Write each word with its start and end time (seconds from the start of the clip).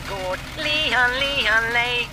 gård. 0.00 0.38
Lihan, 0.56 1.10
lihan, 1.20 1.72
lej. 1.72 2.08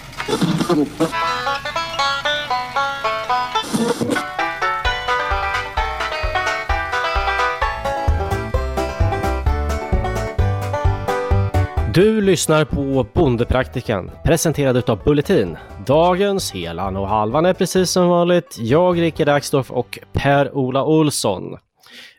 Du 11.94 12.22
lyssnar 12.22 12.66
på 12.66 13.06
Bondepraktikan 13.14 14.12
presenterad 14.24 14.90
av 14.90 15.04
Bulletin. 15.04 15.58
Dagens 15.86 16.52
helan 16.52 16.98
och 16.98 17.08
halvan 17.08 17.46
är 17.46 17.54
precis 17.54 17.90
som 17.90 18.08
vanligt 18.08 18.58
jag, 18.60 19.02
Rickard 19.02 19.30
Axdorff 19.30 19.72
och 19.72 20.00
Per-Ola 20.14 20.84
Olsson. 20.86 21.58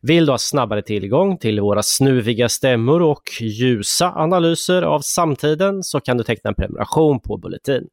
Vill 0.06 0.26
du 0.26 0.32
ha 0.32 0.38
snabbare 0.38 0.82
tillgång 0.82 1.38
till 1.38 1.60
våra 1.60 1.82
snuviga 1.82 2.48
stämmor 2.48 3.02
och 3.02 3.22
ljusa 3.40 4.12
analyser 4.16 4.82
av 4.82 5.00
samtiden 5.00 5.82
så 5.82 6.00
kan 6.00 6.16
du 6.16 6.24
teckna 6.24 6.48
en 6.48 6.54
prenumeration 6.54 7.20
på 7.20 7.36
Bulletin. 7.36 7.88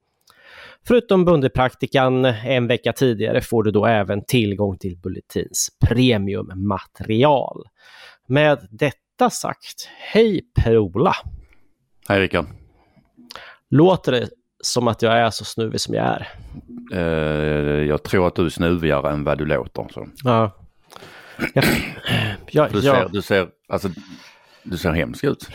Förutom 0.87 1.25
Bundepraktikan 1.25 2.25
en 2.25 2.67
vecka 2.67 2.93
tidigare 2.93 3.41
får 3.41 3.63
du 3.63 3.71
då 3.71 3.85
även 3.85 4.25
tillgång 4.25 4.77
till 4.77 4.97
Bulletins 4.97 5.69
premiummaterial. 5.87 7.63
Med 8.27 8.67
detta 8.71 9.29
sagt, 9.29 9.89
hej 10.13 10.41
Per-Ola! 10.55 11.13
Hej 12.07 12.19
Rickard. 12.19 12.45
Låter 13.69 14.11
det 14.11 14.29
som 14.63 14.87
att 14.87 15.01
jag 15.01 15.13
är 15.13 15.29
så 15.29 15.45
snuvig 15.45 15.81
som 15.81 15.95
jag 15.95 16.05
är? 16.05 16.27
Uh, 16.93 17.87
jag 17.87 18.03
tror 18.03 18.27
att 18.27 18.35
du 18.35 18.45
är 18.45 18.49
snuvigare 18.49 19.11
än 19.11 19.23
vad 19.23 19.37
du 19.37 19.45
låter. 19.45 19.87
Så. 19.93 20.07
Ja. 20.23 20.60
Jag, 21.53 21.65
jag, 22.51 22.71
du, 22.71 22.81
ser, 22.81 23.09
du, 23.11 23.21
ser, 23.21 23.47
alltså, 23.69 23.89
du 24.63 24.77
ser 24.77 24.91
hemsk 24.91 25.23
ut. 25.23 25.47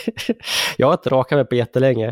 jag 0.76 0.86
har 0.86 0.94
inte 0.94 1.10
rakat 1.10 1.36
mig 1.36 1.44
på 1.44 1.54
jättelänge. 1.54 2.08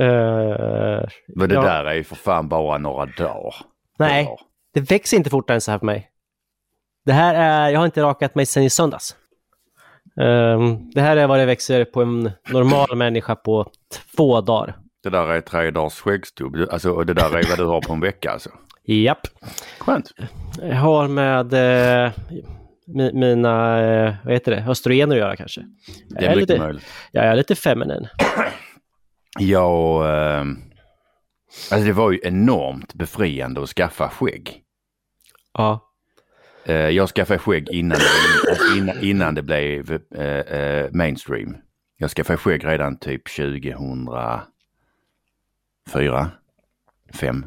Uh, 0.00 1.08
Men 1.28 1.48
det 1.48 1.54
jag... 1.54 1.64
där 1.64 1.84
är 1.84 1.94
ju 1.94 2.04
för 2.04 2.16
fan 2.16 2.48
bara 2.48 2.78
några 2.78 3.06
dagar. 3.06 3.54
Nej, 3.98 4.24
dagar. 4.24 4.40
det 4.74 4.80
växer 4.80 5.16
inte 5.16 5.30
fortare 5.30 5.54
än 5.54 5.60
så 5.60 5.70
här 5.70 5.78
för 5.78 5.86
mig. 5.86 6.10
Det 7.04 7.12
här 7.12 7.34
är, 7.34 7.70
jag 7.70 7.78
har 7.78 7.86
inte 7.86 8.02
rakat 8.02 8.34
mig 8.34 8.46
sedan 8.46 8.62
i 8.62 8.70
söndags. 8.70 9.16
Um, 10.16 10.90
det 10.90 11.00
här 11.00 11.16
är 11.16 11.26
vad 11.26 11.38
det 11.38 11.46
växer 11.46 11.84
på 11.84 12.02
en 12.02 12.30
normal 12.50 12.96
människa 12.96 13.36
på 13.36 13.70
två 14.16 14.40
dagar. 14.40 14.76
Det 15.02 15.10
där 15.10 15.28
är 15.28 15.40
tre 15.40 15.70
dagars 15.70 16.00
skäggstubb, 16.00 16.56
alltså, 16.70 16.90
och 16.90 17.06
det 17.06 17.14
där 17.14 17.36
är 17.36 17.48
vad 17.48 17.58
du 17.58 17.64
har 17.64 17.80
på 17.80 17.92
en 17.92 18.00
vecka 18.00 18.30
alltså? 18.30 18.50
Japp. 18.94 19.20
Skönt. 19.78 20.12
Jag 20.60 20.76
har 20.76 21.08
med 21.08 21.52
eh, 21.52 22.12
mina, 23.12 23.80
eh, 23.80 24.14
vad 24.24 24.32
heter 24.32 24.52
det, 24.52 24.64
östrogener 24.68 25.16
att 25.16 25.20
göra 25.20 25.36
kanske. 25.36 25.64
Det 26.08 26.26
är, 26.26 26.30
är 26.30 26.36
lite, 26.36 26.58
möjligt. 26.58 26.84
Jag 27.12 27.24
är 27.24 27.36
lite 27.36 27.54
feminin. 27.54 28.08
Ja, 29.38 30.08
eh, 30.08 30.44
alltså 31.70 31.86
det 31.86 31.92
var 31.92 32.10
ju 32.10 32.20
enormt 32.22 32.94
befriande 32.94 33.62
att 33.62 33.68
skaffa 33.68 34.08
skägg. 34.08 34.62
Ja. 35.52 35.90
Eh, 36.64 36.74
jag 36.74 37.08
skaffade 37.08 37.38
skägg 37.38 37.68
innan, 37.70 37.98
innan, 38.76 39.04
innan 39.04 39.34
det 39.34 39.42
blev 39.42 40.00
eh, 40.14 40.24
eh, 40.24 40.90
mainstream. 40.92 41.56
Jag 41.96 42.10
skaffade 42.10 42.36
skägg 42.36 42.66
redan 42.66 42.98
typ 42.98 43.22
2004, 43.36 46.30
5, 47.14 47.46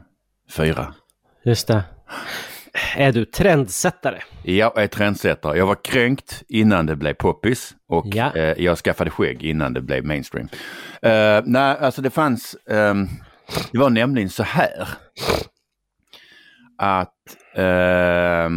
4. 0.52 0.94
Just 1.46 1.68
det. 1.68 1.84
Är 2.96 3.12
du 3.12 3.26
trendsättare? 3.26 4.22
Jag 4.44 4.78
är 4.78 4.88
trendsättare. 4.88 5.58
Jag 5.58 5.68
var 5.68 5.84
kränkt 5.84 6.44
innan 6.48 6.86
det 6.86 6.96
blev 6.96 7.14
poppis 7.14 7.76
och 7.88 8.06
ja. 8.08 8.36
eh, 8.36 8.64
jag 8.64 8.78
skaffade 8.78 9.10
skägg 9.10 9.44
innan 9.44 9.74
det 9.74 9.82
blev 9.82 10.06
mainstream. 10.06 10.48
Uh, 11.06 11.44
nej, 11.46 11.78
alltså 11.80 12.02
det 12.02 12.10
fanns, 12.10 12.56
um, 12.66 13.10
det 13.72 13.78
var 13.78 13.90
nämligen 13.90 14.30
så 14.30 14.44
här 14.44 14.88
att 16.78 17.38
uh, 17.58 18.50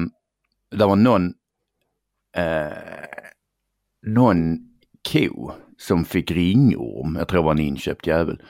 det 0.71 0.87
var 0.87 0.97
någon, 0.97 1.27
uh, 2.39 2.73
någon 4.07 4.59
ko 5.13 5.53
som 5.79 6.05
fick 6.05 6.31
ringorm, 6.31 7.17
jag 7.17 7.29
tror 7.29 7.41
det 7.41 7.45
var 7.45 7.53
en 7.53 7.59
inköpt 7.59 8.07
jävel 8.07 8.43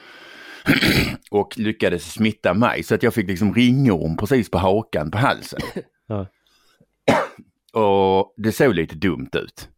och 1.31 1.57
lyckades 1.57 2.13
smitta 2.13 2.53
mig 2.53 2.83
så 2.83 2.95
att 2.95 3.03
jag 3.03 3.13
fick 3.13 3.27
liksom 3.27 3.53
ringorm 3.53 4.17
precis 4.17 4.51
på 4.51 4.57
hakan 4.57 5.11
på 5.11 5.17
halsen. 5.17 5.59
Ja. 6.09 6.27
Och 7.81 8.33
det 8.37 8.51
såg 8.51 8.75
lite 8.75 8.95
dumt 8.95 9.29
ut. 9.33 9.69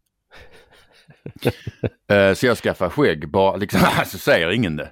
uh, 2.11 2.33
så 2.33 2.45
jag 2.45 2.57
skaffade 2.57 2.91
skägg 2.91 3.31
bara, 3.31 3.55
liksom, 3.55 3.79
så 4.05 4.17
säger 4.17 4.51
ingen 4.51 4.75
det. 4.75 4.91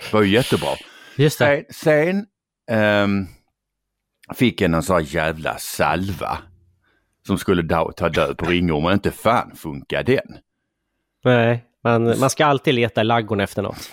Det 0.00 0.12
var 0.12 0.22
ju 0.22 0.28
jättebra. 0.28 0.68
Just 1.16 1.38
det. 1.38 1.64
Sen, 1.70 2.26
sen 2.66 3.04
um, 3.04 3.26
fick 4.34 4.60
jag 4.60 4.70
någon 4.70 4.82
sån 4.82 4.96
här 4.96 5.14
jävla 5.14 5.58
salva 5.58 6.38
som 7.26 7.38
skulle 7.38 7.62
da, 7.62 7.92
ta 7.92 8.08
död 8.08 8.38
på 8.38 8.46
ringormen. 8.46 8.92
Inte 8.92 9.10
fan 9.10 9.56
funkar 9.56 10.02
den. 10.02 10.38
Nej, 11.24 11.64
man, 11.84 12.18
man 12.20 12.30
ska 12.30 12.46
alltid 12.46 12.74
leta 12.74 13.00
i 13.00 13.04
laggorna 13.04 13.42
efter 13.42 13.62
något. 13.62 13.90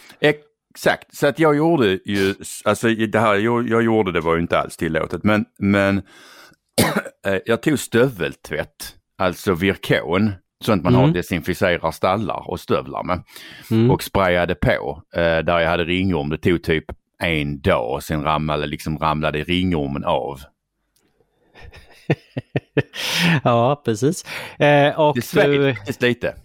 Exakt, 0.75 1.15
så 1.15 1.27
att 1.27 1.39
jag 1.39 1.55
gjorde 1.55 1.99
ju, 2.05 2.35
alltså 2.65 2.87
det 2.87 3.19
här 3.19 3.35
jag, 3.35 3.69
jag 3.69 3.83
gjorde 3.83 4.11
det 4.11 4.21
var 4.21 4.35
ju 4.35 4.41
inte 4.41 4.59
alls 4.59 4.77
tillåtet, 4.77 5.23
men, 5.23 5.45
men 5.59 5.97
eh, 7.25 7.37
jag 7.45 7.61
tog 7.61 7.79
stöveltvätt, 7.79 8.95
alltså 9.17 9.53
virkon, 9.53 10.31
sånt 10.63 10.83
man 10.83 10.93
mm. 10.93 11.05
har 11.05 11.13
desinficerar 11.13 11.91
stallar 11.91 12.49
och 12.49 12.59
stövlar 12.59 13.03
med. 13.03 13.23
Mm. 13.71 13.91
Och 13.91 14.03
sprayade 14.03 14.55
på 14.55 15.01
eh, 15.15 15.37
där 15.37 15.59
jag 15.59 15.69
hade 15.69 15.83
ringorm. 15.83 16.29
Det 16.29 16.37
tog 16.37 16.63
typ 16.63 16.85
en 17.19 17.61
dag 17.61 18.03
sen 18.03 18.23
ramlade, 18.23 18.67
liksom 18.67 18.97
ramlade 18.97 19.43
ringormen 19.43 20.03
av. 20.03 20.39
ja, 23.43 23.81
precis. 23.85 24.25
Eh, 24.59 24.99
och 24.99 25.15
det 25.15 25.21
sved 25.21 25.77
lite. 25.99 26.35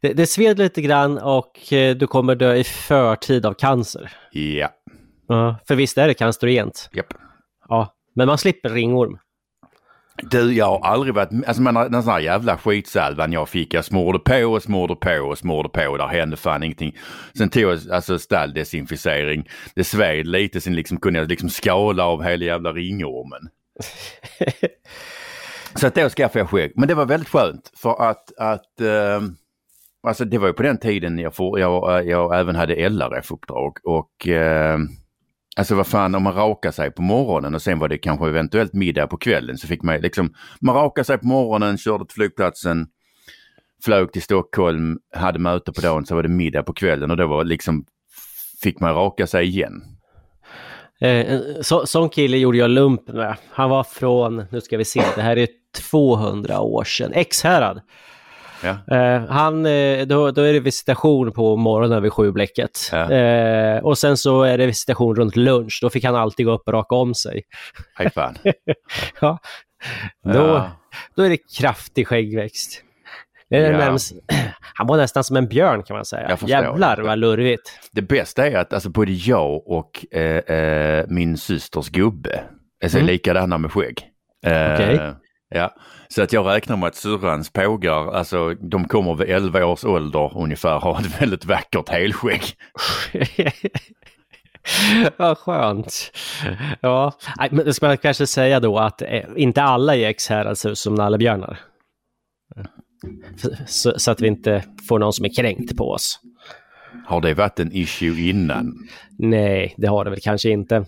Det, 0.00 0.12
det 0.12 0.26
sved 0.26 0.58
lite 0.58 0.82
grann 0.82 1.18
och 1.18 1.72
eh, 1.72 1.96
du 1.96 2.06
kommer 2.06 2.34
dö 2.34 2.54
i 2.54 2.64
förtid 2.64 3.46
av 3.46 3.54
cancer. 3.54 4.12
Ja. 4.32 4.70
Ja, 5.28 5.56
för 5.68 5.74
visst 5.74 5.98
är 5.98 6.08
det 6.08 6.14
cancerogent? 6.14 6.90
Japp. 6.92 7.14
Ja, 7.68 7.94
men 8.14 8.26
man 8.26 8.38
slipper 8.38 8.68
ringorm. 8.68 9.18
Du, 10.22 10.52
jag 10.54 10.66
har 10.66 10.80
aldrig 10.80 11.14
varit, 11.14 11.30
alltså 11.46 11.62
man, 11.62 11.74
den 11.74 12.02
sån 12.02 12.12
här 12.12 12.20
jävla 12.20 12.58
skitsalvan 12.58 13.32
jag 13.32 13.48
fick, 13.48 13.74
jag 13.74 13.84
smorde 13.84 14.18
på 14.18 14.46
och 14.46 14.62
smorde 14.62 14.94
på 14.94 15.28
och 15.28 15.38
smorde 15.38 15.68
på 15.68 15.86
och 15.86 15.98
där 15.98 16.06
hände 16.06 16.36
fan 16.36 16.62
ingenting. 16.62 16.96
Sen 17.38 17.48
tog 17.48 17.62
jag 17.62 17.78
alltså 17.92 18.18
stalldesinficering, 18.18 19.48
det 19.74 19.84
sved 19.84 20.26
lite, 20.26 20.60
sen 20.60 20.74
liksom 20.74 21.00
kunde 21.00 21.18
jag 21.18 21.28
liksom 21.28 21.48
skala 21.50 22.04
av 22.04 22.22
hela 22.22 22.44
jävla 22.44 22.72
ringormen. 22.72 23.48
Så 25.74 25.86
att 25.86 25.94
då 25.94 26.08
skaffade 26.08 26.38
jag 26.38 26.50
skägg, 26.50 26.72
men 26.76 26.88
det 26.88 26.94
var 26.94 27.06
väldigt 27.06 27.28
skönt 27.28 27.72
för 27.76 28.02
att, 28.10 28.38
att 28.38 28.80
uh, 28.80 29.28
Alltså 30.06 30.24
det 30.24 30.38
var 30.38 30.46
ju 30.46 30.52
på 30.52 30.62
den 30.62 30.78
tiden 30.78 31.18
jag, 31.18 31.34
får, 31.34 31.60
jag, 31.60 32.00
eh, 32.00 32.10
jag 32.10 32.40
även 32.40 32.56
hade 32.56 32.88
LRF-uppdrag 32.88 33.78
och 33.84 34.28
eh, 34.28 34.78
alltså 35.56 35.74
vad 35.74 35.86
fan 35.86 36.14
om 36.14 36.22
man 36.22 36.34
rakar 36.34 36.70
sig 36.70 36.90
på 36.90 37.02
morgonen 37.02 37.54
och 37.54 37.62
sen 37.62 37.78
var 37.78 37.88
det 37.88 37.98
kanske 37.98 38.28
eventuellt 38.28 38.72
middag 38.72 39.06
på 39.06 39.16
kvällen 39.16 39.58
så 39.58 39.66
fick 39.66 39.82
man 39.82 40.00
liksom, 40.00 40.34
man 40.60 40.74
rakade 40.74 41.04
sig 41.04 41.18
på 41.18 41.26
morgonen, 41.26 41.78
körde 41.78 42.06
till 42.06 42.14
flygplatsen, 42.14 42.86
flög 43.84 44.12
till 44.12 44.22
Stockholm, 44.22 44.98
hade 45.14 45.38
möte 45.38 45.72
på 45.72 45.80
dagen 45.80 46.06
så 46.06 46.14
var 46.14 46.22
det 46.22 46.28
middag 46.28 46.62
på 46.62 46.72
kvällen 46.72 47.10
och 47.10 47.16
då 47.16 47.26
var 47.26 47.44
liksom, 47.44 47.84
fick 48.62 48.80
man 48.80 48.94
raka 48.94 49.26
sig 49.26 49.46
igen. 49.46 49.82
Eh, 51.00 51.40
så, 51.62 51.86
sån 51.86 52.08
kille 52.08 52.36
gjorde 52.36 52.58
jag 52.58 52.70
lump 52.70 53.08
med. 53.08 53.36
Han 53.50 53.70
var 53.70 53.84
från, 53.84 54.44
nu 54.50 54.60
ska 54.60 54.76
vi 54.76 54.84
se, 54.84 55.02
det 55.16 55.22
här 55.22 55.36
är 55.36 55.48
200 55.90 56.60
år 56.60 56.84
sedan, 56.84 57.12
Ekshärad. 57.14 57.80
Ja. 58.64 58.96
Eh, 58.96 59.26
han, 59.28 59.66
eh, 59.66 60.06
då, 60.06 60.30
då 60.30 60.42
är 60.42 60.52
det 60.52 60.60
visitation 60.60 61.32
på 61.32 61.56
morgonen 61.56 62.02
vid 62.02 62.12
sjublecket. 62.12 62.88
Ja. 62.92 63.10
Eh, 63.10 63.84
och 63.84 63.98
sen 63.98 64.16
så 64.16 64.42
är 64.42 64.58
det 64.58 64.66
visitation 64.66 65.16
runt 65.16 65.36
lunch. 65.36 65.78
Då 65.82 65.90
fick 65.90 66.04
han 66.04 66.14
alltid 66.14 66.46
gå 66.46 66.52
upp 66.52 66.62
och 66.66 66.72
raka 66.72 66.94
om 66.94 67.14
sig. 67.14 67.42
Hej 67.94 68.10
fan. 68.10 68.34
ja. 69.20 69.38
Då, 70.24 70.70
då 71.16 71.22
är 71.22 71.28
det 71.28 71.38
kraftig 71.58 72.08
skäggväxt. 72.08 72.82
Ja. 73.48 73.98
han 74.74 74.86
var 74.86 74.96
nästan 74.96 75.24
som 75.24 75.36
en 75.36 75.48
björn 75.48 75.82
kan 75.82 75.96
man 75.96 76.04
säga. 76.04 76.38
Jävlar 76.46 76.98
vad 76.98 77.18
lurvigt. 77.18 77.80
Det 77.92 78.02
bästa 78.02 78.46
är 78.46 78.56
att 78.56 78.72
alltså, 78.72 78.90
både 78.90 79.12
jag 79.12 79.68
och 79.68 80.14
eh, 80.16 80.56
eh, 80.56 81.04
min 81.08 81.38
systers 81.38 81.88
gubbe 81.88 82.44
är 82.80 82.96
mm. 82.96 83.06
likadana 83.06 83.58
med 83.58 83.72
skägg. 83.72 84.10
Eh, 84.46 84.74
okay. 84.74 84.98
Ja, 85.54 85.74
så 86.08 86.22
att 86.22 86.32
jag 86.32 86.46
räknar 86.46 86.76
med 86.76 86.86
att 86.86 86.94
syrrans 86.94 87.50
pågar, 87.50 88.14
alltså 88.14 88.54
de 88.54 88.88
kommer 88.88 89.14
vid 89.14 89.30
11 89.30 89.66
års 89.66 89.84
ålder 89.84 90.38
ungefär 90.38 90.78
ha 90.78 91.00
ett 91.00 91.22
väldigt 91.22 91.44
vackert 91.44 91.88
helskägg. 91.88 92.42
Vad 95.16 95.38
skönt. 95.38 96.12
Ja, 96.80 97.12
men 97.50 97.64
det 97.64 97.74
ska 97.74 97.86
man 97.86 97.98
kanske 97.98 98.26
säga 98.26 98.60
då 98.60 98.78
att 98.78 99.02
eh, 99.02 99.22
inte 99.36 99.62
alla 99.62 99.96
i 99.96 100.04
Ekshärad 100.04 100.58
ser 100.58 100.70
ut 100.70 100.78
som 100.78 100.94
nallebjörnar. 100.94 101.60
Så, 103.66 103.92
så, 103.96 104.10
att 104.10 104.20
vi 104.20 104.26
inte 104.26 104.64
får 104.88 104.98
någon 104.98 105.12
som 105.12 105.24
är 105.24 105.34
kränkt 105.34 105.76
på 105.76 105.90
oss. 105.90 106.20
Har 107.06 107.20
det 107.20 107.34
varit 107.34 107.60
en 107.60 107.72
issue 107.72 108.28
innan? 108.28 108.88
Nej, 109.18 109.74
det 109.76 109.86
har 109.86 110.04
det 110.04 110.10
väl 110.10 110.20
kanske 110.20 110.50
inte. 110.50 110.84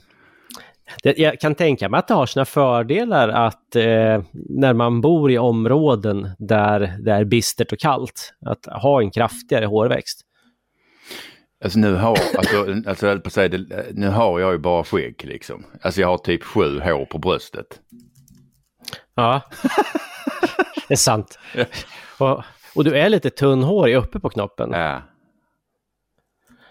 Det, 1.02 1.18
jag 1.18 1.40
kan 1.40 1.54
tänka 1.54 1.88
mig 1.88 1.98
att 1.98 2.08
det 2.08 2.14
har 2.14 2.26
sina 2.26 2.44
fördelar 2.44 3.28
att 3.28 3.76
eh, 3.76 4.22
när 4.32 4.72
man 4.72 5.00
bor 5.00 5.30
i 5.30 5.38
områden 5.38 6.30
där 6.38 6.96
det 7.00 7.12
är 7.12 7.24
bistert 7.24 7.72
och 7.72 7.78
kallt, 7.78 8.34
att 8.46 8.66
ha 8.82 9.02
en 9.02 9.10
kraftigare 9.10 9.66
hårväxt. 9.66 10.20
Alltså 11.64 11.78
nu 11.78 11.94
har, 11.94 12.18
alltså, 12.38 12.66
alltså, 12.86 13.20
på 13.20 13.48
det, 13.48 13.86
nu 13.92 14.08
har 14.08 14.40
jag 14.40 14.52
ju 14.52 14.58
bara 14.58 14.84
skägg 14.84 15.24
liksom. 15.24 15.64
Alltså 15.82 16.00
jag 16.00 16.08
har 16.08 16.18
typ 16.18 16.42
sju 16.42 16.80
hår 16.80 17.04
på 17.04 17.18
bröstet. 17.18 17.80
Ja, 19.14 19.42
det 20.88 20.94
är 20.94 20.96
sant. 20.96 21.38
Och, 22.18 22.42
och 22.74 22.84
du 22.84 22.96
är 22.98 23.08
lite 23.08 23.30
tunnhårig 23.30 23.96
uppe 23.96 24.20
på 24.20 24.28
knoppen. 24.28 24.70
Ja. 24.72 25.02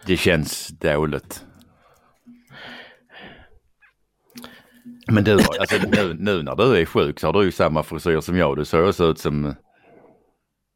Det 0.06 0.18
känns 0.18 0.68
dåligt. 0.68 1.46
Men 5.08 5.24
du, 5.24 5.34
alltså, 5.34 5.76
nu, 5.92 6.16
nu 6.20 6.44
när 6.44 6.56
du 6.56 6.78
är 6.82 6.86
sjuk 6.86 7.20
så 7.20 7.28
har 7.28 7.34
du 7.34 7.44
ju 7.44 7.52
samma 7.52 7.84
frisyr 7.84 8.20
som 8.20 8.38
jag. 8.38 8.58
Du 8.58 8.66
ser 8.66 8.88
också 8.88 9.04
ut 9.06 9.20
som, 9.20 9.56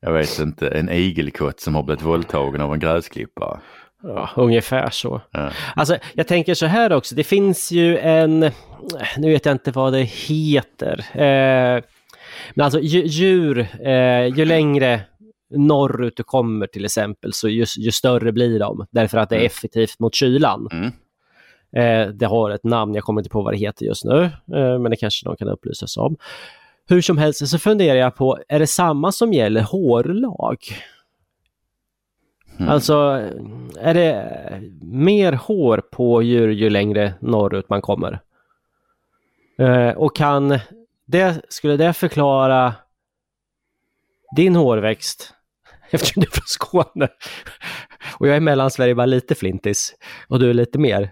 jag 0.02 0.14
vet 0.14 0.40
inte, 0.40 0.68
en 0.68 0.90
igelkott 0.90 1.60
som 1.60 1.76
har 1.76 1.84
blivit 1.84 2.04
våldtagen 2.04 2.62
av 2.62 2.74
en 2.74 2.80
gräsklippare. 2.80 3.60
Ja, 4.04 4.30
ungefär 4.36 4.90
så. 4.90 5.22
Ja. 5.32 5.52
Alltså, 5.76 5.98
jag 6.14 6.28
tänker 6.28 6.54
så 6.54 6.66
här 6.66 6.94
också, 6.94 7.16
det 7.16 7.24
finns 7.24 7.72
ju 7.72 7.98
en, 7.98 8.40
nu 9.18 9.32
vet 9.32 9.46
jag 9.46 9.56
inte 9.56 9.72
vad 9.72 9.94
det 9.94 10.04
heter, 10.04 11.00
eh, 11.14 11.84
men 12.54 12.64
alltså 12.66 12.80
ju, 12.80 13.06
djur, 13.06 13.68
eh, 13.86 14.26
ju 14.38 14.46
längre 14.46 15.02
norrut 15.56 16.18
du 16.18 16.24
kommer 16.24 16.68
till 16.68 16.86
exempel, 16.86 17.34
så 17.34 17.50
ju, 17.50 17.66
ju 17.78 17.92
större 17.92 18.32
blir 18.32 18.60
de, 18.60 18.86
därför 18.92 19.18
att 19.18 19.30
det 19.30 19.36
är 19.36 19.40
Mm. 19.40 19.46
effektivt 19.48 20.00
mot 20.00 20.16
kylan. 20.16 20.68
Mm. 20.72 20.92
Eh, 21.76 22.08
det 22.08 22.26
har 22.26 22.50
ett 22.50 22.64
namn, 22.64 22.96
jag 22.96 23.04
kommer 23.04 23.22
inte 23.22 23.30
på 23.30 23.42
vad 23.42 23.54
det 23.54 23.58
heter 23.58 23.86
just 23.86 24.06
nu, 24.06 24.24
eh, 24.24 24.80
men 24.80 24.92
det 24.92 24.98
kanske 24.98 25.28
någon 25.28 25.38
kan 25.38 25.48
upplysas 25.48 25.98
om. 25.98 26.18
Hur 26.88 27.02
som 27.02 27.18
helst 27.18 27.48
så 27.48 27.60
funderar 27.60 28.00
jag 28.00 28.16
på, 28.16 28.40
är 28.48 28.60
det 28.60 28.68
samma 28.68 29.12
som 29.12 29.34
gäller 29.34 29.62
hårlag? 29.62 30.58
Mm. 32.60 32.72
Alltså, 32.72 32.94
är 33.80 33.94
det 33.94 34.62
mer 34.82 35.34
hår 35.34 35.82
på 35.92 36.22
djur 36.22 36.50
ju 36.50 36.70
längre 36.70 37.14
norrut 37.20 37.70
man 37.70 37.82
kommer? 37.82 38.20
Eh, 39.60 39.90
och 39.90 40.16
kan 40.16 40.60
det, 41.06 41.42
skulle 41.50 41.78
det 41.78 41.94
förklara 41.94 42.74
din 44.36 44.56
hårväxt? 44.56 45.34
Eftersom 45.92 46.22
du 46.22 46.28
är 46.28 46.32
från 46.32 46.44
Skåne. 46.46 47.08
Och 48.20 48.28
jag 48.28 48.36
är 48.36 48.40
mellan 48.40 48.72
Sverige 48.72 48.96
bara 48.96 49.06
lite 49.06 49.36
flintis. 49.36 49.96
Och 50.28 50.40
du 50.40 50.50
är 50.50 50.54
lite 50.54 50.80
mer. 50.80 51.12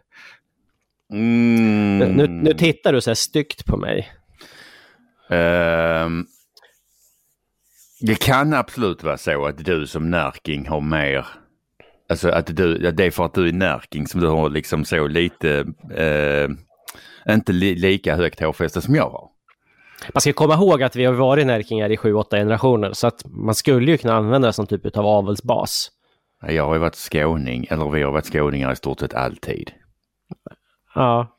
Mm. 1.14 1.98
Nu, 1.98 2.28
nu 2.28 2.54
tittar 2.54 2.94
du 2.94 3.02
så 3.02 3.10
här 3.10 3.16
styggt 3.16 3.66
på 3.66 3.78
mig. 3.78 4.12
Ehm, 5.30 6.26
det 8.02 8.16
kan 8.16 8.54
absolut 8.54 9.04
vara 9.04 9.18
så 9.18 9.46
att 9.46 9.66
du 9.66 9.88
som 9.88 10.10
närking 10.12 10.68
har 10.68 10.82
mer, 10.82 11.28
alltså 12.10 12.30
att 12.30 12.56
du, 12.56 12.78
det 12.92 13.06
är 13.06 13.12
för 13.12 13.26
att 13.26 13.34
du 13.34 13.48
är 13.48 13.54
närking 13.54 14.08
som 14.08 14.22
du 14.22 14.28
har 14.28 14.50
liksom 14.50 14.86
så 14.86 15.08
lite, 15.08 15.66
eh, 15.96 16.50
inte 17.34 17.52
li, 17.52 17.76
lika 17.76 18.16
högt 18.16 18.40
hårfäste 18.40 18.82
som 18.82 18.96
jag 18.96 19.10
har. 19.10 19.30
Man 20.14 20.22
ska 20.22 20.34
komma 20.34 20.54
ihåg 20.54 20.84
att 20.84 20.96
vi 20.96 21.06
har 21.06 21.14
varit 21.14 21.48
närkingar 21.48 21.90
i 21.90 21.98
sju, 21.98 22.14
åtta 22.14 22.38
generationer. 22.38 22.94
Så 22.94 23.08
att 23.08 23.26
man 23.26 23.56
skulle 23.56 23.92
ju 23.92 23.98
kunna 23.98 24.14
använda 24.14 24.48
det 24.48 24.54
som 24.54 24.68
typ 24.68 24.98
av 24.98 25.06
avelsbas. 25.06 25.92
Jag 26.48 26.66
har 26.66 26.74
ju 26.74 26.80
varit 26.80 26.96
skåning, 26.96 27.68
eller 27.70 27.90
vi 27.90 28.04
har 28.04 28.12
varit 28.12 28.26
skåningar 28.26 28.72
i 28.72 28.76
stort 28.76 29.00
sett 29.00 29.14
alltid. 29.14 29.72
Ja. 30.98 31.34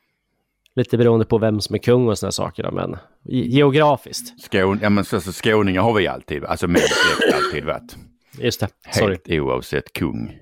Lite 0.75 0.99
beroende 0.99 1.25
på 1.27 1.39
vem 1.39 1.61
som 1.61 1.75
är 1.75 1.79
kung 1.79 2.09
och 2.09 2.19
sådana 2.19 2.33
saker 2.33 2.63
då, 2.63 2.71
men 2.71 2.97
ge- 3.25 3.47
geografiskt. 3.49 4.41
Skån, 4.43 4.79
ja, 4.83 4.89
men 4.91 5.05
så, 5.05 5.21
så 5.21 5.33
skåningar 5.33 5.83
har 5.83 5.93
vi 5.95 6.07
alltid, 6.07 6.45
alltså 6.45 6.67
min 6.69 6.77
släkt 6.77 7.35
alltid 7.35 7.65
varit. 7.65 7.97
Just 8.39 8.61
det, 8.61 8.69
sorry. 8.93 9.11
Helt 9.27 9.29
oavsett 9.43 9.93
kung. 9.93 10.39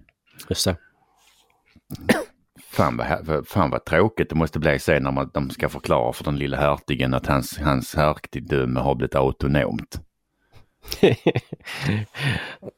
Just 0.49 0.65
det. 0.65 0.77
Fan 2.71 2.97
vad, 2.97 3.07
vad- 3.27 3.49
fan 3.49 3.71
vad 3.71 3.85
tråkigt 3.85 4.29
det 4.29 4.35
måste 4.35 4.59
bli 4.59 4.79
sen 4.79 5.03
när 5.03 5.13
man, 5.13 5.31
de 5.35 5.51
ska 5.51 5.69
förklara 5.69 6.13
för 6.13 6.25
den 6.25 6.37
lilla 6.39 6.57
hertigen 6.57 7.15
att 7.15 7.27
hans, 7.27 7.59
hans 7.59 7.95
hertigdöme 7.95 8.81
har 8.81 8.95
blivit 8.95 9.15
autonomt. 9.15 10.01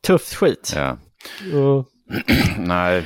Tufft 0.06 0.34
skit. 0.34 0.72
Ja. 0.76 0.96
Och, 1.58 1.86
Nej, 2.58 3.04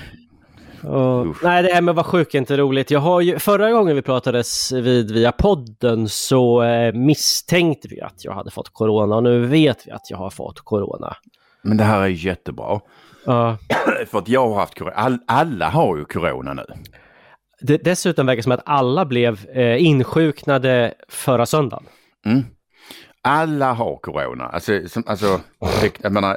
och, 0.84 1.36
nej, 1.42 1.62
det 1.62 1.74
här 1.74 1.80
med 1.80 1.92
att 1.92 1.96
vara 1.96 2.04
sjuk 2.04 2.34
är 2.34 2.38
inte 2.38 2.56
roligt. 2.56 2.90
Jag 2.90 3.00
har 3.00 3.20
ju, 3.20 3.38
förra 3.38 3.72
gången 3.72 3.96
vi 3.96 4.02
pratades 4.02 4.72
vid 4.72 5.10
via 5.10 5.32
podden 5.32 6.08
så 6.08 6.62
eh, 6.62 6.92
misstänkte 6.92 7.88
vi 7.88 8.00
att 8.00 8.24
jag 8.24 8.32
hade 8.32 8.50
fått 8.50 8.72
corona 8.72 9.16
och 9.16 9.22
nu 9.22 9.46
vet 9.46 9.86
vi 9.86 9.90
att 9.90 10.10
jag 10.10 10.18
har 10.18 10.30
fått 10.30 10.60
corona. 10.60 11.16
men 11.62 11.76
det 11.76 11.84
här 11.84 12.00
är 12.00 12.06
jättebra. 12.06 12.80
Ja. 13.26 13.56
För 14.10 14.18
att 14.18 14.28
jag 14.28 14.48
har 14.48 14.54
haft 14.54 14.78
corona. 14.78 14.96
All, 14.96 15.18
alla 15.26 15.68
har 15.68 15.96
ju 15.96 16.04
corona 16.04 16.54
nu. 16.54 16.64
Det, 17.60 17.76
dessutom 17.76 18.26
verkar 18.26 18.36
det 18.36 18.42
som 18.42 18.52
att 18.52 18.62
alla 18.66 19.04
blev 19.04 19.46
eh, 19.54 19.84
insjuknade 19.86 20.94
förra 21.08 21.46
söndagen. 21.46 21.86
Mm. 22.26 22.42
Alla 23.22 23.72
har 23.72 23.96
corona. 23.96 24.44
Alltså, 24.44 24.88
som, 24.88 25.04
alltså 25.06 25.40
jag 26.02 26.12
menar. 26.12 26.36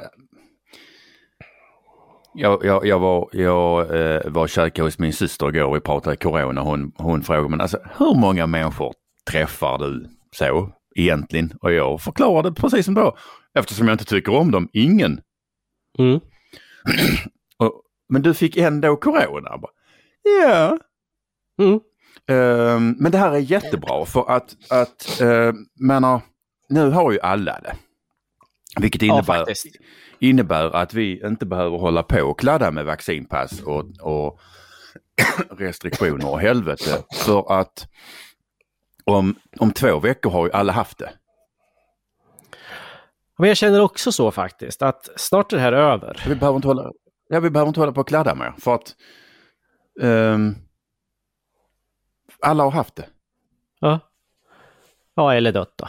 Jag, 2.38 2.64
jag, 2.64 2.86
jag 2.86 2.98
var, 2.98 3.28
jag, 3.32 3.80
eh, 3.80 4.20
var 4.30 4.42
och 4.42 4.48
käkade 4.48 4.86
hos 4.86 4.98
min 4.98 5.12
syster 5.12 5.48
igår 5.48 5.64
och 5.64 5.76
vi 5.76 5.80
pratade 5.80 6.16
corona. 6.16 6.60
Hon, 6.60 6.92
hon 6.96 7.22
frågade 7.22 7.48
men 7.48 7.60
alltså 7.60 7.78
hur 7.98 8.14
många 8.14 8.46
människor 8.46 8.94
träffar 9.30 9.78
du 9.78 10.08
så 10.36 10.72
egentligen? 10.96 11.52
Och 11.60 11.72
jag 11.72 12.00
förklarade 12.00 12.52
precis 12.52 12.84
som 12.84 12.94
då. 12.94 13.16
Eftersom 13.54 13.88
jag 13.88 13.94
inte 13.94 14.04
tycker 14.04 14.34
om 14.34 14.50
dem. 14.50 14.68
Ingen. 14.72 15.20
Mm. 15.98 16.20
Och, 17.58 17.82
men 18.08 18.22
du 18.22 18.34
fick 18.34 18.56
ändå 18.56 18.96
corona? 18.96 19.60
Ja. 20.42 20.78
Mm. 21.58 21.80
Ehm, 22.28 22.96
men 22.98 23.12
det 23.12 23.18
här 23.18 23.32
är 23.32 23.38
jättebra 23.38 24.04
för 24.04 24.30
att, 24.30 24.56
att 24.70 25.20
uh, 25.22 25.52
menar, 25.80 26.20
nu 26.68 26.90
har 26.90 27.12
ju 27.12 27.20
alla 27.20 27.60
det. 27.60 27.76
Vilket 28.80 29.02
Ja, 29.02 29.14
innebär, 29.14 29.34
faktiskt. 29.38 29.66
innebär 30.18 30.76
att 30.76 30.94
vi 30.94 31.26
inte 31.26 31.46
behöver 31.46 31.78
hålla 31.78 32.02
på 32.02 32.20
och 32.22 32.38
kladda 32.38 32.70
med 32.70 32.84
vaccinpass 32.84 33.62
och, 33.62 33.84
och 34.00 34.40
restriktioner 35.58 36.28
och 36.30 36.40
helvete. 36.40 37.02
För 37.14 37.60
att 37.60 37.88
om, 39.04 39.34
om 39.58 39.72
två 39.72 39.98
veckor 39.98 40.30
har 40.30 40.46
ju 40.46 40.52
alla 40.52 40.72
haft 40.72 40.98
det. 40.98 41.12
Men 43.38 43.48
jag 43.48 43.56
känner 43.56 43.80
också 43.80 44.12
så 44.12 44.30
faktiskt, 44.30 44.82
att 44.82 45.08
snart 45.16 45.52
är 45.52 45.56
det 45.56 45.62
här 45.62 45.72
över. 45.72 46.24
Vi 46.28 46.34
behöver 46.34 46.56
inte 46.56 46.68
hålla, 46.68 46.90
ja, 47.28 47.40
vi 47.40 47.50
behöver 47.50 47.68
inte 47.68 47.80
hålla 47.80 47.92
på 47.92 48.00
och 48.00 48.08
kladda 48.08 48.34
mer. 48.34 48.54
För 48.58 48.74
att 48.74 48.94
ehm, 50.02 50.54
alla 52.42 52.62
har 52.62 52.70
haft 52.70 52.96
det. 52.96 53.08
Ja, 53.80 54.00
ja 55.14 55.34
eller 55.34 55.52
dött 55.52 55.72
då. 55.76 55.88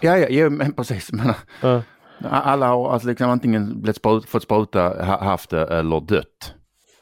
Ja, 0.00 0.18
ja, 0.18 0.28
ja 0.28 0.50
men 0.50 0.72
precis. 0.72 1.12
Men, 1.12 1.34
Ja. 1.62 1.82
Alla 2.24 2.68
har 2.68 2.92
alltså 2.92 3.08
liksom 3.08 3.30
antingen 3.30 3.80
blivit 3.80 3.96
sprut, 3.96 4.28
fått 4.28 4.42
spruta, 4.42 5.04
ha, 5.04 5.24
haft 5.24 5.50
det 5.50 5.66
eller 5.66 6.00
dött. 6.00 6.54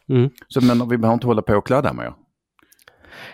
Mm. 0.08 0.30
Så 0.48 0.64
men 0.64 0.88
vi 0.88 0.98
behöver 0.98 1.14
inte 1.14 1.26
hålla 1.26 1.42
på 1.42 1.54
och 1.54 1.66
kladda 1.66 1.92
mer. 1.92 2.12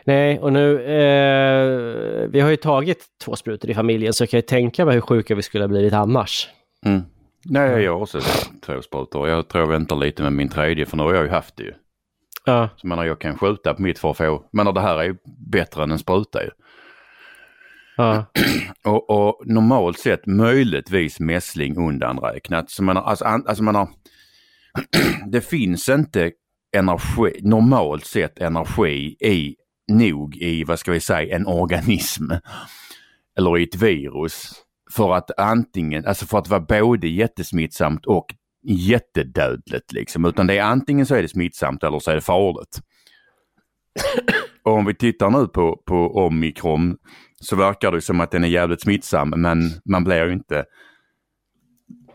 Nej, 0.05 0.39
och 0.39 0.53
nu, 0.53 0.75
eh, 0.75 2.29
vi 2.29 2.41
har 2.41 2.51
ju 2.51 2.57
tagit 2.57 3.05
två 3.25 3.37
sprutor 3.37 3.71
i 3.71 3.75
familjen 3.75 4.12
så 4.12 4.23
jag 4.23 4.31
kan 4.31 4.39
ju 4.39 4.43
tänka 4.43 4.85
mig 4.85 4.95
hur 4.95 5.01
sjuka 5.01 5.35
vi 5.35 5.43
skulle 5.43 5.65
ha 5.65 5.69
blivit 5.69 5.93
annars. 5.93 6.49
Mm. 6.87 7.03
Nej, 7.45 7.83
jag 7.83 7.93
har 7.93 8.01
också 8.01 8.21
två 8.67 8.83
sprutor. 8.83 9.29
Jag 9.29 9.49
tror 9.49 9.62
jag 9.62 9.69
väntar 9.69 9.97
lite 9.97 10.23
med 10.23 10.33
min 10.33 10.49
tredje 10.49 10.87
för 10.87 10.97
nu 10.97 11.03
har 11.03 11.15
jag 11.15 11.25
ju 11.25 11.31
haft 11.31 11.57
det 11.57 11.62
ju. 11.62 11.73
Ja, 12.45 12.69
Så 12.77 12.87
menar, 12.87 13.05
jag 13.05 13.19
kan 13.19 13.39
skjuta 13.39 13.75
på 13.75 13.83
mitt 13.83 13.99
för 13.99 14.11
att 14.11 14.17
få, 14.17 14.45
men 14.53 14.75
det 14.75 14.81
här 14.81 14.99
är 14.99 15.05
ju 15.05 15.17
bättre 15.51 15.83
än 15.83 15.91
en 15.91 15.99
spruta 15.99 16.43
ju. 16.43 16.51
Ja, 17.96 18.26
Och, 18.84 19.11
och 19.11 19.42
normalt 19.46 19.99
sett 19.99 20.26
möjligtvis 20.26 21.20
mässling 21.20 21.76
undanräknat. 21.76 22.70
Så 22.70 22.82
man 22.82 22.96
har, 22.96 23.02
alltså, 23.02 23.25
an, 23.25 23.44
alltså 23.46 23.62
man 23.62 23.75
har, 23.75 23.88
det 25.30 25.40
finns 25.40 25.88
inte 25.88 26.32
energi, 26.76 27.40
normalt 27.42 28.06
sett 28.06 28.38
energi 28.38 29.16
i, 29.20 29.56
nog 29.92 30.37
i, 30.37 30.64
vad 30.64 30.78
ska 30.78 30.92
vi 30.92 31.00
säga, 31.00 31.37
en 31.37 31.46
organism. 31.46 32.30
Eller 33.38 33.58
i 33.58 33.62
ett 33.62 33.82
virus. 33.82 34.52
För 34.92 35.14
att 35.14 35.38
antingen, 35.38 36.06
alltså 36.06 36.26
för 36.26 36.38
att 36.38 36.49
vara 36.49 36.61
både 36.61 37.08
jättesmittsamt 37.08 38.06
och 38.06 38.26
jättedödligt 38.62 39.92
liksom. 39.92 40.25
Utan 40.25 40.46
det 40.46 40.58
är 40.58 40.62
antingen 40.62 41.06
så 41.06 41.14
är 41.14 41.22
det 41.22 41.28
smittsamt 41.28 41.84
eller 41.84 41.99
så 41.99 42.11
är 42.11 42.14
det 42.14 42.20
farligt. 42.20 42.80
Och 44.64 44.72
om 44.72 44.84
vi 44.84 44.94
tittar 44.94 45.30
nu 45.30 45.46
på, 45.46 45.82
på 45.87 46.26
omikron 46.26 46.96
så 47.42 47.56
verkar 47.56 47.92
det 47.92 48.00
som 48.00 48.20
att 48.20 48.30
den 48.30 48.44
är 48.44 48.49
jävligt 48.49 48.80
smittsam 48.80 49.34
men 49.37 49.70
man 49.84 50.04
blir 50.04 50.26
ju 50.26 50.32
inte 50.32 50.64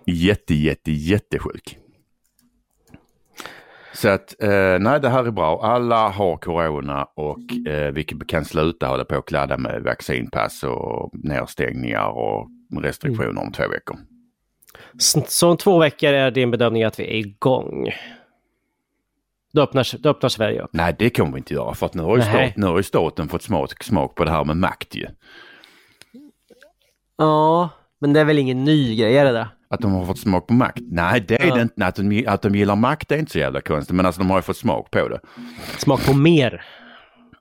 jätte, 0.06 0.54
jätte, 0.54 0.92
jättesjuk. 0.92 1.78
Så 3.94 4.10
att 4.10 4.44
eh, 4.44 4.80
nej, 4.80 5.00
det 5.00 5.10
här 5.10 5.24
är 5.24 5.32
bra. 5.32 5.62
Alla 5.64 6.10
har 6.10 6.38
corona 6.38 7.04
och 7.04 7.68
eh, 7.68 7.92
vi 7.92 8.04
kan 8.04 8.46
sluta 8.46 8.88
hålla 8.88 9.06
på 9.06 9.16
och 9.16 9.28
kladda 9.28 9.58
med 9.58 9.84
vaccinpass 9.84 10.64
och 10.64 11.12
nedstängningar 11.14 12.08
och 12.08 12.48
restriktioner 12.82 13.42
om 13.42 13.52
två 13.52 13.68
veckor. 13.68 13.98
Så 15.28 15.50
om 15.50 15.58
två 15.58 15.80
veckor 15.80 16.10
är 16.10 16.32
din 16.32 16.52
bedömning 16.52 16.84
att 16.84 17.00
vi 17.00 17.04
är 17.04 17.16
igång? 17.16 17.90
Då 19.58 19.64
öppnar, 19.64 19.98
då 20.00 20.10
öppnar 20.10 20.30
Sverige 20.30 20.62
upp? 20.62 20.70
Nej, 20.74 20.96
det 21.00 21.10
kommer 21.10 21.32
vi 21.32 21.38
inte 21.38 21.54
göra 21.54 21.74
för 21.74 21.86
att 21.86 21.94
nu 21.94 22.04
har 22.04 22.18
ju, 22.18 22.24
Nej. 22.24 22.48
stat, 22.50 22.58
nu 22.58 22.66
har 22.66 22.78
ju 22.78 22.84
staten 22.84 23.28
fått 23.30 23.42
smak, 23.44 23.84
smak 23.84 24.16
på 24.16 24.26
det 24.26 24.32
här 24.32 24.44
med 24.46 24.58
makt 24.58 24.96
ju. 24.96 25.06
Ja, 27.18 27.70
men 28.00 28.14
det 28.14 28.20
är 28.20 28.26
väl 28.26 28.40
ingen 28.40 28.64
ny 28.64 28.96
grej, 28.96 29.18
är 29.18 29.26
det 29.26 29.32
det? 29.32 29.48
Att 29.70 29.80
de 29.80 29.92
har 29.92 30.06
fått 30.06 30.20
smak 30.20 30.48
på 30.48 30.54
makt? 30.54 30.80
Nej, 30.82 31.26
det 31.28 31.42
är 31.44 31.48
Ja. 31.48 31.56
det 31.56 31.62
inte. 31.62 31.86
Att 31.86 31.96
de, 31.96 32.26
att 32.28 32.42
de 32.42 32.56
gillar 32.56 32.76
makt 32.76 33.12
är 33.12 33.18
inte 33.18 33.32
så 33.32 33.40
jävla 33.40 33.62
konstigt, 33.62 33.96
men 33.96 34.06
alltså 34.06 34.22
de 34.22 34.30
har 34.30 34.38
ju 34.38 34.42
fått 34.42 34.58
smak 34.58 34.92
på 34.92 35.08
det. 35.08 35.20
Smak 35.78 36.06
på 36.06 36.14
mer. 36.14 36.66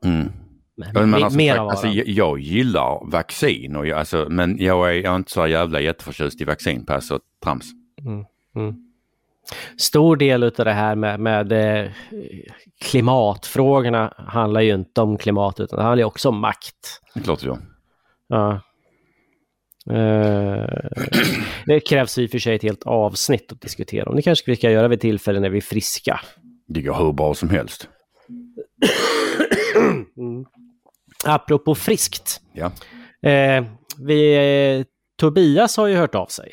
Mm. 0.04 0.28
Men, 0.76 0.92
Men 0.94 1.14
me- 1.14 1.24
alltså, 1.24 1.36
mer 1.36 1.56
av 1.56 1.68
alltså, 1.68 1.86
jag, 1.86 2.08
jag 2.08 2.38
gillar 2.38 3.10
vaccin, 3.10 3.76
och 3.76 3.86
jag, 3.86 3.98
alltså, 3.98 4.26
men 4.30 4.58
jag 4.58 4.88
är, 4.90 4.94
jag 4.94 5.12
är 5.12 5.16
inte 5.16 5.32
så 5.32 5.46
jävla 5.46 5.80
jätteförtjust 5.80 6.40
i 6.40 6.44
vaccinpass 6.44 7.10
och 7.10 7.20
trams. 7.44 7.64
Stor 9.78 10.16
del 10.16 10.42
av 10.42 10.50
det 10.50 10.72
här 10.72 10.94
med, 10.94 11.20
med 11.20 11.52
eh, 11.52 11.90
klimatfrågorna 12.80 14.14
handlar 14.16 14.60
ju 14.60 14.74
inte 14.74 15.00
om 15.00 15.18
klimat 15.18 15.60
utan 15.60 15.76
det 15.76 15.82
handlar 15.82 16.02
ju 16.02 16.04
också 16.04 16.28
om 16.28 16.38
makt. 16.38 17.00
Det 17.14 17.20
är 17.20 17.24
klart 17.24 17.42
jag. 17.42 17.58
Ja. 18.28 18.60
Eh, 19.90 20.64
det 21.66 21.80
krävs 21.80 22.18
i 22.18 22.26
och 22.26 22.30
för 22.30 22.38
sig 22.38 22.54
ett 22.54 22.62
helt 22.62 22.82
avsnitt 22.82 23.52
att 23.52 23.60
diskutera 23.60 24.10
om. 24.10 24.16
Det 24.16 24.22
kanske 24.22 24.50
vi 24.50 24.56
ska 24.56 24.70
göra 24.70 24.88
vid 24.88 25.00
tillfällen 25.00 25.42
när 25.42 25.50
vi 25.50 25.56
är 25.56 25.62
friska. 25.62 26.20
Det 26.66 26.82
går 26.82 26.94
hur 26.94 27.12
bra 27.12 27.34
som 27.34 27.50
helst. 27.50 27.88
Apropå 31.24 31.74
friskt. 31.74 32.40
Ja. 32.52 32.72
Eh, 33.30 33.64
vi, 33.98 34.34
eh, 34.78 34.84
Tobias 35.16 35.76
har 35.76 35.86
ju 35.86 35.96
hört 35.96 36.14
av 36.14 36.26
sig. 36.26 36.52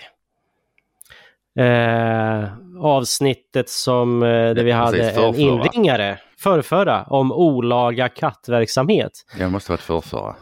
Eh, 1.59 2.43
avsnittet 2.80 3.70
som, 3.70 4.24
eh, 4.24 4.27
där 4.30 4.63
vi 4.63 4.72
hade 4.72 4.98
precis, 4.98 5.18
en 5.18 5.36
inringare, 5.36 6.20
förrförra, 6.39 7.03
om 7.03 7.32
olaga 7.32 8.10
kattverksamhet. 8.10 9.12
Jag 9.39 9.51
måste 9.51 9.72
varit 9.72 9.82
förrförra. 9.82 10.36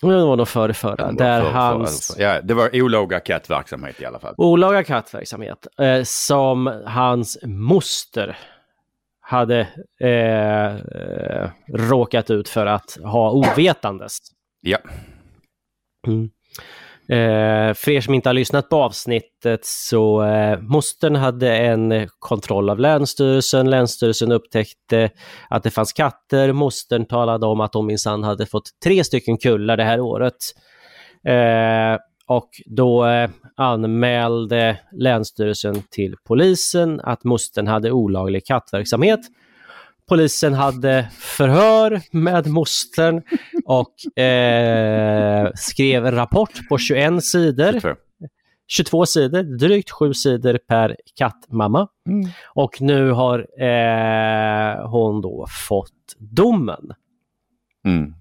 Det 0.00 0.06
var 0.06 0.36
nog 0.36 0.48
förrförra, 0.48 0.96
Det 0.96 1.02
var 1.02 1.12
där 1.12 1.40
förrförra, 1.42 1.60
hans 1.60 1.88
alltså. 1.90 2.22
Ja, 2.22 2.40
det 2.42 2.54
var 2.54 2.82
olaga 2.82 3.20
kattverksamhet 3.20 4.00
i 4.00 4.04
alla 4.04 4.18
fall. 4.18 4.34
olaga 4.36 4.84
kattverksamhet 4.84 5.66
eh, 5.80 6.02
som 6.02 6.82
hans 6.86 7.38
moster 7.44 8.38
hade 9.20 9.68
eh, 10.00 10.76
eh, 10.76 11.50
råkat 11.74 12.30
ut 12.30 12.48
för 12.48 12.66
att 12.66 12.98
ha 13.04 13.30
ovetandes. 13.30 14.18
Ja, 14.60 14.78
Eh, 17.12 17.74
för 17.74 17.90
er 17.90 18.00
som 18.00 18.14
inte 18.14 18.28
har 18.28 18.34
lyssnat 18.34 18.68
på 18.68 18.76
avsnittet 18.76 19.60
så 19.62 20.22
eh, 20.22 20.60
mostern 20.60 21.16
hade 21.16 21.56
en 21.56 22.08
kontroll 22.18 22.70
av 22.70 22.78
Länsstyrelsen. 22.78 23.70
Länsstyrelsen 23.70 24.32
upptäckte 24.32 25.10
att 25.50 25.62
det 25.62 25.70
fanns 25.70 25.92
katter. 25.92 26.52
Mostern 26.52 27.06
talade 27.06 27.46
om 27.46 27.60
att 27.60 27.74
hon 27.74 27.86
minsann 27.86 28.22
hade 28.22 28.46
fått 28.46 28.70
tre 28.84 29.04
stycken 29.04 29.38
kullar 29.38 29.76
det 29.76 29.84
här 29.84 30.00
året. 30.00 30.36
Eh, 31.28 31.98
och 32.26 32.48
då 32.66 33.06
eh, 33.06 33.30
anmälde 33.56 34.78
Länsstyrelsen 34.92 35.82
till 35.90 36.14
polisen 36.26 37.00
att 37.00 37.24
mostern 37.24 37.66
hade 37.66 37.92
olaglig 37.92 38.46
kattverksamhet. 38.46 39.20
Polisen 40.08 40.54
hade 40.54 41.08
förhör 41.18 42.00
med 42.10 42.46
mostern 42.46 43.22
och 43.64 44.22
eh, 44.22 45.50
skrev 45.54 46.06
en 46.06 46.14
rapport 46.14 46.68
på 46.68 46.78
21 46.78 47.24
sidor. 47.24 47.80
två. 47.80 47.94
22 48.68 49.06
sidor, 49.06 49.42
drygt 49.42 49.90
7 49.90 50.14
sidor 50.14 50.58
per 50.68 50.96
kattmamma. 51.14 51.88
Och 52.46 52.80
nu 52.80 53.10
har 53.10 53.38
eh, 53.62 54.88
hon 54.90 55.20
då 55.20 55.46
fått 55.68 56.16
domen. 56.18 56.92
Mm. 57.84 58.14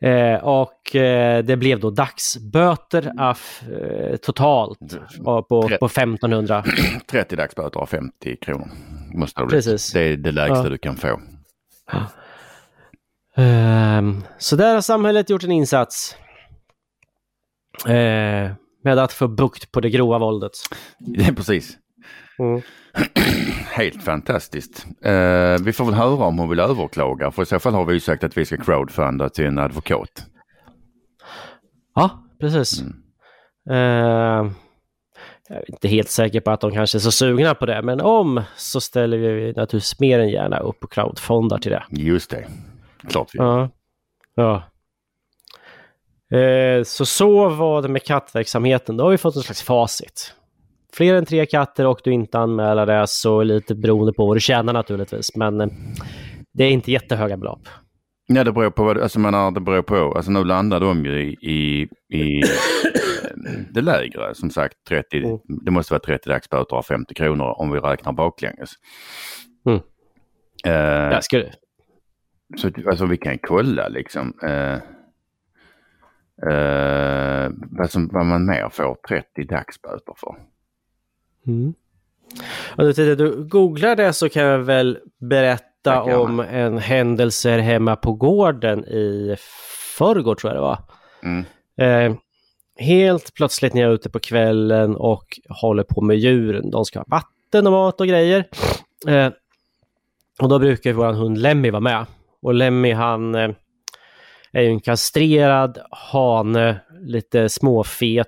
Eh, 0.00 0.44
och 0.44 0.96
eh, 0.96 1.44
det 1.44 1.56
blev 1.56 1.80
då 1.80 1.90
dagsböter 1.90 3.12
af, 3.18 3.62
eh, 3.82 4.16
totalt 4.16 4.78
på, 5.24 5.42
på, 5.42 5.62
på 5.80 5.86
1500. 5.86 6.64
30 7.10 7.36
dagsböter 7.36 7.80
och 7.80 7.88
50 7.88 8.36
kronor. 8.36 8.68
Måste 9.14 9.40
det. 9.42 9.48
Precis. 9.48 9.92
Det 9.92 10.00
är 10.00 10.16
det 10.16 10.32
lägsta 10.32 10.62
Ja. 10.64 10.68
du 10.68 10.78
kan 10.78 10.96
få. 10.96 11.20
Ehm, 13.36 14.22
så 14.38 14.56
där 14.56 14.74
har 14.74 14.80
samhället 14.80 15.30
gjort 15.30 15.44
en 15.44 15.52
insats. 15.52 16.16
Med 18.84 18.98
att 18.98 19.12
få 19.12 19.28
bukt 19.28 19.72
på 19.72 19.80
det 19.80 19.90
grova 19.90 20.18
våldet. 20.18 20.52
Precis. 21.36 21.78
Mm. 22.38 22.62
Helt 23.70 24.02
fantastiskt. 24.02 24.86
Eh, 25.02 25.56
vi 25.64 25.72
får 25.72 25.84
väl 25.84 25.94
höra 25.94 26.24
om 26.24 26.38
hon 26.38 26.48
vill 26.48 26.60
överklaga. 26.60 27.30
För 27.30 27.42
i 27.42 27.46
så 27.46 27.58
fall 27.58 27.74
har 27.74 27.84
vi 27.84 27.94
ju 27.94 28.00
sagt 28.00 28.24
att 28.24 28.36
vi 28.36 28.44
ska 28.44 28.56
crowdfunda 28.56 29.28
till 29.28 29.46
en 29.46 29.58
advokat. 29.58 30.26
Ja, 31.94 32.10
precis. 32.40 32.80
Ehm, 33.70 34.50
jag 35.48 35.58
är 35.58 35.70
inte 35.70 35.88
helt 35.88 36.08
säker 36.08 36.40
på 36.40 36.50
att 36.50 36.60
de 36.60 36.72
kanske 36.72 36.98
är 36.98 37.00
så 37.00 37.12
sugna 37.12 37.54
på 37.54 37.66
det, 37.66 37.82
men 37.82 38.00
om 38.00 38.42
så 38.56 38.80
ställer 38.80 39.18
vi 39.18 39.46
naturligtvis 39.52 40.00
mer 40.00 40.18
än 40.18 40.28
gärna 40.28 40.58
upp 40.58 40.84
och 40.84 40.92
crowdfundar 40.92 41.58
till 41.58 41.70
det. 41.72 41.84
Just 41.90 42.30
det. 42.30 42.46
Klart 43.08 43.28
vi 43.32 43.38
Ja. 43.38 43.70
ja. 44.34 44.62
Eh, 46.38 46.82
så 46.82 47.06
så 47.06 47.48
var 47.48 47.82
det 47.82 47.88
med 47.88 48.04
kattverksamheten. 48.04 48.96
Då 48.96 49.04
har 49.04 49.10
vi 49.10 49.18
fått 49.18 49.36
en 49.36 49.42
slags 49.42 49.62
facit. 49.62 50.34
Fler 50.96 51.14
än 51.14 51.24
tre 51.24 51.46
katter 51.46 51.86
och 51.86 52.00
du 52.04 52.12
inte 52.12 52.38
anmäler 52.38 52.86
det, 52.86 53.04
så 53.06 53.42
lite 53.42 53.74
beroende 53.74 54.12
på 54.12 54.26
vad 54.26 54.36
du 54.36 54.40
tjänar 54.40 54.72
naturligtvis. 54.72 55.36
Men 55.36 55.60
eh, 55.60 55.68
det 56.54 56.64
är 56.64 56.70
inte 56.70 56.92
jättehöga 56.92 57.36
belopp. 57.36 57.68
Nej, 58.28 58.44
det 58.44 58.52
beror 58.52 58.70
på 58.70 58.84
vad, 58.84 58.98
alltså 58.98 59.18
menar, 59.20 59.50
det 59.50 59.60
beror 59.60 59.82
på. 59.82 59.94
Alltså 60.16 60.30
nu 60.30 60.44
landar 60.44 60.80
de 60.80 61.04
ju 61.04 61.22
i, 61.22 61.32
i, 61.40 61.82
i 62.18 62.42
det 63.70 63.80
lägre, 63.80 64.34
som 64.34 64.50
sagt 64.50 64.74
30, 64.88 65.16
Mm. 65.24 65.38
det 65.64 65.70
måste 65.70 65.92
vara 65.94 66.00
30 66.00 66.28
dagsböter 66.28 66.76
och 66.76 66.86
50 66.86 67.14
kronor 67.14 67.54
om 67.60 67.70
vi 67.70 67.78
räknar 67.80 68.12
baklänges. 68.12 68.70
Mm. 69.66 69.80
Eh, 70.66 71.12
Jag 71.12 71.24
skulle, 71.24 71.52
Så 72.56 72.68
att- 72.68 72.86
alltså 72.86 73.06
vi 73.06 73.16
kan 73.16 73.38
kolla 73.38 73.88
liksom. 73.88 74.32
Eh, 74.42 74.74
eh, 76.52 77.50
vad, 77.70 77.90
som, 77.90 78.08
vad 78.12 78.26
man 78.26 78.46
mer 78.46 78.68
får 78.72 78.96
30 79.08 79.44
dagsböter 79.44 80.14
för. 80.16 80.34
Mm. 81.46 81.74
Och 82.76 82.84
du, 82.84 82.92
tittar, 82.92 83.16
du 83.16 83.44
googlar 83.44 83.96
det 83.96 84.12
så 84.12 84.28
kan 84.28 84.42
jag 84.42 84.58
väl 84.58 84.98
berätta 85.20 85.94
Johan. 85.94 86.20
om 86.20 86.40
en 86.40 86.78
händelse 86.78 87.50
hemma 87.50 87.96
på 87.96 88.12
gården 88.12 88.84
i 88.84 89.36
förrgår 89.98 90.34
tror 90.34 90.52
jag 90.52 90.62
det 90.62 90.66
var. 90.66 90.78
Mm. 91.22 91.44
Eh, 91.80 92.18
helt 92.78 93.34
plötsligt 93.34 93.74
när 93.74 93.82
jag 93.82 93.90
är 93.90 93.94
ute 93.94 94.10
på 94.10 94.18
kvällen 94.18 94.96
och 94.96 95.24
håller 95.48 95.82
på 95.82 96.00
med 96.00 96.16
djuren. 96.16 96.70
De 96.70 96.84
ska 96.84 96.98
ha 96.98 97.06
vatten 97.08 97.66
och 97.66 97.72
mat 97.72 98.00
och 98.00 98.06
grejer. 98.06 98.44
Eh, 99.08 99.28
och 100.40 100.48
då 100.48 100.58
brukar 100.58 100.92
vår 100.92 101.12
hund 101.12 101.38
Lemmy 101.38 101.70
vara 101.70 101.80
med. 101.80 102.06
Och 102.42 102.54
Lemmy 102.54 102.92
han 102.92 103.34
eh, 103.34 103.50
är 104.52 104.62
ju 104.62 104.68
en 104.68 104.80
kastrerad 104.80 105.78
hane, 105.90 106.80
lite 107.00 107.48
småfet, 107.48 108.26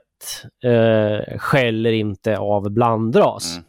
eh, 0.64 1.38
skäller 1.38 1.92
inte 1.92 2.38
av 2.38 2.70
blandras. 2.70 3.52
Mm. 3.52 3.64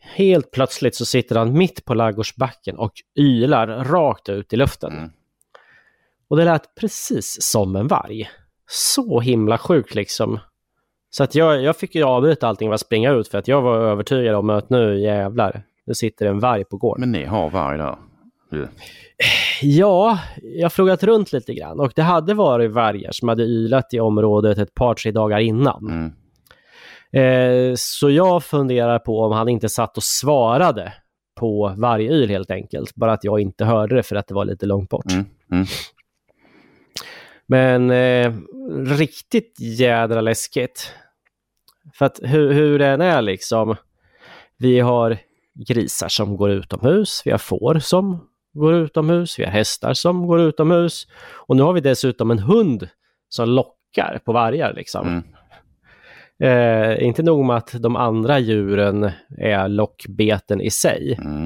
Helt 0.00 0.50
plötsligt 0.50 0.94
så 0.94 1.06
sitter 1.06 1.36
han 1.36 1.58
mitt 1.58 1.84
på 1.84 1.94
ladugårdsbacken 1.94 2.76
och 2.76 2.92
ylar 3.18 3.66
rakt 3.66 4.28
ut 4.28 4.52
i 4.52 4.56
luften. 4.56 4.92
Mm. 4.92 5.10
Och 6.28 6.36
det 6.36 6.44
lät 6.44 6.74
precis 6.74 7.42
som 7.42 7.76
en 7.76 7.86
varg. 7.86 8.30
Så 8.68 9.20
himla 9.20 9.58
sjukt 9.58 9.94
liksom. 9.94 10.38
Så 11.10 11.24
att 11.24 11.34
jag, 11.34 11.62
jag 11.62 11.76
fick 11.76 11.94
ju 11.94 12.02
avbryta 12.02 12.48
allting 12.48 12.72
och 12.72 12.80
springa 12.80 13.10
ut 13.10 13.28
för 13.28 13.38
att 13.38 13.48
jag 13.48 13.62
var 13.62 13.76
övertygad 13.76 14.34
om 14.34 14.50
att 14.50 14.70
nu 14.70 15.00
jävlar, 15.00 15.62
nu 15.86 15.94
sitter 15.94 16.26
en 16.26 16.40
varg 16.40 16.64
på 16.64 16.76
gården. 16.76 17.00
Men 17.00 17.20
ni 17.20 17.24
har 17.24 17.50
varg 17.50 17.78
där? 17.78 17.96
Du. 18.56 18.68
Ja, 19.62 20.18
jag 20.42 20.64
har 20.64 20.70
frågat 20.70 21.02
runt 21.02 21.32
lite 21.32 21.54
grann 21.54 21.80
och 21.80 21.92
det 21.96 22.02
hade 22.02 22.34
varit 22.34 22.70
vargar 22.70 23.12
som 23.12 23.28
hade 23.28 23.42
ylat 23.42 23.94
i 23.94 24.00
området 24.00 24.58
ett 24.58 24.74
par, 24.74 24.94
tre 24.94 25.10
dagar 25.10 25.38
innan. 25.38 25.90
Mm. 25.90 26.12
Eh, 27.12 27.74
så 27.76 28.10
jag 28.10 28.44
funderar 28.44 28.98
på 28.98 29.20
om 29.20 29.32
han 29.32 29.48
inte 29.48 29.68
satt 29.68 29.96
och 29.96 30.02
svarade 30.02 30.92
på 31.40 31.74
vargyl 31.76 32.28
helt 32.28 32.50
enkelt. 32.50 32.94
Bara 32.94 33.12
att 33.12 33.24
jag 33.24 33.40
inte 33.40 33.64
hörde 33.64 33.94
det 33.94 34.02
för 34.02 34.16
att 34.16 34.28
det 34.28 34.34
var 34.34 34.44
lite 34.44 34.66
långt 34.66 34.88
bort. 34.88 35.12
Mm. 35.12 35.26
Mm. 35.52 35.66
Men 37.46 37.90
eh, 37.90 38.32
riktigt 38.96 39.60
jädra 39.60 40.20
läskigt. 40.20 40.92
För 41.94 42.04
att 42.04 42.20
hur, 42.22 42.52
hur 42.52 42.78
den 42.78 43.00
är 43.00 43.22
liksom. 43.22 43.76
Vi 44.58 44.80
har 44.80 45.18
grisar 45.68 46.08
som 46.08 46.36
går 46.36 46.50
utomhus, 46.50 47.22
vi 47.24 47.30
har 47.30 47.38
får 47.38 47.78
som 47.78 48.28
går 48.56 48.74
utomhus, 48.74 49.38
vi 49.38 49.44
har 49.44 49.52
hästar 49.52 49.94
som 49.94 50.26
går 50.26 50.40
utomhus 50.40 51.06
och 51.32 51.56
nu 51.56 51.62
har 51.62 51.72
vi 51.72 51.80
dessutom 51.80 52.30
en 52.30 52.38
hund 52.38 52.88
som 53.28 53.48
lockar 53.48 54.20
på 54.24 54.32
vargar 54.32 54.74
liksom. 54.74 55.08
Mm. 55.08 55.22
Eh, 56.38 57.06
inte 57.06 57.22
nog 57.22 57.44
med 57.44 57.56
att 57.56 57.82
de 57.82 57.96
andra 57.96 58.38
djuren 58.38 59.10
är 59.38 59.68
lockbeten 59.68 60.60
i 60.60 60.70
sig. 60.70 61.18
Mm. 61.20 61.44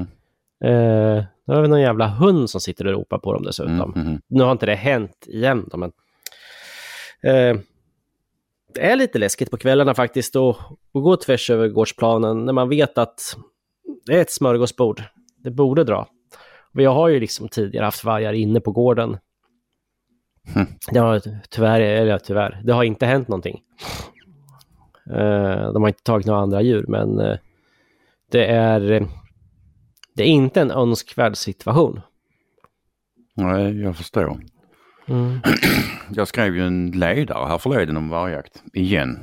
Eh, 0.63 1.23
nu 1.47 1.55
har 1.55 1.61
vi 1.61 1.67
någon 1.67 1.81
jävla 1.81 2.07
hund 2.07 2.49
som 2.49 2.61
sitter 2.61 2.87
och 2.87 2.93
ropar 2.93 3.17
på 3.17 3.33
dem 3.33 3.43
dessutom. 3.43 3.93
Mm. 3.95 4.07
Mm. 4.07 4.21
Nu 4.27 4.43
har 4.43 4.51
inte 4.51 4.65
det 4.65 4.75
hänt 4.75 5.25
igen 5.27 5.69
då, 5.71 5.77
men 5.77 5.91
eh, 7.23 7.59
det 8.73 8.91
är 8.91 8.95
lite 8.95 9.19
läskigt 9.19 9.51
på 9.51 9.57
kvällarna 9.57 9.93
faktiskt 9.93 10.35
att, 10.35 10.57
att 10.93 11.03
gå 11.03 11.15
tvärs 11.17 11.49
över 11.49 11.67
gårdsplanen 11.67 12.45
när 12.45 12.53
man 12.53 12.69
vet 12.69 12.97
att 12.97 13.19
det 14.05 14.17
är 14.17 14.21
ett 14.21 14.31
smörgåsbord. 14.31 15.03
Det 15.37 15.51
borde 15.51 15.83
dra. 15.83 16.07
Jag 16.71 16.93
har 16.93 17.09
ju 17.09 17.19
liksom 17.19 17.49
tidigare 17.49 17.85
haft 17.85 18.03
vargar 18.03 18.33
inne 18.33 18.59
på 18.59 18.71
gården. 18.71 19.17
Mm. 20.55 20.67
Det 20.91 20.99
har 20.99 21.21
tyvärr, 21.49 21.81
eller 21.81 22.17
tyvärr, 22.17 22.61
det 22.63 22.73
har 22.73 22.83
inte 22.83 23.05
hänt 23.05 23.27
någonting. 23.27 23.61
Eh, 25.09 25.73
de 25.73 25.81
har 25.81 25.87
inte 25.87 26.03
tagit 26.03 26.27
några 26.27 26.41
andra 26.41 26.61
djur, 26.61 26.85
men 26.87 27.19
eh, 27.19 27.37
det 28.31 28.45
är, 28.45 29.07
det 30.15 30.23
är 30.23 30.27
inte 30.27 30.61
en 30.61 30.71
önskvärd 30.71 31.37
situation. 31.37 32.01
Nej, 33.33 33.81
jag 33.81 33.97
förstår. 33.97 34.39
Mm. 35.05 35.39
Jag 36.09 36.27
skrev 36.27 36.55
ju 36.55 36.67
en 36.67 36.91
ledare 36.91 37.47
här 37.47 37.57
förleden 37.57 37.97
om 37.97 38.09
vargjakt. 38.09 38.63
Igen. 38.73 39.19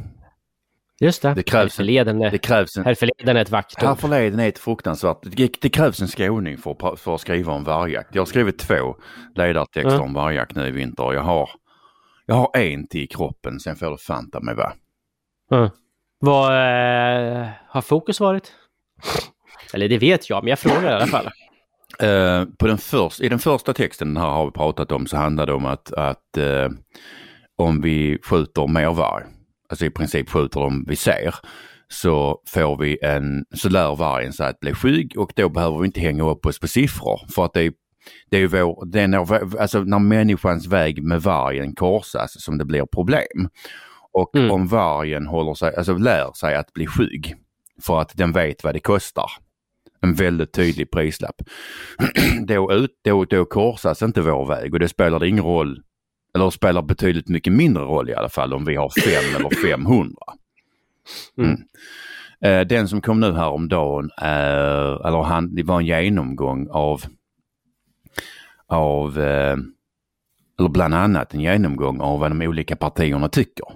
Just 1.01 1.23
det. 1.23 1.35
Det 1.35 1.43
krävs, 1.43 1.63
en, 1.63 1.65
härförleden, 1.87 2.23
är, 2.23 2.31
det 2.31 2.39
krävs 2.39 2.77
en, 2.77 2.85
härförleden 2.85 3.37
är 3.37 3.41
ett 3.41 3.51
vackert 3.51 3.83
ord. 3.83 3.89
Härförleden 3.89 4.41
är 4.41 4.49
ett 4.49 4.59
fruktansvärt, 4.59 5.19
det, 5.23 5.53
det 5.61 5.69
krävs 5.69 6.01
en 6.01 6.09
skåning 6.09 6.59
för, 6.59 6.97
för 6.97 7.15
att 7.15 7.21
skriva 7.21 7.53
om 7.53 7.65
vargjakt. 7.65 8.15
Jag 8.15 8.21
har 8.23 8.27
skrivit 8.27 8.59
två 8.59 8.97
ledartexter 9.35 9.91
Mm. 9.95 10.03
om 10.05 10.15
vargjakt 10.15 10.55
nu 10.55 10.67
i 10.67 10.71
vinter. 10.71 11.13
Jag 11.13 11.23
har, 11.23 11.51
jag 12.27 12.35
har 12.35 12.57
en 12.57 12.87
till 12.87 13.03
i 13.03 13.07
kroppen, 13.07 13.61
sen 13.61 13.77
får 13.77 13.91
det 13.91 13.99
fanta 13.99 14.41
mig 14.41 14.55
va. 14.55 14.73
Mm. 15.53 15.69
Vad 16.21 16.53
eh, 16.53 17.49
har 17.69 17.81
fokus 17.83 18.21
varit? 18.21 18.53
Eller 19.75 19.89
det 19.89 19.99
vet 19.99 20.31
jag, 20.31 20.45
men 20.45 20.51
jag 20.51 20.59
frågar 20.59 20.91
i 20.91 20.95
alla 20.95 21.07
fall. 21.07 21.27
Eh, 22.01 22.45
på 22.59 22.67
den 22.67 22.79
först, 22.79 23.21
I 23.21 23.29
den 23.29 23.39
första 23.39 23.73
texten 23.73 24.17
här 24.17 24.27
har 24.29 24.45
vi 24.45 24.51
pratat 24.51 24.93
om 24.93 25.07
så 25.07 25.17
handlar 25.17 25.47
det 25.47 25.53
om 25.53 25.67
att, 25.67 25.93
att 25.93 26.37
eh, 26.37 26.69
om 27.57 27.81
vi 27.81 28.19
skjuter 28.23 28.67
mer 28.67 28.91
varg, 28.91 29.25
alltså 29.69 29.85
i 29.87 29.91
princip 29.91 30.31
skjuter 30.31 30.61
dem 30.61 30.85
vi 30.89 30.97
ser, 30.97 31.35
så 31.89 32.43
får 32.47 32.77
vi 32.77 32.99
en, 33.03 33.45
så 33.55 33.69
lär 33.69 33.97
vargen 33.97 34.33
sig 34.33 34.49
att 34.49 34.61
bli 34.61 34.75
skygg 34.75 35.19
och 35.19 35.33
då 35.37 35.49
behöver 35.49 35.79
vi 35.79 35.87
inte 35.87 36.01
hänga 36.01 36.25
upp 36.25 36.47
oss 36.47 36.61
på 36.61 36.69
siffror 36.69 37.21
för 37.35 37.45
att 37.45 37.53
det 37.53 37.63
är 37.63 37.73
det 38.31 38.37
är 38.37 38.47
vår, 38.47 38.87
det 38.87 39.01
är 39.01 39.09
när, 39.09 39.61
alltså 39.61 39.81
när 39.81 39.99
människans 39.99 40.67
väg 40.67 41.03
med 41.03 41.23
vargen 41.23 41.75
korsas 41.75 42.43
som 42.45 42.59
det 42.59 42.65
blir 42.65 42.87
problem. 42.87 43.49
Och 44.13 44.37
Mm. 44.37 44.51
om 44.51 44.67
vargen 44.67 45.27
håller 45.27 45.55
sig, 45.55 45.77
alltså 45.77 45.97
lär 45.97 46.33
sig 46.33 46.55
att 46.55 46.73
bli 46.73 46.87
skygg 46.87 47.35
för 47.83 48.01
att 48.01 48.17
den 48.17 48.33
vet 48.33 48.65
vad 48.65 48.75
det 48.75 48.81
kostar. 48.81 49.31
En 50.01 50.15
väldigt 50.15 50.53
tydlig 50.53 50.91
prislapp. 50.91 51.43
då, 52.47 52.73
ut, 52.73 52.91
då, 53.05 53.25
då 53.25 53.45
korsas 53.45 54.03
inte 54.03 54.21
vår 54.21 54.47
väg 54.47 54.75
och 54.75 54.81
det 54.81 54.89
spelar 54.89 55.25
ingen 55.25 55.45
roll, 55.45 55.83
eller 56.35 56.51
spelar 56.51 56.83
betydligt 56.83 57.29
mycket 57.29 57.53
mindre 57.53 57.83
roll 57.83 58.11
i 58.11 58.15
alla 58.15 58.29
fall 58.29 58.55
om 58.55 58.65
vi 58.65 58.77
har 58.77 58.91
fem 59.05 59.37
eller 59.37 59.71
500. 59.71 60.15
Mm. 61.39 61.51
Mm. 61.51 61.63
Eh, 62.41 62.67
Den 62.67 62.89
som 62.89 63.01
kom 63.01 63.21
nu 63.21 63.33
häromdagen 63.33 64.11
är, 64.17 65.07
eller 65.07 65.23
han, 65.23 65.55
det 65.55 65.63
var 65.63 65.81
en 65.81 65.87
genomgång 65.87 66.69
av, 66.71 67.03
av 68.67 69.21
eh, 69.21 69.57
eller 70.59 70.69
bland 70.69 70.95
annat 70.95 71.35
en 71.35 71.41
genomgång 71.41 72.01
av 72.01 72.21
vad 72.21 72.31
de 72.31 72.43
olika 72.43 72.77
partierna 72.77 73.29
tycker 73.29 73.67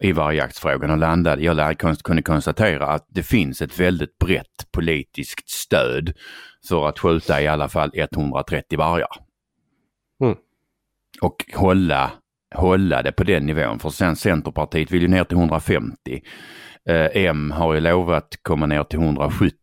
i 0.00 0.12
vargjaktsfrågan 0.12 0.90
och 0.90 0.98
landade, 0.98 1.42
jag 1.42 1.78
kunde 1.78 2.22
konstatera 2.22 2.86
att 2.86 3.06
det 3.08 3.22
finns 3.22 3.62
ett 3.62 3.80
väldigt 3.80 4.18
brett 4.18 4.72
politiskt 4.72 5.50
stöd 5.50 6.12
för 6.68 6.88
att 6.88 6.98
skjuta 6.98 7.42
i 7.42 7.46
alla 7.46 7.68
fall 7.68 7.90
130 7.94 8.78
vargar. 8.78 9.29
Och 11.20 11.44
hålla, 11.54 12.12
hålla 12.54 13.02
det 13.02 13.12
på 13.12 13.24
den 13.24 13.46
nivån 13.46 13.78
för 13.78 13.90
sen 13.90 14.16
Centerpartiet 14.16 14.90
vill 14.90 15.02
ju 15.02 15.08
ner 15.08 15.24
till 15.24 15.36
150. 15.36 16.22
Eh, 16.88 17.08
M 17.14 17.50
har 17.50 17.74
ju 17.74 17.80
lovat 17.80 18.38
komma 18.42 18.66
ner 18.66 18.84
till 18.84 18.98
170. 18.98 19.54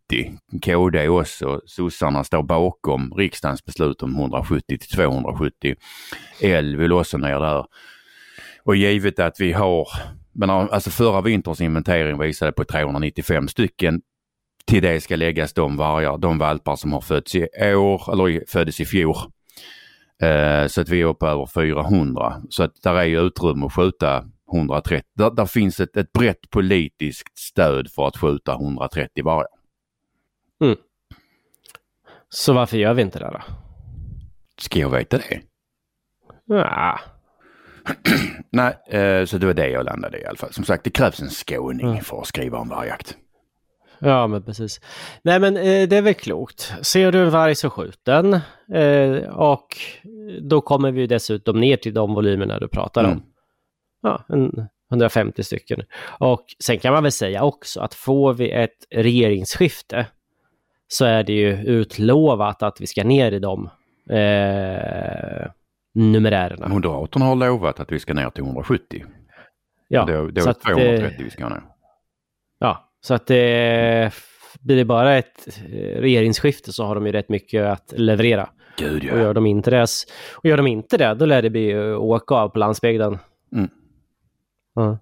KD 0.62 1.10
också. 1.10 1.62
Sossarna 1.66 2.24
står 2.24 2.44
bakom 2.44 3.14
riksdagens 3.18 3.66
beslut 3.66 4.04
om 4.04 4.16
170 4.16 4.78
till 4.78 4.90
270. 4.90 5.76
L 6.42 6.76
vill 6.76 6.94
också 6.94 7.18
ner 7.18 7.40
där. 7.40 7.66
Och 8.64 8.76
givet 8.76 9.20
att 9.20 9.40
vi 9.40 9.54
har, 9.54 9.88
men 10.34 10.50
alltså 10.50 10.90
förra 10.90 11.22
vinterns 11.22 11.62
inventering 11.62 12.20
visade 12.20 12.52
på 12.52 12.64
395 12.64 13.48
stycken. 13.48 14.02
Till 14.66 14.84
det 14.84 15.02
ska 15.02 15.16
läggas 15.16 15.54
de 15.54 15.78
vargar, 15.78 16.18
de 16.18 16.38
valpar 16.38 16.76
som 16.76 16.94
har 16.94 17.02
fötts 17.02 17.36
i 17.36 17.48
år, 17.76 18.14
eller 18.14 18.44
föddes 18.48 18.80
i 18.80 18.86
fjol. 18.86 19.16
Eh, 20.22 20.68
så 20.68 20.82
att 20.82 20.90
vi 20.90 21.02
är 21.02 21.06
uppe 21.06 21.26
över 21.26 21.46
400. 21.46 22.42
Så 22.50 22.64
att 22.64 22.82
där 22.84 22.96
är 22.96 23.04
ju 23.04 23.20
utrymme 23.20 23.66
att 23.66 23.74
skjuta 23.74 24.26
130. 24.54 25.04
Där, 25.16 25.32
där 25.32 25.46
finns 25.46 25.80
ett, 25.80 25.98
ett 25.98 26.12
brett 26.12 26.50
politiskt 26.50 27.38
stöd 27.40 27.92
för 27.92 28.08
att 28.08 28.18
skjuta 28.18 28.54
130 28.54 29.24
vargar. 29.26 29.48
Så 32.30 32.54
varför 32.54 32.78
gör 32.78 32.94
vi 32.94 33.02
inte 33.02 33.20
det 33.20 33.26
då? 33.32 33.42
Ska 34.62 34.80
jag 34.80 34.90
veta 34.90 35.18
det? 35.18 35.42
Ja, 36.46 37.00
Nej, 38.52 38.78
eh, 38.88 39.26
så 39.26 39.38
det 39.38 39.46
var 39.46 39.54
det 39.54 39.70
jag 39.70 39.86
landade 39.86 40.20
i 40.22 40.26
alla 40.26 40.38
fall. 40.38 40.54
Som 40.54 40.64
sagt, 40.64 40.84
det 40.84 40.90
krävs 40.90 41.22
en 41.22 41.30
skåning 41.30 41.88
Mm. 41.92 42.04
för 42.04 42.20
att 42.22 42.28
skriva 42.28 42.58
om 42.58 42.70
vargjakt. 42.70 43.18
Ja 44.00 44.28
men 44.28 44.44
precis. 44.44 44.82
Nej 45.22 45.40
men 45.40 45.58
eh, 45.58 45.88
det 45.88 45.98
är 45.98 46.02
väl 46.02 46.14
klokt. 46.14 46.74
Ser 46.82 47.12
du 47.12 47.22
en 47.24 47.30
varg 47.30 47.56
så 47.56 47.70
skjut 47.70 48.00
den. 48.04 48.34
Eh, 48.74 49.30
och 49.30 49.68
då 50.42 50.62
kommer 50.62 50.92
vi 50.92 51.08
dessutom 51.08 51.60
ner 51.60 51.78
till 51.78 51.94
de 51.94 52.14
volymerna 52.14 52.60
du 52.60 52.68
pratar 52.68 53.04
om. 53.04 53.12
Mm. 53.12 53.24
Ja, 54.02 54.26
en 54.30 54.68
150 54.92 55.44
stycken. 55.44 55.82
Och 56.20 56.46
sen 56.64 56.80
kan 56.80 56.94
man 56.94 57.04
väl 57.04 57.12
säga 57.12 57.44
också 57.44 57.82
att 57.82 57.94
får 57.94 58.34
vi 58.34 58.52
ett 58.52 58.86
regeringsskifte 58.96 60.06
så 60.88 61.06
är 61.06 61.24
det 61.24 61.34
ju 61.34 61.50
utlovat 61.54 62.64
att 62.64 62.82
vi 62.82 62.88
ska 62.88 63.04
ner 63.04 63.32
i 63.32 63.40
de 63.40 63.70
eh, 64.10 65.48
numerärerna. 65.94 66.68
Moderaterna 66.68 67.26
har 67.26 67.36
lovat 67.36 67.80
att 67.80 67.92
vi 67.92 68.00
ska 68.00 68.14
ner 68.14 68.30
till 68.30 68.44
170. 68.44 69.06
Ja, 69.88 70.06
då 70.06 70.28
då 70.28 70.42
är 70.42 70.42
så 70.42 70.46
det 70.46 70.52
att, 70.52 70.70
eh, 70.70 70.76
230 70.76 71.24
vi 71.24 71.30
ska 71.30 71.50
ner. 71.50 71.64
Ja, 73.08 73.10
så 73.10 73.14
att 73.14 73.28
det 73.28 74.14
blir 74.60 74.76
det 74.76 74.86
bara 74.86 75.18
ett 75.18 75.48
eh, 75.48 76.02
regeringsskifte 76.02 76.74
så 76.74 76.86
har 76.86 76.96
de 76.96 77.06
ju 77.06 77.12
rätt 77.12 77.30
mycket 77.30 77.66
att 77.66 77.94
leverera. 77.98 78.50
Gud 78.78 79.12
Och 79.12 79.20
gör 79.20 79.34
de 79.34 79.46
inte 79.46 79.72
det, 79.72 79.88
och 80.36 80.46
gör 80.46 80.58
de 80.58 80.68
inte 80.68 80.98
det, 80.98 81.14
då 81.14 81.26
lär 81.26 81.42
det 81.42 81.50
bli 81.50 81.72
eh, 81.72 82.02
åka 82.02 82.36
av 82.36 82.50
på 82.50 82.60
landsbygden. 82.60 83.18
Mm. 83.54 83.70
Ja. 84.76 85.00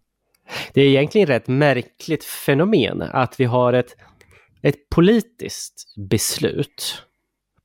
Det 0.73 0.81
är 0.81 0.87
egentligen 0.87 1.31
ett 1.31 1.47
märkligt 1.47 2.23
fenomen 2.23 3.01
att 3.01 3.39
vi 3.39 3.45
har 3.45 3.73
ett, 3.73 3.95
ett 4.61 4.89
politiskt 4.89 5.95
beslut 6.09 7.03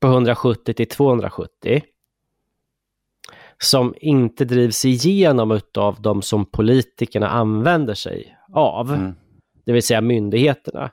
på 0.01 0.07
170 0.07 0.75
till 0.75 0.89
270 0.89 1.83
som 3.59 3.95
inte 4.01 4.45
drivs 4.45 4.85
igenom 4.85 5.61
av 5.79 6.03
de 6.03 6.23
som 6.23 6.47
politikerna 6.47 7.29
använder 7.29 7.95
sig 7.95 8.37
av 8.53 8.95
Mm. 8.95 9.15
Det 9.71 9.75
vill 9.75 9.83
säga 9.83 10.01
myndigheterna. 10.01 10.91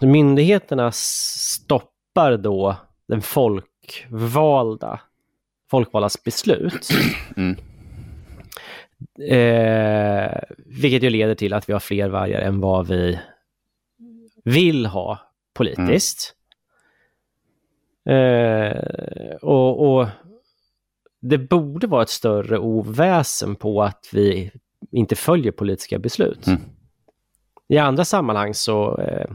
Myndigheterna 0.00 0.92
stoppar 0.92 2.36
då 2.36 2.76
den 3.08 3.22
folkvalda, 3.22 5.00
folkvaldas 5.70 6.24
beslut. 6.24 6.88
Mm. 7.36 7.56
Eh, 9.30 10.40
vilket 10.56 11.02
ju 11.02 11.10
leder 11.10 11.34
till 11.34 11.52
att 11.52 11.68
vi 11.68 11.72
har 11.72 11.80
fler 11.80 12.08
vargar 12.08 12.40
än 12.40 12.60
vad 12.60 12.86
vi 12.88 13.20
vill 14.44 14.86
ha 14.86 15.18
politiskt. 15.54 16.34
Eh, 18.08 18.76
och, 19.42 19.98
och 19.98 20.08
det 21.20 21.38
borde 21.38 21.86
vara 21.86 22.02
ett 22.02 22.08
större 22.08 22.58
oväsen 22.58 23.56
på 23.56 23.82
att 23.82 24.08
vi 24.12 24.52
inte 24.90 25.16
följer 25.16 25.52
politiska 25.52 25.98
beslut. 25.98 26.46
Mm. 26.46 26.60
I 27.68 27.78
andra 27.78 28.04
sammanhang 28.04 28.54
så 28.54 28.98
eh, 29.00 29.30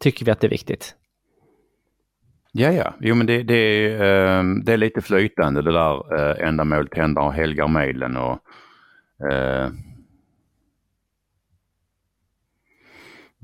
tycker 0.00 0.24
vi 0.24 0.30
att 0.30 0.40
det 0.40 0.46
är 0.46 0.50
viktigt. 0.50 0.94
Ja, 2.52 2.70
ja. 2.72 2.94
Jo, 3.00 3.14
men 3.14 3.26
det, 3.26 3.42
det, 3.42 3.54
är, 3.54 3.92
eh, 4.38 4.44
det 4.64 4.72
är 4.72 4.76
lite 4.76 5.02
flytande 5.02 5.62
det 5.62 5.72
där 5.72 6.18
eh, 6.40 6.48
ändamålet 6.48 6.94
händer 6.96 7.22
och 7.22 7.32
helgar 7.32 7.68
medlen 7.68 8.16
och 8.16 8.38
eh, 9.32 9.70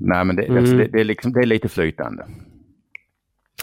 Nej 0.01 0.25
men 0.25 0.35
det, 0.35 0.43
Mm. 0.43 0.57
alltså, 0.57 0.75
det, 0.75 0.87
det, 0.87 0.99
är 0.99 1.03
liksom, 1.03 1.33
det 1.33 1.39
är 1.39 1.45
lite 1.45 1.69
flytande. 1.69 2.25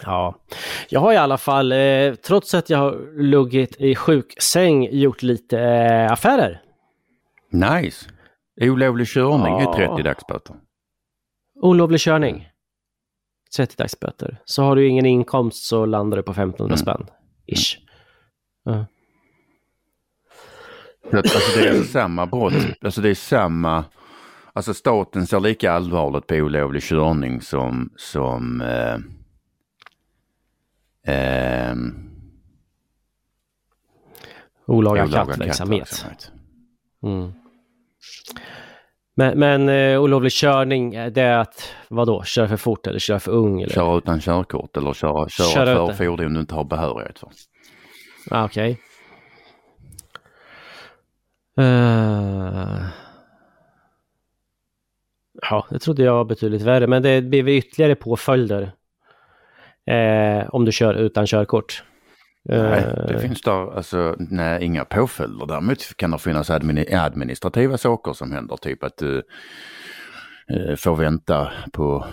Ja, 0.03 0.41
jag 0.89 1.01
har 1.01 1.13
i 1.13 1.17
alla 1.17 1.39
fall, 1.39 1.73
eh, 1.73 2.15
trots 2.15 2.55
att 2.55 2.71
jag 2.71 2.79
har 2.79 3.21
luggit 3.23 3.77
i 3.81 3.95
sjuksäng, 3.95 4.89
gjort 4.91 5.23
lite 5.23 5.61
eh, 5.61 6.13
affärer. 6.13 6.63
Nice. 7.51 8.11
Olovlig 8.61 9.07
körning 9.09 9.53
Ja. 9.61 9.75
är 9.83 9.87
30 9.89 10.03
dagsböter. 10.03 10.57
Olovlig 11.55 12.01
körning. 12.01 12.49
30 13.57 13.75
dagsböter. 13.79 14.39
Så 14.45 14.63
har 14.63 14.77
du 14.77 14.87
ingen 14.89 15.07
inkomst 15.07 15.65
så 15.65 15.87
landar 15.87 16.17
du 16.17 16.23
på 16.23 16.33
1500 16.33 16.65
Mm. 16.75 16.77
spänn. 16.77 17.07
Ish. 17.47 17.79
Ja. 18.65 18.87
Så 21.11 21.19
att, 21.19 21.25
alltså 21.35 21.61
det 21.61 21.69
är 21.69 21.83
samma 21.93 22.27
brott, 22.27 22.55
alltså 22.81 23.01
det 23.01 23.11
är 23.11 23.15
samma, 23.15 23.85
alltså 24.53 24.75
staten 24.75 25.27
ser 25.27 25.41
lika 25.41 25.73
allvarligt 25.73 26.27
på 26.27 26.35
olovlig 26.35 26.83
körning 26.83 27.41
som, 27.41 27.91
som 27.97 28.61
eh, 28.61 28.99
ehm, 31.15 32.11
Olaga, 34.67 35.09
kattverksamhet. 35.09 36.33
Mm. 37.03 37.33
Men, 39.19 39.39
men 39.39 39.69
eh, 39.69 40.01
olovlig 40.03 40.33
körning, 40.33 40.95
eh, 40.95 41.13
det 41.13 41.23
är 41.23 41.39
att 41.39 41.73
vadå, 41.89 42.23
köra 42.25 42.49
för 42.49 42.57
fort 42.57 42.87
eller 42.87 42.99
köra 42.99 43.21
för 43.21 43.33
ung? 43.33 43.63
Eller? 43.63 43.75
Köra 43.75 43.99
utan 43.99 44.21
körkort 44.21 44.77
eller 44.77 44.93
köra, 44.93 45.29
köra, 45.29 45.47
Köra 45.49 45.87
för 45.87 46.05
fordon 46.05 46.35
du 46.35 46.41
inte 46.41 46.55
har 46.55 46.65
behörighet 46.65 47.19
för. 47.19 47.31
Ah, 48.31 48.45
Okej. 48.45 48.81
Eh, 51.59 52.87
Ja, 55.51 55.67
det 55.71 55.79
trodde 55.79 56.03
jag 56.03 56.15
var 56.15 56.25
betydligt 56.25 56.63
värre, 56.63 56.87
men 56.87 57.03
det 57.03 57.23
blir 57.23 57.49
ytterligare 57.49 57.95
påföljder 57.95 58.73
eh, 59.87 60.49
om 60.49 60.65
du 60.65 60.73
kör 60.73 60.95
utan 60.95 61.27
körkort. 61.27 61.85
Nej, 62.49 62.83
det 63.09 63.15
Eh, 63.15 63.21
finns 63.21 63.43
där 63.43 63.77
alltså, 63.77 64.17
nej, 64.19 64.65
inga 64.65 64.85
påföljder. 64.85 65.47
Däremot 65.47 65.97
kan 65.97 66.11
det 66.11 66.19
finnas 66.19 66.51
admini- 66.51 66.97
administrativa 66.99 67.79
saker 67.79 68.13
som 68.13 68.33
händer. 68.33 68.57
Typ 68.57 68.83
att 68.85 68.97
du 68.99 69.23
eh, 70.51 70.77
får 70.77 70.97
vänta 70.97 71.53
på, 71.73 72.07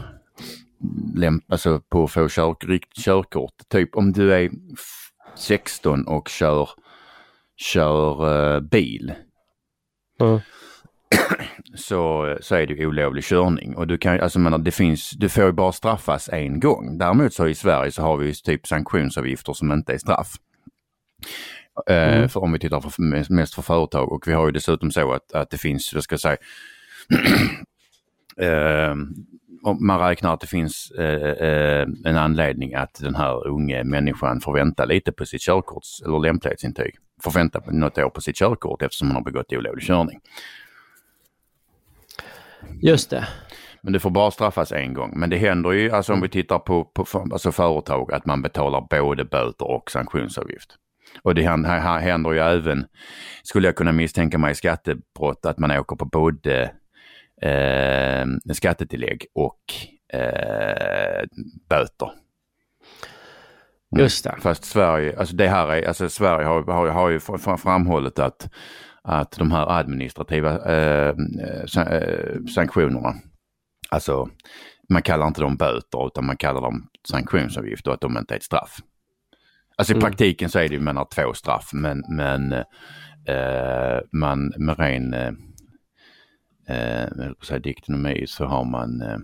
alltså, 1.47 1.79
på 1.89 2.03
att 2.03 2.11
få 2.11 2.29
kör- 2.29 2.79
körkort. 3.03 3.53
Typ 3.69 3.95
om 3.95 4.11
du 4.11 4.33
är 4.33 4.45
f- 4.73 5.09
16 5.35 6.07
och 6.07 6.27
kör, 6.29 6.69
kör 7.55 8.55
eh, 8.55 8.59
bil 8.59 9.13
mm. 10.21 10.39
så, 11.75 12.37
så 12.41 12.55
är 12.55 12.67
det 12.67 12.85
olovlig 12.85 13.23
körning. 13.23 13.75
Och 13.75 13.87
du 13.87 13.97
kan, 13.97 14.19
alltså, 14.21 14.39
menar, 14.39 14.57
det 14.57 14.71
finns, 14.71 15.11
du 15.11 15.29
får 15.29 15.43
ju 15.45 15.51
bara 15.51 15.71
straffas 15.71 16.29
en 16.29 16.59
gång. 16.59 16.97
Däremot 16.97 17.33
så 17.33 17.47
i 17.47 17.55
Sverige 17.55 17.91
så 17.91 18.01
har 18.01 18.17
vi 18.17 18.27
ju 18.27 18.33
typ 18.33 18.67
sanktionsavgifter 18.67 19.53
som 19.53 19.71
inte 19.71 19.93
är 19.93 19.97
straff. 19.97 20.31
Eh, 21.89 22.13
Mm. 22.17 22.29
för 22.29 22.39
om 22.43 22.51
vi 22.53 22.59
tittar 22.59 22.79
för, 22.81 23.01
mest- 23.33 23.53
för 23.55 23.61
företag 23.61 24.11
och 24.11 24.27
vi 24.27 24.33
har 24.33 24.45
ju 24.45 24.51
dessutom 24.51 24.91
så 24.91 25.11
att, 25.13 25.31
att 25.33 25.49
det 25.49 25.57
finns, 25.57 25.93
jag 25.93 26.03
ska 26.03 26.17
säga, 26.17 26.37
om 29.63 29.77
man 29.87 29.99
räknar 29.99 30.33
att 30.33 30.41
det 30.41 30.47
finns 30.47 30.91
eh, 30.91 31.29
eh, 31.47 31.87
en 32.05 32.17
anledning 32.17 32.73
att 32.73 32.93
den 33.01 33.15
här 33.15 33.47
unge 33.47 33.83
människan 33.83 34.41
får 34.41 34.53
vänta 34.53 34.85
lite 34.85 35.11
på 35.11 35.25
sitt 35.25 35.41
körkorts 35.41 36.01
eller 36.05 36.19
lämplighetsintyg. 36.19 36.95
Får 37.23 37.31
vänta 37.31 37.61
något 37.67 37.97
år 37.97 38.09
på 38.09 38.21
sitt 38.21 38.35
körkort 38.35 38.81
eftersom 38.81 39.07
han 39.07 39.15
har 39.15 39.23
begått 39.23 39.53
olovlig 39.53 39.83
körning. 39.85 40.19
Just 42.81 43.09
det. 43.09 43.27
Men 43.81 43.93
det 43.93 43.99
får 43.99 44.09
bara 44.09 44.31
straffas 44.31 44.71
en 44.71 44.93
gång. 44.93 45.13
Men 45.15 45.29
det 45.29 45.37
händer 45.37 45.71
ju, 45.71 45.91
alltså 45.91 46.13
om 46.13 46.21
vi 46.21 46.29
tittar 46.29 46.59
på, 46.59 46.83
på 46.83 47.05
alltså 47.31 47.51
företag, 47.51 48.13
att 48.13 48.25
man 48.25 48.41
betalar 48.41 48.87
både 48.89 49.25
böter 49.25 49.71
och 49.71 49.91
sanktionsavgift. 49.91 50.75
Och 51.21 51.35
det 51.35 51.43
här 51.43 51.99
händer 51.99 52.33
ju 52.33 52.39
även, 52.39 52.85
skulle 53.43 53.67
jag 53.67 53.75
kunna 53.75 53.91
misstänka 53.91 54.37
mig 54.37 54.51
i 54.51 54.55
skattebrott, 54.55 55.45
att 55.45 55.59
man 55.59 55.71
åker 55.71 55.95
på 55.95 56.05
både 56.05 56.63
eh, 57.41 58.53
skattetillägg 58.53 59.25
och 59.35 59.59
eh, 60.19 61.23
böter. 61.69 62.11
Just 63.97 64.23
det. 64.23 64.35
Fast 64.41 64.63
Sverige, 64.65 65.19
alltså 65.19 65.35
det 65.35 65.47
här 65.47 65.67
är, 65.67 65.87
alltså 65.87 66.09
Sverige 66.09 66.45
har, 66.47 66.63
har, 66.63 66.87
har 66.87 67.09
ju 67.09 67.17
fr- 67.17 67.57
framhållit 67.57 68.19
att, 68.19 68.49
att 69.03 69.31
de 69.31 69.51
här 69.51 69.79
administrativa 69.79 70.71
eh, 70.71 71.15
eh, 71.77 72.45
sanktionerna, 72.55 73.13
alltså 73.89 74.29
man 74.89 75.01
kallar 75.01 75.27
inte 75.27 75.41
dem 75.41 75.55
böter 75.57 76.07
utan 76.07 76.25
man 76.25 76.37
kallar 76.37 76.61
dem 76.61 76.87
sanktionsavgift 77.09 77.87
och 77.87 77.93
att 77.93 78.01
de 78.01 78.17
inte 78.17 78.33
är 78.33 78.37
ett 78.37 78.43
straff. 78.43 78.77
Alltså 79.77 79.93
i 79.93 79.95
Mm. 79.95 80.01
praktiken 80.09 80.49
så 80.49 80.59
är 80.59 80.67
det 80.69 80.75
ju 80.75 80.79
menar 80.79 81.07
två 81.15 81.33
straff 81.33 81.69
men, 81.73 82.03
men 82.09 82.53
eh, 83.27 83.99
man 84.11 84.53
med 84.57 84.79
ren 84.79 85.13
eh, 85.13 85.31
eh, 87.49 87.59
diktonomi 87.63 88.25
så 88.27 88.45
har 88.45 88.63
man 88.65 89.01
eh, 89.01 89.17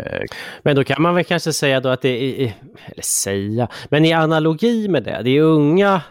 eh, 0.00 0.22
Men 0.62 0.76
då 0.76 0.84
kan 0.84 1.02
man 1.02 1.14
väl 1.14 1.24
kanske 1.24 1.52
säga 1.52 1.80
då 1.80 1.88
att 1.88 2.02
det 2.02 2.42
är, 2.44 2.52
eller 2.86 3.02
säga, 3.02 3.68
men 3.90 4.04
i 4.04 4.12
analogi 4.12 4.88
med 4.88 5.04
det, 5.04 5.20
det 5.24 5.30
är 5.30 5.42
unga 5.42 6.02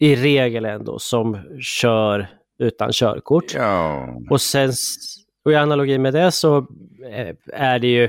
i 0.00 0.16
regel 0.16 0.64
ändå 0.64 0.98
som 0.98 1.38
kör 1.60 2.28
utan 2.58 2.92
körkort. 2.92 3.54
ja, 3.54 4.08
Och 4.30 4.40
sen, 4.40 4.72
och 5.44 5.52
i 5.52 5.54
analogi 5.54 5.98
med 5.98 6.14
det 6.14 6.30
så 6.32 6.56
eh, 7.12 7.34
är 7.52 7.78
det 7.78 7.86
ju 7.88 8.08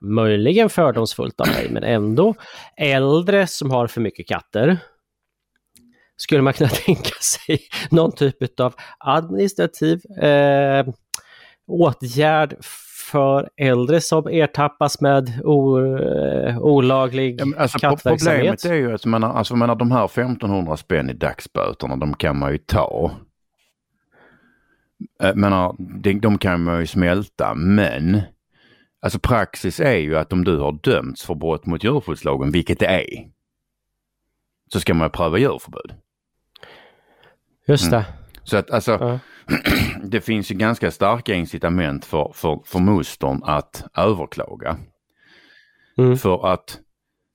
möjligen 0.00 0.70
fördomsfullt 0.70 1.40
av 1.40 1.46
mig, 1.48 1.68
men 1.70 1.84
ändå 1.84 2.34
äldre 2.76 3.46
som 3.46 3.70
har 3.70 3.86
för 3.86 4.00
mycket 4.00 4.28
katter. 4.28 4.78
Skulle 6.16 6.42
man 6.42 6.52
kunna 6.52 6.70
tänka 6.86 7.14
sig 7.20 7.60
någon 7.90 8.12
typ 8.12 8.60
av 8.60 8.74
administrativ 8.98 10.00
eh, 10.22 10.86
åtgärd 11.66 12.56
för 13.14 13.48
äldre 13.56 14.00
som 14.00 14.26
ertappas 14.26 15.00
med 15.00 15.40
o, 15.44 15.78
eh, 15.96 16.58
olaglig 16.58 17.40
Ja, 17.40 17.44
men 17.44 17.58
alltså, 17.58 17.78
kattverksamhet? 17.78 18.40
problemet 18.40 18.64
är 18.64 18.74
ju 18.74 18.94
att 18.94 19.04
man, 19.04 19.24
alltså, 19.24 19.56
man, 19.56 19.78
de 19.78 19.92
här 19.92 20.04
1500 20.04 20.76
spänn 20.76 21.10
i 21.10 21.12
dagsböterna, 21.12 21.96
de 21.96 22.14
kan 22.14 22.38
man 22.38 22.52
ju 22.52 22.58
ta. 22.58 23.10
Eh, 25.22 25.34
menar, 25.34 25.76
de, 25.78 26.20
de 26.20 26.38
kan 26.38 26.64
man 26.64 26.80
ju 26.80 26.86
smälta, 26.86 27.54
men 27.54 28.20
alltså 29.02 29.18
praxis 29.18 29.80
är 29.80 29.96
ju 29.96 30.16
att 30.16 30.32
om 30.32 30.44
du 30.44 30.58
har 30.58 30.72
dömts 30.72 31.24
för 31.24 31.34
brott 31.34 31.66
mot 31.66 31.84
djurskyddslagen, 31.84 32.50
vilket 32.50 32.78
det 32.78 32.86
är, 32.86 33.06
så 34.72 34.80
ska 34.80 34.94
man 34.94 35.10
pröva 35.10 35.38
djurförbud. 35.38 35.94
Just 37.66 37.90
det. 37.90 38.04
Så 38.44 38.56
att 38.56 38.70
alltså, 38.70 38.92
Ja. 39.00 39.18
det 40.04 40.20
finns 40.20 40.50
ju 40.50 40.54
ganska 40.54 40.90
starka 40.90 41.34
incitament 41.34 42.04
för, 42.04 42.32
för, 42.34 42.60
för 42.64 42.78
mustern 42.78 43.42
att 43.44 43.84
överklaga. 43.96 44.76
Mm. 45.98 46.16
För 46.16 46.52
att 46.52 46.78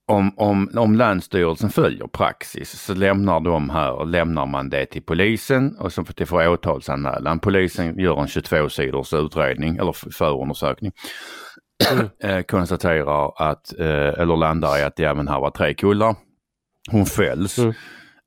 om, 0.07 0.33
om, 0.37 0.69
om 0.75 0.95
Länsstyrelsen 0.95 1.69
följer 1.69 2.07
praxis 2.07 2.71
så 2.71 2.93
lämnar 2.93 3.39
de 3.39 3.69
här, 3.69 4.05
lämnar 4.05 4.45
man 4.45 4.69
det 4.69 4.85
till 4.85 5.01
polisen 5.01 5.77
och 5.79 5.93
så 5.93 6.05
får 6.05 6.13
det 6.17 6.25
får 6.25 6.47
åtalsanmälan. 6.47 7.39
Polisen 7.39 7.99
gör 7.99 8.21
en 8.21 8.27
22 8.27 8.69
sidors 8.69 9.13
utredning 9.13 9.77
eller 9.77 10.11
förundersökning. 10.11 10.91
eh, 12.23 12.41
konstaterar 12.41 13.49
att, 13.49 13.79
eh, 13.79 14.19
eller 14.21 14.37
landar 14.37 14.79
i 14.79 14.83
att 14.83 14.99
ja 14.99 15.13
men 15.13 15.27
här 15.27 15.39
var 15.39 15.51
tre 15.51 15.73
kullar. 15.73 16.15
Hon 16.91 17.05
fälls. 17.05 17.57
Mm. 17.57 17.73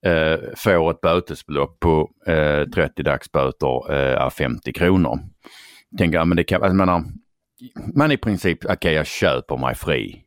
Eh, 0.07 0.39
får 0.57 0.91
ett 0.91 1.01
bötesbelopp 1.01 1.81
på 1.81 2.11
eh, 2.27 2.69
30 2.69 3.03
dagsböter, 3.03 3.93
eh, 3.93 4.23
är 4.23 4.31
50 4.31 4.73
kronor. 4.73 5.19
Tänker 5.99 6.19
jag, 6.19 6.29
men 6.29 6.37
det 6.37 6.45
kan, 6.45 6.63
alltså, 6.63 6.75
menar, 6.75 7.05
man 7.95 8.13
i 8.13 8.17
princip, 8.17 8.65
okej 8.65 8.95
jag 8.95 9.07
köper 9.07 9.57
mig 9.57 9.75
fri. 9.75 10.23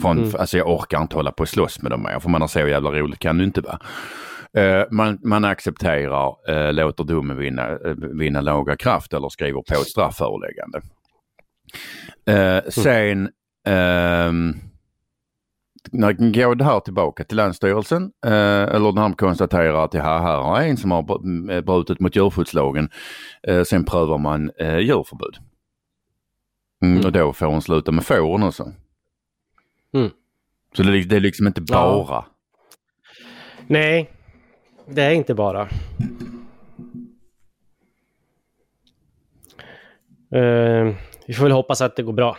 Från, 0.00 0.18
Mm. 0.18 0.30
Alltså 0.38 0.58
jag 0.58 0.68
orkar 0.68 1.02
inte 1.02 1.16
hålla 1.16 1.32
på 1.32 1.40
och 1.40 1.48
slåss 1.48 1.82
med 1.82 1.90
dem 1.92 2.02
mer 2.02 2.18
för 2.18 2.28
man 2.28 2.40
har 2.40 2.48
så 2.48 2.58
jävla 2.60 2.90
roligt 2.90 3.18
kan 3.18 3.38
du 3.38 3.44
inte 3.44 3.60
vara. 3.60 3.78
Eh, 4.52 4.84
man, 4.90 5.18
man 5.22 5.44
accepterar, 5.44 6.34
eh, 6.48 6.72
låter 6.72 7.04
domen 7.04 7.36
vinna, 7.36 7.68
eh, 7.68 7.94
vinna 7.94 8.40
laga 8.40 8.76
kraft 8.76 9.12
eller 9.12 9.28
skriver 9.28 9.62
på 9.62 9.74
ett 9.74 9.88
strafföreläggande. 9.88 10.80
Eh, 12.26 12.70
sen 12.70 13.30
ehm, 13.66 14.54
när 15.92 16.12
går 16.32 16.54
det 16.54 16.64
här 16.64 16.80
tillbaka 16.80 17.24
till 17.24 17.36
Länsstyrelsen 17.36 18.12
eh, 18.26 18.32
eller 18.62 18.92
de 18.92 19.14
konstaterar 19.14 19.84
att 19.84 19.92
det 19.92 20.00
här, 20.00 20.18
här 20.18 20.36
har 20.36 20.60
en 20.60 20.76
som 20.76 20.90
har 20.90 21.00
eh, 21.52 21.60
brutit 21.60 22.00
mot 22.00 22.16
djurskyddslagen. 22.16 22.88
Eh, 23.42 23.62
sen 23.62 23.84
prövar 23.84 24.18
man 24.18 24.50
eh, 24.58 24.78
djurförbud. 24.78 25.36
Mm, 26.82 26.94
Mm. 26.94 27.06
Och 27.06 27.12
då 27.12 27.32
får 27.32 27.46
hon 27.46 27.62
sluta 27.62 27.92
med 27.92 28.04
fåren 28.04 28.42
också. 28.42 28.72
Mm. 29.94 30.10
Så 30.76 30.82
det, 30.82 30.98
är- 30.98 31.04
det 31.04 31.16
är 31.16 31.20
liksom 31.20 31.46
inte 31.46 31.62
Ja. 31.68 32.04
bara. 32.08 32.24
Nej, 33.66 34.10
det 34.86 35.02
är 35.02 35.10
inte 35.10 35.34
bara. 35.34 35.68
Eh, 40.34 40.94
vi 41.26 41.34
får 41.34 41.42
väl 41.42 41.52
hoppas 41.52 41.80
att 41.80 41.96
det 41.96 42.02
går 42.02 42.12
bra. 42.12 42.36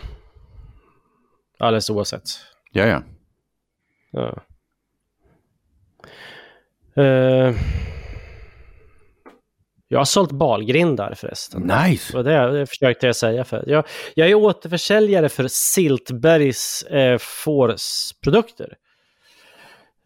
Alldeles 1.59 1.89
oavsett. 1.89 2.23
Ja, 2.71 2.85
ja. 2.85 3.01
Ja. 4.11 4.43
Eh, 6.95 7.55
jag 9.87 9.99
har 9.99 10.05
sålt 10.05 10.31
balgrindar 10.31 11.13
förresten. 11.13 11.61
Nice! 11.61 12.17
Och 12.17 12.23
det, 12.23 12.51
det 12.51 12.65
försökte 12.65 13.05
jag 13.05 13.15
säga 13.15 13.43
för. 13.43 13.63
Jag, 13.67 13.85
jag 14.15 14.29
är 14.29 14.35
återförsäljare 14.35 15.29
för 15.29 15.47
Siltbergs 15.47 16.83
eh, 16.83 17.17
fårsprodukter. 17.17 18.77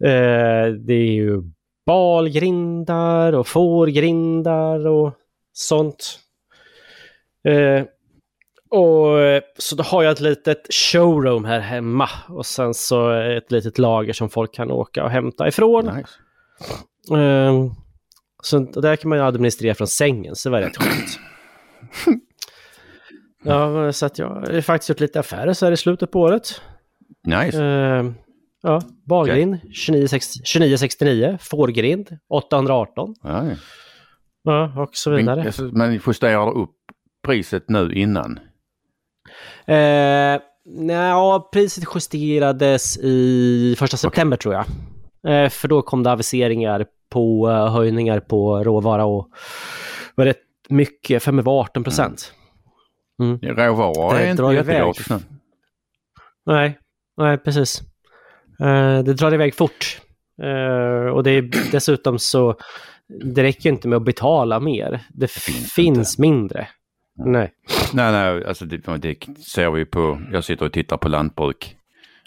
Eh, 0.04 0.72
det 0.72 0.94
är 0.94 1.12
ju 1.12 1.42
balgrindar 1.86 3.32
och 3.32 3.46
fårgrindar 3.46 4.86
och 4.86 5.12
sånt. 5.52 6.18
Eh, 7.48 7.84
och 8.74 9.20
eh, 9.20 9.42
så 9.58 9.76
då 9.76 9.82
har 9.82 10.02
jag 10.02 10.12
ett 10.12 10.20
litet 10.20 10.74
showroom 10.74 11.44
här 11.44 11.60
hemma 11.60 12.08
och 12.28 12.46
sen 12.46 12.74
så 12.74 13.10
ett 13.10 13.52
litet 13.52 13.78
lager 13.78 14.12
som 14.12 14.30
folk 14.30 14.54
kan 14.54 14.70
åka 14.70 15.04
och 15.04 15.10
hämta 15.10 15.48
ifrån. 15.48 15.84
nice. 15.84 17.20
Eh, 17.20 17.72
så 18.42 18.58
där 18.58 18.96
kan 18.96 19.08
man 19.08 19.18
ju 19.18 19.24
administrera 19.24 19.74
från 19.74 19.86
sängen, 19.86 20.36
så 20.36 20.48
det 20.48 20.52
var 20.52 20.60
rätt 20.60 20.76
skönt. 20.76 21.18
ja, 23.44 23.92
så 23.92 24.06
att 24.06 24.18
jag 24.18 24.28
har 24.28 24.60
faktiskt 24.60 24.88
gjort 24.88 25.00
lite 25.00 25.20
affärer 25.20 25.52
så 25.52 25.64
här 25.66 25.72
i 25.72 25.76
slutet 25.76 26.10
på 26.10 26.20
året. 26.20 26.60
Nice. 27.26 27.64
Eh, 27.64 28.04
ja, 28.62 28.82
balgrind 29.08 29.60
2969, 29.86 31.38
fårgrind 31.40 32.18
818. 32.28 33.14
Ja, 33.22 33.44
ja. 34.44 34.82
Och 34.82 34.90
så 34.92 35.10
Men, 35.10 35.18
vidare. 35.18 35.42
alltså, 35.42 35.62
men 35.62 36.00
justerar 36.06 36.58
upp 36.58 36.74
priset 37.26 37.68
nu 37.68 37.92
innan? 37.92 38.38
Eh, 39.66 40.40
nej, 40.64 41.40
priset 41.52 41.84
justerades 41.94 42.98
i 42.98 43.74
första 43.78 43.96
september 43.96 44.36
tror 44.36 44.54
jag. 44.54 44.64
Eh, 45.26 45.48
för 45.48 45.68
då 45.68 45.82
kom 45.82 46.02
det 46.02 46.12
aviseringar 46.12 46.86
på 47.10 47.50
eh, 47.50 47.72
höjningar 47.72 48.20
på 48.20 48.64
råvara 48.64 49.04
och 49.04 49.28
var 50.14 50.24
rätt 50.24 50.42
mycket, 50.68 51.22
för 51.22 51.32
mig 51.32 51.44
var 51.44 51.60
18 51.60 51.84
procent. 51.84 52.32
Mm. 53.22 53.38
Råvaror 53.38 54.14
Det 54.14 54.20
är 54.20 54.30
inte 54.30 54.42
jättegratis 54.42 55.10
nu. 55.10 55.18
Nej, 56.46 56.78
nej 57.16 57.38
precis. 57.38 57.82
Eh, 58.60 58.98
det 59.04 59.14
drar 59.14 59.34
iväg 59.34 59.54
fort. 59.54 60.00
Eh, 60.42 61.12
och 61.12 61.22
det 61.22 61.30
är 61.30 61.70
dessutom 61.72 62.18
så, 62.18 62.56
det 63.34 63.42
räcker 63.42 63.70
inte 63.70 63.88
med 63.88 63.96
att 63.96 64.04
betala 64.04 64.60
mer. 64.60 65.00
Det, 65.10 65.30
finns 65.30 65.72
finns 65.72 66.18
mindre. 66.18 66.68
Nej. 67.16 67.52
Nej, 67.92 68.12
nej, 68.12 68.44
alltså 68.44 68.64
det, 68.64 68.96
det 68.96 69.42
ser 69.42 69.70
vi 69.70 69.84
på, 69.84 70.20
jag 70.32 70.44
sitter 70.44 70.66
och 70.66 70.72
tittar 70.72 70.96
på 70.96 71.08
lantbruk, 71.08 71.76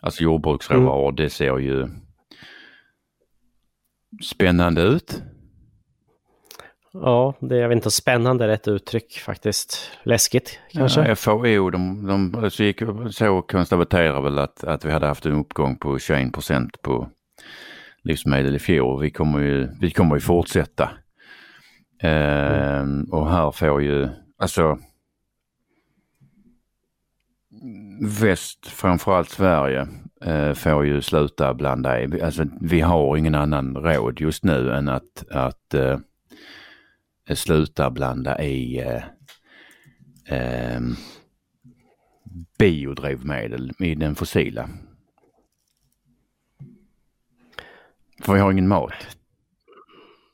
alltså 0.01 0.23
jordbruksråvaror, 0.23 1.11
det 1.11 1.29
ser 1.29 1.57
ju 1.57 1.87
spännande 4.23 4.81
ut. 4.81 5.21
Ja, 6.93 7.33
det 7.39 7.55
är 7.55 7.59
jag 7.59 7.69
vet 7.69 7.75
inte, 7.75 7.91
spännande 7.91 8.47
rätt 8.47 8.67
uttryck 8.67 9.19
faktiskt. 9.19 9.91
Läskigt 10.03 10.59
kanske. 10.71 11.07
Ja, 11.07 11.15
FAO, 11.15 11.69
de, 11.69 12.07
de 12.07 12.35
alltså 12.35 12.63
gick, 12.63 12.81
så 13.11 13.41
konstaterade 13.41 14.21
väl 14.21 14.39
att, 14.39 14.63
att 14.63 14.85
vi 14.85 14.91
hade 14.91 15.07
haft 15.07 15.25
en 15.25 15.33
uppgång 15.33 15.77
på 15.77 15.99
21 15.99 16.33
procent 16.33 16.81
på 16.81 17.09
livsmedel 18.03 18.55
i 18.55 18.59
fjol. 18.59 19.01
Vi 19.01 19.11
kommer 19.11 19.39
ju, 19.39 19.67
vi 19.81 19.91
kommer 19.91 20.15
ju 20.15 20.21
fortsätta. 20.21 20.89
Ehm, 22.01 23.03
och 23.03 23.29
här 23.29 23.51
får 23.51 23.81
ju, 23.81 24.09
alltså 24.37 24.79
väst, 28.01 28.67
framförallt 28.67 29.29
Sverige, 29.29 29.87
eh, 30.21 30.53
får 30.53 30.85
ju 30.85 31.01
sluta 31.01 31.53
blanda 31.53 32.01
i. 32.01 32.21
Alltså, 32.21 32.45
vi 32.61 32.81
har 32.81 33.17
ingen 33.17 33.35
annan 33.35 33.77
råd 33.77 34.19
just 34.21 34.43
nu 34.43 34.71
än 34.71 34.89
att, 34.89 35.27
att 35.31 35.73
eh, 35.73 35.99
sluta 37.35 37.89
blanda 37.89 38.41
i 38.41 38.79
eh, 38.79 39.03
eh, 40.37 40.81
biodrivmedel 42.59 43.71
i 43.79 43.95
den 43.95 44.15
fossila. 44.15 44.69
För 48.21 48.33
vi 48.33 48.39
har 48.39 48.51
ingen 48.51 48.67
mat. 48.67 49.17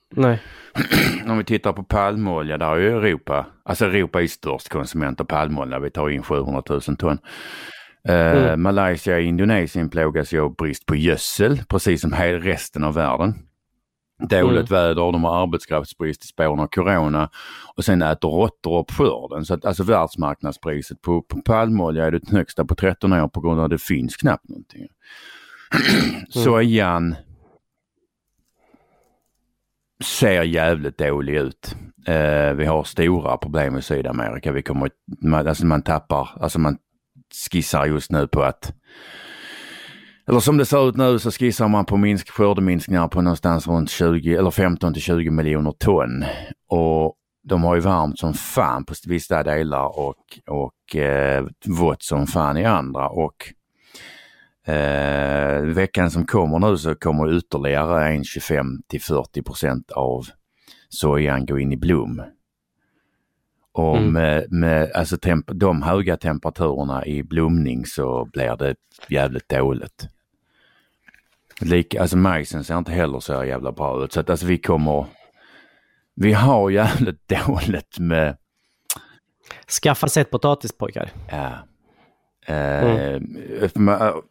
Nej. 0.09 0.41
Om 1.27 1.37
vi 1.37 1.43
tittar 1.43 1.73
på 1.73 1.83
palmolja, 1.83 2.57
där 2.57 2.71
är 2.71 2.77
ju 2.77 2.97
Europa, 2.97 3.45
alltså 3.65 3.85
Europa 3.85 4.21
är 4.21 4.27
störst 4.27 4.69
konsument 4.69 5.21
av 5.21 5.25
palmolja, 5.25 5.79
vi 5.79 5.89
tar 5.89 6.09
in 6.09 6.23
700 6.23 6.63
000 6.69 6.81
ton. 6.81 7.17
Eh, 8.07 8.31
Mm. 8.31 8.61
Malaysia 8.61 9.15
och 9.15 9.21
Indonesien 9.21 9.89
plågas 9.89 10.33
ju 10.33 10.41
av 10.41 10.55
brist 10.55 10.85
på 10.85 10.95
gödsel, 10.95 11.61
precis 11.69 12.01
som 12.01 12.13
hela 12.13 12.39
resten 12.39 12.83
av 12.83 12.93
världen. 12.93 13.33
Dåligt 14.29 14.71
väder, 14.71 14.95
de 14.95 15.23
har 15.23 15.43
arbetskraftsbrist 15.43 16.23
i 16.23 16.27
spåren 16.27 16.59
av 16.59 16.67
corona 16.67 17.29
och 17.75 17.85
sen 17.85 18.01
äter 18.01 18.29
råttor 18.29 18.79
upp 18.79 18.91
skörden. 18.91 19.45
Så 19.45 19.53
att 19.53 19.65
alltså 19.65 19.83
världsmarknadspriset 19.83 21.01
på, 21.01 21.21
på 21.21 21.41
palmolja 21.41 22.05
är 22.05 22.11
det 22.11 22.29
högsta 22.31 22.65
på 22.65 22.75
13 22.75 23.13
år 23.13 23.27
på 23.27 23.41
grund 23.41 23.59
av 23.59 23.65
att 23.65 23.71
det 23.71 23.81
finns 23.81 24.17
knappt 24.17 24.49
någonting. 24.49 24.87
Sojan 26.29 27.15
ser 30.03 30.43
jävligt 30.43 30.97
dålig 30.97 31.35
ut. 31.35 31.75
Eh, 32.07 32.53
vi 32.53 32.65
har 32.65 32.83
stora 32.83 33.37
problem 33.37 33.77
i 33.77 33.81
Sydamerika. 33.81 34.51
Vi 34.51 34.61
kommer, 34.61 34.89
man, 35.21 35.47
alltså 35.47 35.65
man 35.65 35.81
tappar, 35.81 36.29
alltså 36.39 36.59
man 36.59 36.77
skissar 37.51 37.85
just 37.85 38.11
nu 38.11 38.27
på 38.27 38.43
att 38.43 38.73
eller 40.27 40.39
som 40.39 40.57
det 40.57 40.65
ser 40.65 40.89
ut 40.89 40.95
nu 40.95 41.19
så 41.19 41.31
skissar 41.31 41.67
man 41.67 41.85
på 41.85 41.97
minsk, 41.97 42.29
skördeminskningar 42.29 43.07
på 43.07 43.21
någonstans 43.21 43.67
runt 43.67 43.89
20 43.89 44.35
eller 44.35 44.51
15 44.51 44.93
till 44.93 45.01
20 45.01 45.29
miljoner 45.29 45.71
ton. 45.71 46.25
Och 46.69 47.15
de 47.49 47.63
har 47.63 47.75
ju 47.75 47.81
varmt 47.81 48.19
som 48.19 48.33
fan 48.33 48.85
på 48.85 48.93
vissa 49.07 49.43
delar 49.43 49.99
och, 49.99 50.15
och 50.47 50.95
eh, 50.95 51.45
vått 51.65 52.03
som 52.03 52.27
fan 52.27 52.57
i 52.57 52.65
andra. 52.65 53.09
Och 53.09 53.35
eh, 54.67 55.61
veckan 55.61 56.11
som 56.11 56.25
kommer 56.25 56.59
nu 56.59 56.77
så 56.77 56.95
kommer 56.95 57.37
ytterligare 57.37 58.07
en 58.09 58.23
25 58.23 58.65
till 58.87 59.01
40 59.01 59.41
procent 59.43 59.91
av 59.91 60.25
sojan 60.89 61.45
gå 61.45 61.59
in 61.59 61.71
i 61.71 61.77
blom. 61.77 62.23
Och 63.71 63.97
Mm. 63.97 64.13
med, 64.13 64.51
med 64.51 64.91
alltså 64.91 65.15
temp- 65.15 65.53
de 65.53 65.81
höga 65.81 66.17
temperaturerna 66.17 67.05
i 67.05 67.23
blomning 67.23 67.85
så 67.85 68.25
blir 68.33 68.55
det 68.55 68.75
jävligt 69.09 69.49
dåligt. 69.49 70.07
Lika, 71.61 72.01
alltså 72.01 72.17
majsen 72.17 72.63
ser 72.63 72.77
inte 72.77 72.91
heller 72.91 73.19
så 73.19 73.43
jävla 73.45 73.71
bra 73.71 74.03
ut 74.03 74.13
så 74.13 74.19
att 74.19 74.29
alltså 74.29 74.45
vi 74.45 74.57
kommer, 74.57 75.05
vi 76.15 76.33
har 76.33 76.69
jävligt 76.69 77.27
dåligt 77.47 77.99
med, 77.99 78.37
Skaffa 79.83 80.07
sättpotatis 80.07 80.77
pojkar. 80.77 81.09
ja, 81.31 81.51
eh, 82.53 83.19
ma- 83.75 84.21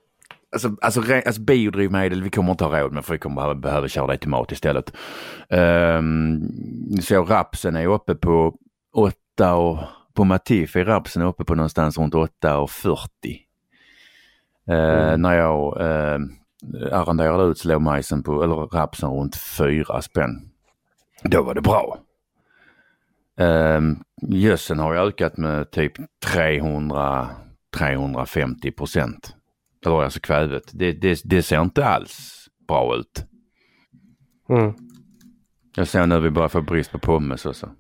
Alltså, 0.53 0.77
alltså, 0.81 1.01
re- 1.01 1.27
alltså 1.27 1.41
biodrivmedel, 1.41 2.23
vi 2.23 2.31
kommer 2.31 2.51
inte 2.51 2.65
ha 2.65 2.81
råd 2.81 2.93
med 2.93 3.05
för 3.05 3.13
vi 3.15 3.19
kommer 3.19 3.37
behöva, 3.37 3.55
behöva 3.55 3.89
köra 3.89 4.07
det 4.07 4.19
till 4.19 4.29
mat 4.29 4.53
istället. 4.53 4.93
Um, 5.51 6.49
så 7.03 7.25
rapsen 7.25 7.77
är 7.77 7.87
uppe 7.87 8.15
på 8.15 8.55
8 8.95 9.55
och 9.55 9.79
på 10.15 10.25
Matif 10.25 10.77
är 10.77 10.85
rapsen 10.85 11.23
uppe 11.23 11.45
på 11.45 11.55
någonstans 11.55 11.99
runt 11.99 12.15
8,40. 12.15 12.99
Uh, 14.71 15.17
När 15.17 15.35
jag 15.39 15.81
uh, 15.81 16.19
arrenderade 16.93 17.45
ut 17.45 17.59
så 17.59 17.69
låg 17.69 17.83
majsen 17.83 18.23
på, 18.23 18.43
eller 18.43 18.55
rapsen 18.55 19.11
runt 19.11 19.37
4 19.37 20.03
spänn. 20.03 20.49
Då 21.25 21.43
var 21.43 21.55
det 21.55 21.61
bra. 21.61 21.99
Um, 23.41 24.03
gödseln 24.23 24.81
har 24.81 24.95
ökat 24.95 25.37
med 25.37 25.71
typ 25.71 25.93
300-350 26.27 28.71
procent. 28.77 29.37
Eller 29.87 30.03
alltså 30.03 30.21
kvävet. 30.21 30.63
Det, 30.73 30.93
det, 30.93 31.21
det 31.25 31.43
ser 31.43 31.61
inte 31.63 31.85
alls 31.87 32.47
bra 32.69 32.97
ut. 32.97 33.25
Mm. 34.49 34.75
Jag 35.77 35.89
ser 35.89 36.07
nu 36.07 36.15
att 36.15 36.23
vi 36.23 36.31
börjar 36.31 36.49
få 36.49 36.61
brist 36.63 36.93
på 36.93 36.99
pommes 36.99 37.47
också. 37.47 37.71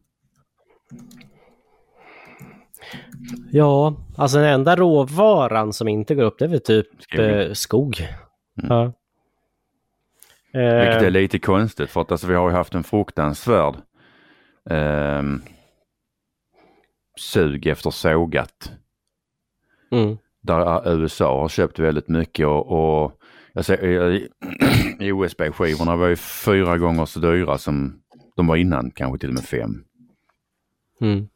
Ja, 3.50 3.96
alltså 4.16 4.38
den 4.38 4.46
enda 4.48 4.76
råvaran 4.76 5.72
som 5.72 5.88
inte 5.88 6.14
går 6.14 6.22
upp 6.22 6.38
det 6.38 6.44
är 6.44 6.48
väl 6.48 6.60
typ 6.60 6.86
Skog. 7.02 7.20
eh, 7.20 7.52
skog. 7.52 8.08
Ja. 8.54 8.92
Mm. 10.54 10.76
Vilket 10.78 11.02
är 11.02 11.04
Eh, 11.04 11.10
lite 11.10 11.38
konstigt 11.38 11.90
för 11.90 12.00
att 12.00 12.12
alltså, 12.12 12.26
vi 12.26 12.34
har 12.34 12.50
ju 12.50 12.56
haft 12.56 12.74
en 12.74 12.84
fruktansvärd 12.84 13.74
ehm, 14.70 15.42
sug 17.20 17.66
efter 17.66 17.90
sågat. 17.90 18.72
mm. 19.90 20.18
Där 20.42 20.94
USA 21.00 21.40
har 21.40 21.48
köpt 21.48 21.78
väldigt 21.78 22.08
mycket 22.08 22.46
och, 22.46 22.66
och 23.02 23.12
jag 23.52 23.64
ser, 23.64 24.28
OSB-skivorna 25.12 25.96
var 26.00 26.06
ju 26.06 26.16
fyra 26.16 26.78
gånger 26.78 27.06
så 27.06 27.20
dyra 27.20 27.58
som 27.58 28.02
de 28.36 28.46
var 28.46 28.56
innan, 28.56 28.90
kanske 28.90 29.18
till 29.18 29.28
och 29.28 29.34
med 29.34 29.44
fem. 29.44 29.84
Mm. 31.00 31.28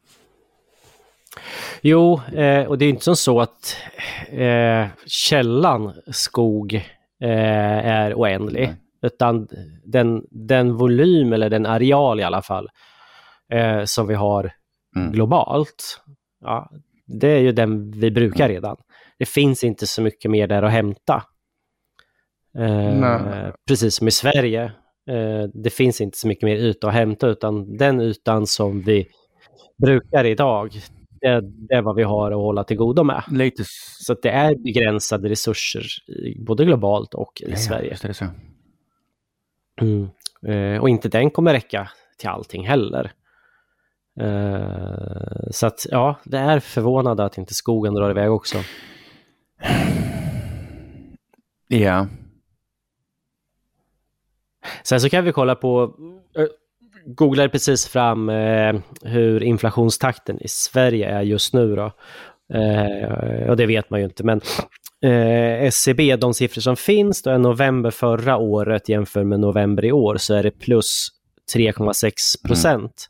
Jo, 1.81 2.21
eh, 2.33 2.65
och 2.67 2.77
det 2.77 2.85
är 2.85 2.89
inte 2.89 3.03
som 3.03 3.15
så 3.15 3.41
att 3.41 3.77
eh, 4.29 4.85
källan 5.05 5.93
skog 6.11 6.73
eh, 7.21 7.87
är 7.87 8.13
oändlig. 8.13 8.61
Nej. 8.67 8.75
Utan 9.01 9.47
den, 9.85 10.23
den 10.31 10.73
volym, 10.73 11.33
eller 11.33 11.49
den 11.49 11.65
areal 11.65 12.19
i 12.19 12.23
alla 12.23 12.41
fall, 12.41 12.69
eh, 13.51 13.83
som 13.85 14.07
vi 14.07 14.13
har 14.13 14.51
Mm. 14.95 15.11
globalt, 15.11 16.01
ja, 16.41 16.71
det 17.05 17.27
är 17.27 17.39
ju 17.39 17.51
den 17.51 17.91
vi 17.91 18.11
brukar 18.11 18.49
redan. 18.49 18.77
Det 19.19 19.25
finns 19.25 19.63
inte 19.63 19.87
så 19.87 20.01
mycket 20.01 20.31
mer 20.31 20.47
där 20.47 20.63
att 20.63 20.71
hämta. 20.71 21.23
Eh, 22.57 23.49
precis 23.67 23.95
som 23.95 24.07
i 24.07 24.11
Sverige. 24.11 24.63
Eh, 25.09 25.43
det 25.53 25.69
finns 25.69 26.01
inte 26.01 26.17
så 26.17 26.27
mycket 26.27 26.43
mer 26.43 26.55
yta 26.55 26.87
att 26.87 26.93
hämta, 26.93 27.27
utan 27.27 27.77
den 27.77 28.01
ytan 28.01 28.47
som 28.47 28.81
vi 28.81 29.07
brukar 29.77 30.25
idag, 30.25 30.71
det, 31.21 31.41
det 31.41 31.75
är 31.75 31.81
vad 31.81 31.95
vi 31.95 32.03
har 32.03 32.31
att 32.31 32.37
hålla 32.37 32.63
till 32.63 32.77
godo 32.77 33.03
med. 33.03 33.23
Lite... 33.31 33.63
Så 33.99 34.13
att 34.13 34.21
det 34.21 34.29
är 34.29 34.55
begränsade 34.55 35.29
resurser, 35.29 35.83
både 36.45 36.65
globalt 36.65 37.13
och 37.13 37.41
i 37.41 37.49
Ja, 37.51 37.57
Sverige. 37.57 38.13
så. 38.13 38.25
Mm. 39.81 40.07
Eh, 40.47 40.81
och 40.81 40.89
inte 40.89 41.09
den 41.09 41.29
kommer 41.31 41.53
räcka 41.53 41.89
till 42.17 42.29
allting 42.29 42.67
heller. 42.67 43.11
Eh, 44.19 45.49
så 45.51 45.67
att 45.67 45.85
ja, 45.91 46.15
det 46.23 46.37
är 46.37 46.59
förvånande 46.59 47.25
att 47.25 47.37
inte 47.37 47.53
skogen 47.53 47.93
drar 47.93 48.09
iväg 48.09 48.31
också. 48.31 48.57
Ja, 51.67 52.07
Sen 54.83 55.01
så 55.01 55.09
kan 55.09 55.23
vi 55.23 55.31
kolla 55.31 55.55
på, 55.55 55.93
googlade 57.05 57.49
precis 57.49 57.87
fram 57.87 58.29
eh, 58.29 58.75
hur 59.01 59.43
inflationstakten 59.43 60.41
i 60.41 60.47
Sverige 60.47 61.09
är 61.09 61.21
just 61.21 61.53
nu 61.53 61.75
då. 61.75 61.91
Eh, 62.53 63.49
och 63.49 63.57
det 63.57 63.65
vet 63.65 63.89
man 63.89 63.99
ju 63.99 64.05
inte, 64.05 64.23
men 64.23 64.41
eh, 65.01 65.63
SCB, 65.63 66.15
de 66.15 66.33
siffror 66.33 66.61
som 66.61 66.75
finns, 66.75 67.21
då 67.21 67.29
är 67.29 67.37
november 67.37 67.91
förra 67.91 68.37
året 68.37 68.89
jämfört 68.89 69.25
med 69.25 69.39
november 69.39 69.85
i 69.85 69.91
år 69.91 70.17
så 70.17 70.33
är 70.33 70.43
det 70.43 70.51
plus 70.51 71.07
3,6 71.55 72.11
procent. 72.47 73.09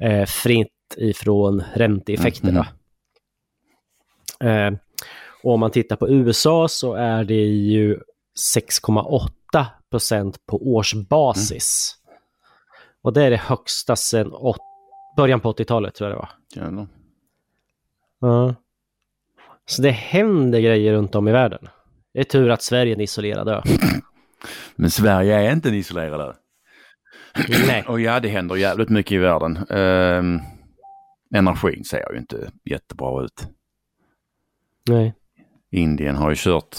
Eh, 0.00 0.26
fritt 0.26 0.68
ifrån 0.96 1.62
ränteeffekter. 1.74 2.52
då. 2.52 2.64
Eh, 4.46 4.70
och 5.42 5.52
om 5.54 5.60
man 5.60 5.70
tittar 5.70 5.96
på 5.96 6.08
USA 6.08 6.68
så 6.68 6.94
är 6.94 7.24
det 7.24 7.44
ju 7.44 7.98
6,8 8.56 9.66
procent 9.90 10.46
på 10.46 10.74
årsbasis. 10.74 11.96
Och 13.02 13.12
det 13.12 13.22
är 13.22 13.30
det 13.30 13.36
högsta 13.36 13.96
sedan 13.96 14.32
början 15.16 15.40
på 15.40 15.52
80-talet 15.52 15.94
tror 15.94 16.10
jag 16.10 16.16
det 16.16 16.20
var. 16.20 16.62
jävlar. 16.64 16.88
Ja. 18.20 18.54
Så 19.66 19.82
det 19.82 19.90
händer 19.90 20.60
grejer 20.60 20.92
runt 20.92 21.14
om 21.14 21.28
i 21.28 21.32
världen. 21.32 21.68
Det 22.14 22.20
är 22.20 22.24
tur 22.24 22.50
att 22.50 22.62
Sverige 22.62 22.92
är 22.92 22.94
en 22.96 23.00
isolerad 23.00 23.48
ö. 23.48 23.62
Men 24.76 24.90
Sverige 24.90 25.34
är 25.34 25.52
inte 25.52 25.68
en 25.68 25.74
isolerad 25.74 26.20
ö. 26.20 26.32
Nej. 27.66 27.84
Och 27.88 28.00
ja, 28.00 28.20
det 28.20 28.28
händer 28.28 28.56
jävligt 28.56 28.88
mycket 28.88 29.12
i 29.12 29.18
världen. 29.18 29.56
Ehm, 29.56 30.40
energin 31.34 31.84
ser 31.84 32.12
ju 32.12 32.18
inte 32.18 32.50
jättebra 32.64 33.24
ut. 33.24 33.48
Nej. 34.88 35.14
Indien 35.76 36.16
har 36.16 36.30
ju 36.30 36.36
kört, 36.38 36.76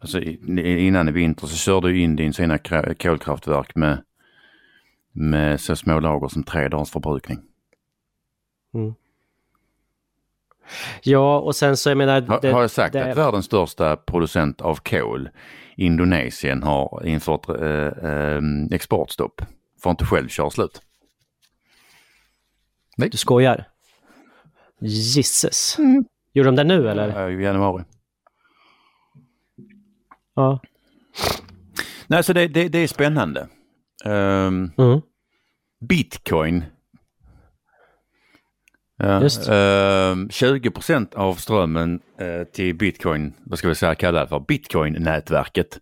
alltså 0.00 0.20
innan 0.20 1.08
i 1.08 1.12
vinter 1.12 1.46
så 1.46 1.56
körde 1.56 1.90
ju 1.92 2.00
Indien 2.02 2.32
sina 2.32 2.58
kolkraftverk 2.98 3.74
med, 3.74 4.02
med 5.12 5.60
så 5.60 5.76
små 5.76 6.00
lager 6.00 6.28
som 6.28 6.42
tre 6.42 6.68
dagars 6.68 6.90
förbrukning. 6.90 7.38
Ja, 11.02 11.38
och 11.38 11.56
sen 11.56 11.76
så 11.76 11.90
jag 11.90 11.98
menar... 11.98 12.20
Det- 12.42 12.50
har 12.52 12.60
jag 12.60 12.70
sagt 12.70 12.92
det- 12.92 13.10
att 13.10 13.16
världens 13.18 13.46
största 13.46 13.96
producent 13.96 14.60
av 14.60 14.74
kol, 14.74 15.28
Indonesien, 15.76 16.62
har 16.62 17.06
infört 17.06 17.48
eh, 17.48 18.10
eh, 18.10 18.40
exportstopp? 18.70 19.42
Får 19.82 19.90
inte 19.90 20.04
själv 20.04 20.28
köra 20.28 20.50
slut. 20.50 20.82
Du 22.96 23.16
skojar? 23.16 23.64
Gisses. 24.80 25.76
Gjorde 26.32 26.48
de 26.48 26.56
det 26.56 26.64
nu 26.64 26.88
eller? 26.90 27.30
I 27.30 27.42
januari. 27.44 27.84
Ja. 30.38 30.60
Nej, 32.06 32.24
så 32.24 32.32
det, 32.32 32.48
det, 32.48 32.68
det 32.68 32.78
är 32.78 32.88
spännande. 32.88 33.48
Ehm, 34.04 34.70
Mm. 34.78 35.00
Bitcoin. 35.88 36.64
Ja, 38.96 39.22
Just. 39.22 39.48
ehm, 39.48 40.30
20 40.30 40.70
av 41.16 41.34
strömmen 41.34 42.00
eh, 42.20 42.44
till 42.44 42.74
Bitcoin, 42.74 43.34
vad 43.44 43.58
ska 43.58 43.68
vi 43.68 43.74
säga 43.74 43.94
kalla 43.94 44.20
det 44.20 44.28
för, 44.28 44.40
Bitcoin-nätverket 44.40 45.78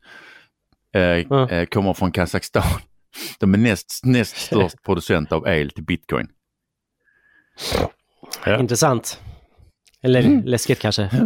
eh, 0.92 1.66
kommer 1.66 1.94
från 1.94 2.12
Kazakstan. 2.12 2.62
De 3.38 3.54
är 3.54 3.58
näst, 3.58 4.00
näst 4.04 4.36
störst 4.36 4.82
producent 4.84 5.32
av 5.32 5.48
el 5.48 5.70
till 5.70 5.84
Bitcoin. 5.84 6.28
Ja. 8.44 8.58
Intressant. 8.60 9.20
Eller 10.02 10.42
läskigt 10.44 10.78
kanske. 10.78 11.10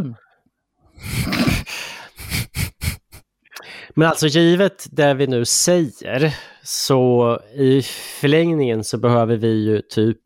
Men 4.00 4.08
alltså 4.08 4.26
givet 4.26 4.86
det 4.90 5.14
vi 5.14 5.26
nu 5.26 5.44
säger 5.44 6.34
så 6.62 7.38
i 7.54 7.82
förlängningen 8.20 8.84
så 8.84 8.98
behöver 8.98 9.36
vi 9.36 9.64
ju 9.64 9.80
typ 9.80 10.18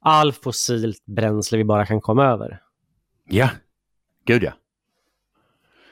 all 0.00 0.32
fossilt 0.32 1.06
bränsle 1.06 1.58
vi 1.58 1.64
bara 1.64 1.86
kan 1.86 2.00
komma 2.00 2.24
över. 2.26 2.60
Ja, 3.28 3.48
gud 4.26 4.42
ja. 4.42 4.52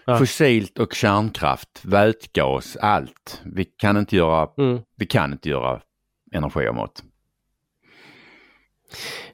Ja. 0.05 0.19
Fossilt 0.19 0.79
och 0.79 0.95
kärnkraft, 0.95 1.81
vätgas, 1.85 2.77
allt. 2.77 3.43
Vi 3.45 3.65
kan 3.65 3.97
inte 3.97 4.17
göra, 4.17 4.49
Mm. 4.59 4.83
vi 4.97 5.07
kan 5.07 5.33
inte 5.33 5.49
göra 5.49 5.81
energi 6.33 6.67
av 6.69 6.75
mat. 6.75 7.03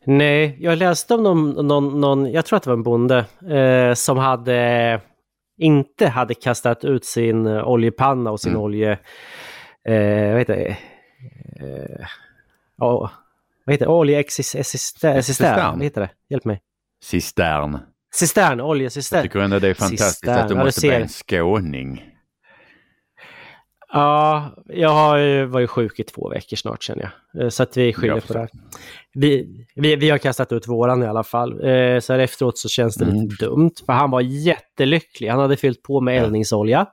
Nej, 0.07 0.57
jag 0.61 0.79
läste 0.79 1.15
om 1.15 1.23
någon, 1.23 1.67
någon, 1.67 2.01
någon, 2.01 2.33
jag 2.33 2.47
tror 2.47 2.57
att 2.57 2.63
det 2.63 2.71
var 2.71 2.77
en 2.77 2.83
bonde, 2.83 3.19
eh, 3.51 3.95
som 3.95 4.19
hade 4.19 5.01
inte 5.59 6.09
hade 6.09 6.35
kastat 6.35 6.85
ut 6.85 7.05
sin 7.05 7.47
eh, 7.47 7.69
oljepanna 7.69 8.31
och 8.31 8.41
sin 8.41 8.53
Mm. 8.53 8.63
olje... 8.63 8.93
Eh, 9.89 10.31
vad 10.31 10.39
heter 10.39 10.57
det? 10.57 10.77
Eh, 11.67 12.07
ja, 12.79 13.11
vad 13.65 13.73
heter 13.75 13.87
det? 13.87 13.93
Oljeexistern? 13.93 15.17
Existern. 15.17 15.73
Vad 15.79 15.83
heter 15.83 16.01
det? 16.01 16.11
Hjälp 16.31 16.45
mig. 16.45 16.61
Cistern. 17.05 17.79
Cistern, 18.15 18.59
Jag 18.59 18.69
oljecistern. 18.69 19.23
tycker 19.23 19.39
ändå 19.39 19.59
det 19.59 19.69
är 19.69 19.75
fantastiskt 19.75 20.11
Cistern. 20.11 20.35
att 20.35 20.51
Ja, 20.51 20.57
du 20.57 20.65
måste 20.65 20.81
bli 20.81 20.91
ser. 20.91 21.01
en 21.01 21.09
skåning. 21.09 22.05
Ja, 23.95 24.51
jag 24.67 24.89
har 24.89 25.17
ju 25.17 25.45
varit 25.45 25.71
sjuk 25.71 26.01
i 26.01 26.03
två 26.05 26.29
veckor 26.29 26.57
snart 26.57 26.83
känner 26.83 27.11
jag. 27.33 27.43
Eh, 27.43 27.49
Så 27.49 27.63
att 27.63 27.77
vi 27.77 27.93
skyller 27.93 28.15
Jag 28.15 28.27
på 28.27 28.33
det. 28.33 28.39
här. 28.39 28.49
Vi, 29.15 29.67
vi, 29.75 29.97
vi 29.97 30.11
har 30.11 30.19
kastat 30.19 30.53
ut 30.53 30.69
våran 30.69 31.03
i 31.03 31.07
alla 31.07 31.25
fall. 31.25 31.53
Eh, 31.53 32.01
Så 32.01 32.13
här 32.13 32.19
efteråt 32.21 32.59
så 32.59 32.69
känns 32.69 32.95
det 32.95 33.05
Mm. 33.05 33.21
lite 33.23 33.45
dumt. 33.45 33.71
För 33.87 33.93
han 33.93 34.11
var 34.11 34.21
jättelycklig. 34.21 35.29
Han 35.29 35.41
hade 35.41 35.57
fyllt 35.57 35.83
på 35.83 36.01
med 36.01 36.17
Ja. 36.17 36.23
eldningsolja. 36.23 36.87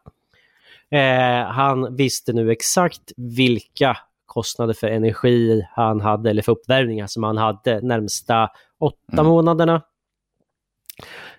Eh, 0.92 1.46
han 1.48 1.96
visste 1.96 2.34
nu 2.34 2.52
exakt 2.52 3.12
vilka 3.18 3.98
kostnader 4.26 4.74
för 4.74 4.88
energi 4.88 5.68
han 5.72 6.02
hade, 6.02 6.30
eller 6.30 6.42
för 6.42 6.52
uppvärmningar 6.52 7.08
som 7.08 7.24
han 7.24 7.38
hade 7.38 7.82
närmsta 7.82 8.50
åtta 8.80 8.98
Mm. 9.14 9.26
månaderna. 9.26 9.82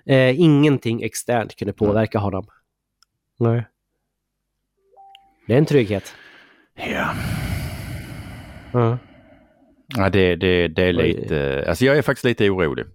Eh, 0.06 0.40
ingenting 0.40 1.02
externt 1.02 1.56
kunde 1.56 1.72
påverka 1.72 2.18
honom. 2.18 2.46
Nej. 3.38 3.66
Det 5.46 5.54
är 5.54 5.58
en 5.58 5.66
trygghet. 5.66 6.14
Ja, 6.74 7.14
Ja. 8.72 8.98
ja 9.96 10.10
det, 10.10 10.36
det, 10.36 10.68
det 10.68 10.82
är 10.82 10.98
Oj. 10.98 11.02
lite, 11.02 11.64
alltså 11.68 11.84
jag 11.84 11.98
är 11.98 12.02
faktiskt 12.02 12.24
lite 12.24 12.50
orolig. 12.50 12.86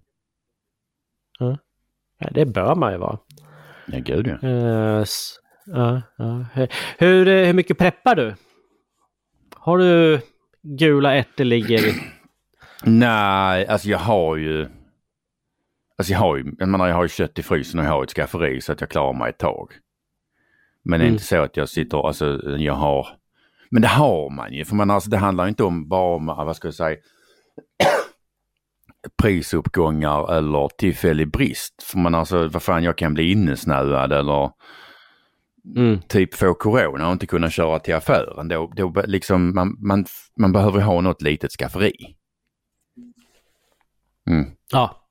Ja, 2.20 2.30
det 2.32 2.46
bör 2.46 2.76
man 2.76 2.92
ju 2.92 2.98
vara. 2.98 3.20
Ja, 3.88 4.00
gud 4.00 4.28
ja. 4.42 5.02
S- 5.02 5.40
ja, 5.66 6.02
ja. 6.18 6.46
Hur, 6.98 7.28
eh, 7.28 7.46
hur 7.46 7.54
mycket 7.54 7.78
preppar 7.78 8.16
du? 8.16 8.36
Har 9.56 9.78
du 9.78 10.20
gula 10.64 11.16
ärtor 11.16 11.44
ligger? 11.44 11.82
Nej, 12.84 13.68
alltså 13.68 13.88
jag 13.90 13.98
har 14.00 14.36
ju, 14.36 14.68
alltså 15.98 16.14
jag 16.14 16.20
har 16.20 16.38
ju, 16.38 16.56
jag 16.60 16.70
menar 16.70 16.88
jag 16.88 16.96
har 16.96 17.04
ju 17.04 17.10
kött 17.10 17.40
i 17.40 17.44
frysen 17.44 17.80
och 17.80 17.86
jag 17.86 17.92
har 17.92 18.04
ett 18.04 18.10
skafferi 18.12 18.62
så 18.62 18.72
att 18.72 18.82
jag 18.82 18.90
klarar 18.90 19.14
mig 19.14 19.30
ett 19.30 19.38
tag. 19.38 19.72
Men 20.90 21.00
det 21.00 21.04
är 21.04 21.08
Mm. 21.08 21.14
inte 21.14 21.26
så 21.26 21.42
att 21.42 21.58
jag 21.58 21.70
sitter, 21.70 22.08
alltså 22.08 22.42
jag 22.58 22.74
har, 22.74 23.08
men 23.72 23.82
det 23.82 23.88
har 23.88 24.30
man 24.30 24.54
ju, 24.54 24.66
för 24.66 24.76
man, 24.76 24.92
alltså, 24.92 25.10
det 25.10 25.18
handlar 25.18 25.48
inte 25.48 25.64
om 25.64 25.88
bara 25.90 26.16
om, 26.16 26.26
vad 26.26 26.56
ska 26.56 26.68
jag 26.68 26.76
säga, 26.76 26.98
prisuppgångar 29.22 30.34
eller 30.38 30.70
tillfällig 30.78 31.32
brist. 31.32 31.84
För 31.84 31.98
man 31.98 32.16
alltså, 32.16 32.48
vad 32.48 32.62
fan 32.62 32.84
jag 32.84 32.98
kan 32.98 33.14
bli 33.14 33.32
innesnöad 33.32 34.12
eller 34.14 34.52
Mm. 35.76 36.00
typ 36.08 36.34
få 36.34 36.54
corona 36.54 37.08
och 37.08 37.14
inte 37.14 37.28
kunna 37.28 37.50
köra 37.50 37.80
till 37.80 37.96
affären. 37.96 38.48
Då, 38.48 38.72
då 38.76 38.94
liksom, 39.06 39.56
man, 39.56 39.76
man, 39.80 40.06
man 40.40 40.52
behöver 40.52 40.82
ha 40.82 41.02
något 41.02 41.22
litet 41.22 41.52
skafferi. 41.52 42.16
Mm. 44.30 44.46
Ja. 44.72 45.07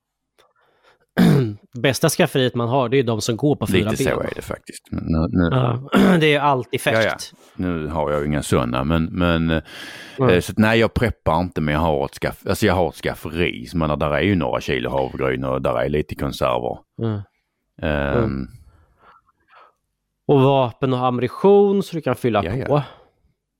bästa 1.83 2.09
skafferiet 2.09 2.55
man 2.55 2.69
har, 2.69 2.89
det 2.89 2.99
är 2.99 3.03
de 3.03 3.21
som 3.21 3.37
går 3.37 3.57
på 3.57 3.67
fyra 3.67 3.91
Lite 3.91 4.05
ben. 4.05 4.14
så 4.14 4.21
är 4.21 4.33
det 4.37 4.43
faktiskt. 4.43 4.83
Nu, 4.91 5.27
nu, 5.31 5.49
Ja, 5.53 5.81
det 6.21 6.35
är 6.35 6.41
alltid 6.41 6.81
ja, 6.85 6.93
färskt. 6.93 7.33
ja. 7.33 7.39
nu 7.57 7.87
har 7.87 8.11
jag 8.12 8.27
inga 8.27 8.43
sådana 8.43 8.85
men, 8.85 9.05
men 9.05 9.62
Mm. 10.21 10.43
så 10.43 10.53
att, 10.53 10.59
nej 10.59 10.79
jag 10.81 10.95
preppar 10.95 11.41
inte 11.41 11.61
men 11.61 11.75
jag 11.75 11.81
har 11.81 12.05
ett, 12.05 12.14
skaff, 12.14 12.43
alltså 12.49 12.67
jag 12.67 12.75
har 12.75 12.89
ett 12.89 12.95
skafferi. 12.95 13.67
Så 13.67 13.79
där 13.97 14.11
är 14.11 14.21
ju 14.21 14.35
några 14.37 14.61
kilo 14.61 14.91
havregryn 14.91 15.45
och 15.45 15.62
där 15.62 15.81
är 15.83 15.89
lite 15.89 16.14
konserver. 16.14 16.79
Mm. 17.03 17.21
Ehm, 17.83 18.47
Och 20.29 20.41
vapen 20.41 20.93
och 20.93 21.07
ammunition 21.07 21.83
så 21.83 21.97
du 21.97 22.03
kan 22.03 22.14
fylla 22.14 22.45
Ja, 22.45 22.55
ja. 22.57 22.67
på. 22.67 22.83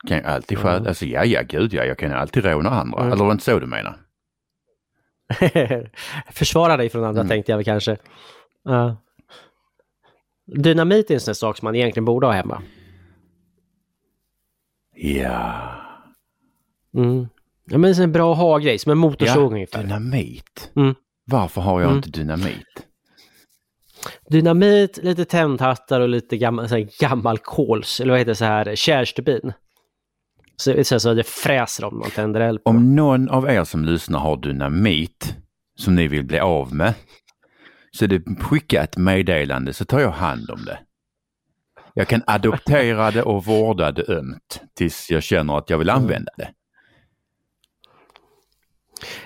Kan 0.09 0.17
jag 0.17 0.27
alltid 0.27 0.59
stjäla, 0.59 0.77
Mm. 0.77 0.89
alltså 0.89 1.05
ja 1.07 1.25
ja 1.25 1.43
gud 1.49 1.75
ja, 1.75 1.85
jag 1.85 1.99
kan 1.99 2.11
ju 2.11 2.17
alltid 2.17 2.45
råna 2.45 2.71
andra. 2.71 2.99
Mm. 3.01 3.13
Eller 3.13 3.21
var 3.23 3.31
det 3.31 3.33
inte 3.33 3.45
så 3.45 3.59
du 3.59 3.67
menar? 3.67 3.97
Försvara 6.31 6.77
dig 6.77 6.89
från 6.89 7.05
andra 7.05 7.21
Mm. 7.21 7.29
tänkte 7.29 7.53
jag 7.53 7.57
väl 7.57 7.65
kanske. 7.65 7.97
Ja. 8.65 8.97
Dynamit 10.57 11.11
är 11.11 11.15
en 11.15 11.21
sån 11.21 11.35
sak 11.35 11.57
som 11.59 11.67
man 11.67 11.75
egentligen 11.75 12.05
borde 12.05 12.27
ha 12.27 12.33
hemma. 12.35 12.63
Ja. 14.95 15.71
Mm. 16.97 17.27
Ja, 17.71 17.79
men 17.79 17.93
det 17.93 17.99
är 17.99 18.03
en 18.05 18.13
bra 18.13 18.35
ha-grej, 18.35 18.79
som 18.79 18.93
en 18.93 18.99
motorsåg 18.99 19.53
ungefär. 19.53 19.83
dynamit. 19.83 20.71
Mm. 20.77 20.95
Varför 21.25 21.61
har 21.61 21.81
jag 21.81 21.87
Mm. 21.87 21.97
inte 21.97 22.11
dynamit? 22.11 22.87
Dynamit, 24.31 24.97
lite 25.03 25.25
tändhattar 25.25 26.01
och 26.01 26.09
lite 26.09 26.37
gammal, 26.37 26.69
så 26.69 26.75
här, 26.77 26.89
gammal 27.01 27.39
kols, 27.39 28.01
eller 28.01 28.11
vad 28.11 28.19
heter 28.19 28.31
det, 28.31 28.35
så 28.37 28.45
här, 28.45 28.77
kärstubin. 28.77 29.53
Så, 30.57 30.85
så, 30.85 31.01
så 31.01 31.15
det 31.15 31.27
fräser 31.27 31.85
om 31.85 31.99
man 31.99 32.11
tänder 32.11 32.41
eld 32.41 32.65
på. 32.65 32.71
Om 32.71 32.97
någon 32.97 33.29
av 33.29 33.51
er 33.51 33.65
som 33.65 33.85
lyssnar 33.85 34.19
har 34.19 34.37
dynamit 34.37 35.37
som 35.79 35.95
ni 35.95 36.09
vill 36.09 36.25
bli 36.25 36.39
av 36.39 36.75
med 36.75 36.95
så 37.91 38.07
det, 38.07 38.23
skicka 38.41 38.83
ett 38.83 38.97
meddelande 38.97 39.73
så 39.73 39.85
tar 39.85 40.01
jag 40.01 40.11
hand 40.11 40.51
om 40.51 40.65
det. 40.65 40.79
Jag 41.95 42.09
kan 42.09 42.23
adoptera 42.27 43.11
det 43.11 43.23
och 43.23 43.45
vårda 43.45 43.93
det 43.93 44.09
ömt 44.09 44.61
tills 44.75 45.11
jag 45.11 45.23
känner 45.23 45.59
att 45.59 45.71
jag 45.71 45.79
vill 45.79 45.91
använda 45.91 46.33
det. 46.37 46.49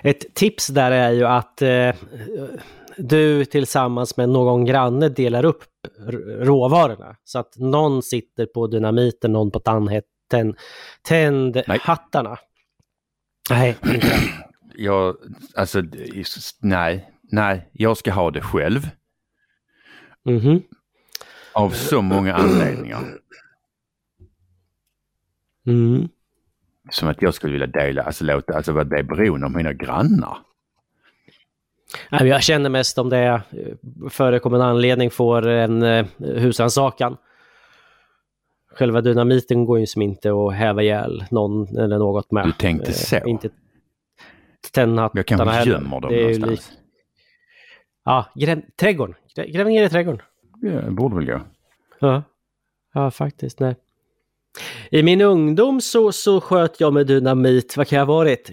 Ett 0.02 0.34
tips 0.34 0.66
där 0.66 0.90
är 0.90 1.10
ju 1.10 1.24
att 1.24 1.62
eh, 1.62 1.94
du 2.96 3.44
tillsammans 3.44 4.16
med 4.16 4.28
någon 4.28 4.64
granne 4.64 5.08
delar 5.08 5.44
upp 5.44 5.64
råvarorna. 6.40 7.16
Så 7.24 7.38
att 7.38 7.56
någon 7.58 8.02
sitter 8.02 8.46
på 8.46 8.66
dynamiten, 8.66 9.32
någon 9.32 9.50
på 9.50 9.60
tandhet- 9.60 10.04
tänd, 10.30 10.56
tändhattarna. 11.02 12.38
Nej, 13.50 13.76
inte 13.94 14.06
det. 14.06 14.20
Jag, 14.74 15.16
alltså, 15.54 15.82
nej, 16.60 17.10
nej, 17.22 17.68
jag 17.72 17.96
ska 17.96 18.12
ha 18.12 18.30
det 18.30 18.40
själv 18.40 18.88
Mhm. 20.24 20.62
av 21.52 21.70
så 21.70 22.02
många 22.02 22.34
anledningar. 22.34 23.18
Mm. 25.66 26.08
Som 26.90 27.08
att 27.08 27.22
jag 27.22 27.34
skulle 27.34 27.52
vilja 27.52 27.66
dela, 27.66 28.02
alltså 28.02 28.24
låta, 28.24 28.56
alltså 28.56 28.72
vad 28.72 28.90
det 28.90 28.98
är 28.98 29.02
beroende 29.02 29.46
av 29.46 29.52
mina 29.52 29.72
grannar. 29.72 30.38
Nej, 32.10 32.26
Jag 32.28 32.42
känner 32.42 32.70
mest 32.70 32.98
om 32.98 33.08
det 33.08 33.18
eh, 33.26 33.40
förekommer 34.10 34.58
anledning 34.58 35.10
får 35.10 35.46
en 35.48 35.82
eh, 35.82 36.06
husrannsakan. 36.18 37.16
Själva 38.80 39.00
dynamiten 39.00 39.64
går 39.66 39.78
ju 39.78 39.86
som 39.86 40.02
inte 40.02 40.30
att 40.32 40.54
häva 40.54 40.82
ihjäl 40.82 41.24
någon 41.30 41.76
eller 41.78 41.98
något 41.98 42.30
med. 42.32 42.44
Du 42.46 42.52
tänkte 42.52 42.88
Eh, 42.90 42.94
så? 42.94 43.16
Inte 43.28 43.48
tändhattarna 44.72 45.18
Jag 45.18 45.26
kanske 45.26 45.48
heller. 45.50 45.72
gömmer 45.72 46.00
dem 46.00 46.12
Det 46.12 46.20
någonstans. 46.20 46.50
lik- 46.70 46.78
Ja, 48.04 48.26
gräv, 48.34 48.60
trädgården. 48.80 49.14
Grä- 49.36 49.52
Gräv 49.52 49.66
ner 49.66 49.84
i 49.84 49.88
trädgården. 49.88 50.22
Ja, 50.62 50.70
det 50.70 50.90
borde 50.90 51.14
väl 51.16 51.24
gå. 51.26 51.40
Ja, 51.98 52.22
ja 52.94 53.10
faktiskt. 53.10 53.60
Nej. 53.60 53.76
I 54.90 55.02
min 55.02 55.20
ungdom 55.20 55.80
så, 55.80 56.12
så 56.12 56.40
sköt 56.40 56.80
jag 56.80 56.92
med 56.92 57.06
dynamit, 57.06 57.76
vad 57.76 57.88
kan 57.88 57.98
jag 57.98 58.06
ha 58.06 58.14
varit? 58.14 58.50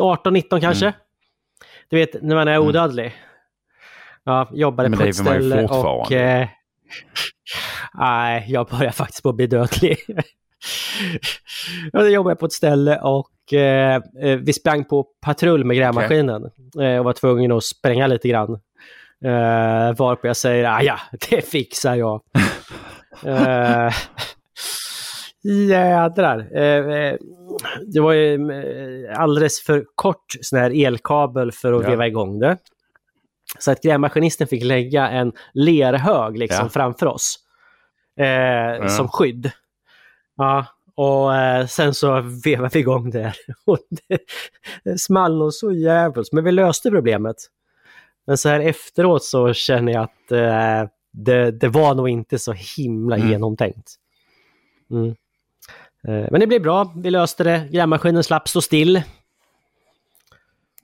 18-19 0.00 0.60
kanske? 0.60 0.86
Mm. 0.86 0.98
Du 1.88 1.96
vet, 1.96 2.22
när 2.22 2.34
man 2.34 2.48
är 2.48 2.54
Mm. 2.56 2.68
odödlig. 2.68 3.14
Ja, 4.24 4.48
jobbade 4.52 4.88
Men 4.88 4.98
på 4.98 5.04
det 5.04 5.10
ett 5.10 5.20
är 5.20 5.24
man 5.24 5.34
ju 5.34 5.50
ställe 5.50 5.68
och... 5.68 6.12
Eh, 6.12 6.48
nej, 7.94 8.44
jag 8.48 8.66
börjar 8.66 8.90
faktiskt 8.92 9.22
på 9.22 9.28
att 9.28 9.34
bli 9.36 9.46
dödlig. 9.46 9.98
jag 11.92 12.10
jobbade 12.10 12.36
på 12.36 12.46
ett 12.46 12.52
ställe 12.52 13.00
och 13.00 13.52
eh, 13.52 14.00
eh, 14.22 14.36
vi 14.36 14.52
sprang 14.52 14.84
på 14.84 15.06
patrull 15.20 15.64
med 15.64 15.76
grävmaskinen. 15.76 16.44
Eh, 16.80 16.98
och 16.98 17.04
var 17.04 17.12
tvungen 17.12 17.52
att 17.52 17.64
spränga 17.64 18.06
lite 18.06 18.28
grann. 18.28 18.52
Eh, 19.24 19.96
varpå 19.98 20.26
jag 20.26 20.36
säger, 20.36 20.64
ah, 20.64 20.82
ja, 20.82 20.98
det 21.30 21.42
fixar 21.50 21.94
jag. 21.94 22.20
eh, 23.24 23.92
jädrar. 25.68 26.48
Eh, 26.56 26.96
eh, 27.04 27.14
det 27.86 28.00
var 28.00 28.12
ju 28.12 28.38
alldeles 29.16 29.60
för 29.60 29.84
kort 29.94 30.24
sån 30.40 30.58
här 30.58 30.84
elkabel 30.86 31.52
för 31.52 31.72
att 31.72 31.82
Ja. 31.82 31.90
veva 31.90 32.06
igång 32.06 32.38
det. 32.38 32.56
Så 33.58 33.70
att 33.70 33.82
grävmaskinisten 33.82 34.46
fick 34.46 34.64
lägga 34.64 35.08
en 35.08 35.32
lerhög 35.52 36.38
liksom 36.38 36.64
Ja. 36.64 36.68
framför 36.68 37.06
oss. 37.06 37.38
Eh, 38.18 38.86
Som 38.88 39.08
skydd. 39.08 39.50
Ja, 40.36 40.66
och 40.94 41.36
eh, 41.36 41.66
sen 41.66 41.94
så 41.94 42.20
vevade 42.44 42.70
vi 42.72 42.80
igång 42.80 43.10
det. 43.10 43.32
Och 43.64 43.78
det, 43.90 44.18
det 44.84 44.98
small 45.00 45.38
nog 45.38 45.52
så 45.52 45.72
jävligt. 45.72 46.32
Men 46.32 46.44
vi 46.44 46.52
löste 46.52 46.90
problemet. 46.90 47.36
Men 48.26 48.38
så 48.38 48.48
här 48.48 48.60
efteråt 48.60 49.24
så 49.24 49.52
känner 49.52 49.92
jag 49.92 50.02
att 50.02 50.32
eh, 50.32 50.90
det, 51.12 51.50
det 51.50 51.68
var 51.68 51.94
nog 51.94 52.08
inte 52.08 52.38
så 52.38 52.52
himla 52.76 53.16
Mm. 53.16 53.28
genomtänkt. 53.30 53.94
Mm. 54.90 55.08
Eh, 56.08 56.28
men 56.30 56.40
det 56.40 56.46
blev 56.46 56.62
bra. 56.62 56.92
Vi 56.96 57.10
löste 57.10 57.44
det. 57.44 57.68
Grävmaskinen 57.72 58.24
slapp 58.24 58.48
stå 58.48 58.60
still. 58.60 59.02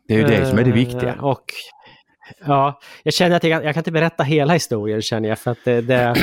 Det 0.09 0.15
är 0.15 0.19
ju 0.19 0.25
det 0.25 0.47
som 0.47 0.59
är 0.59 0.65
det 0.65 0.71
Eh, 0.71 0.75
viktiga. 0.75 1.15
Och, 1.23 1.45
ja, 2.47 2.81
jag 3.03 3.15
känner 3.15 3.37
att 3.37 3.45
jag, 3.45 3.53
kan- 3.59 3.65
jag 3.65 3.75
kan 3.75 3.81
inte 3.81 3.93
berätta 3.93 4.23
hela 4.23 4.53
historien 4.53 5.03
känner 5.03 5.29
jag. 5.29 5.39
För 5.39 5.51
att 5.51 5.59
det, 5.65 5.81
det... 5.81 6.15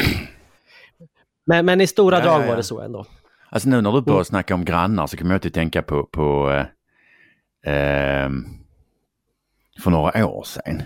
Men, 1.51 1.65
men 1.65 1.81
i 1.81 1.87
stora 1.87 2.17
Ja, 2.17 2.23
drag 2.23 2.43
ja, 2.43 2.47
var 2.47 2.55
det 2.55 2.63
så 2.63 2.81
ändå. 2.81 3.05
Alltså 3.49 3.69
nu 3.69 3.81
när 3.81 3.91
du 3.91 4.01
börjar 4.01 4.17
Mm. 4.17 4.25
snacka 4.25 4.55
om 4.55 4.65
grannar 4.65 5.07
så 5.07 5.17
kommer 5.17 5.31
jag 5.31 5.45
att 5.47 5.53
tänka 5.53 5.81
på, 5.81 6.03
på 6.05 6.51
eh, 6.51 6.65
ehm, 7.73 8.45
för 9.83 9.91
några 9.91 10.25
år 10.27 10.43
sedan. 10.43 10.81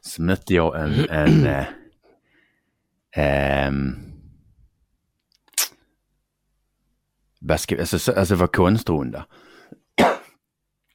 Så 0.00 0.22
mötte 0.22 0.54
jag 0.54 0.80
en, 0.80 1.08
en 1.10 1.46
eh, 3.16 3.72
ska, 7.58 7.78
alltså, 7.80 7.98
så- 7.98 8.12
alltså 8.18 8.34
var 8.34 8.46
konstrunda. 8.46 9.26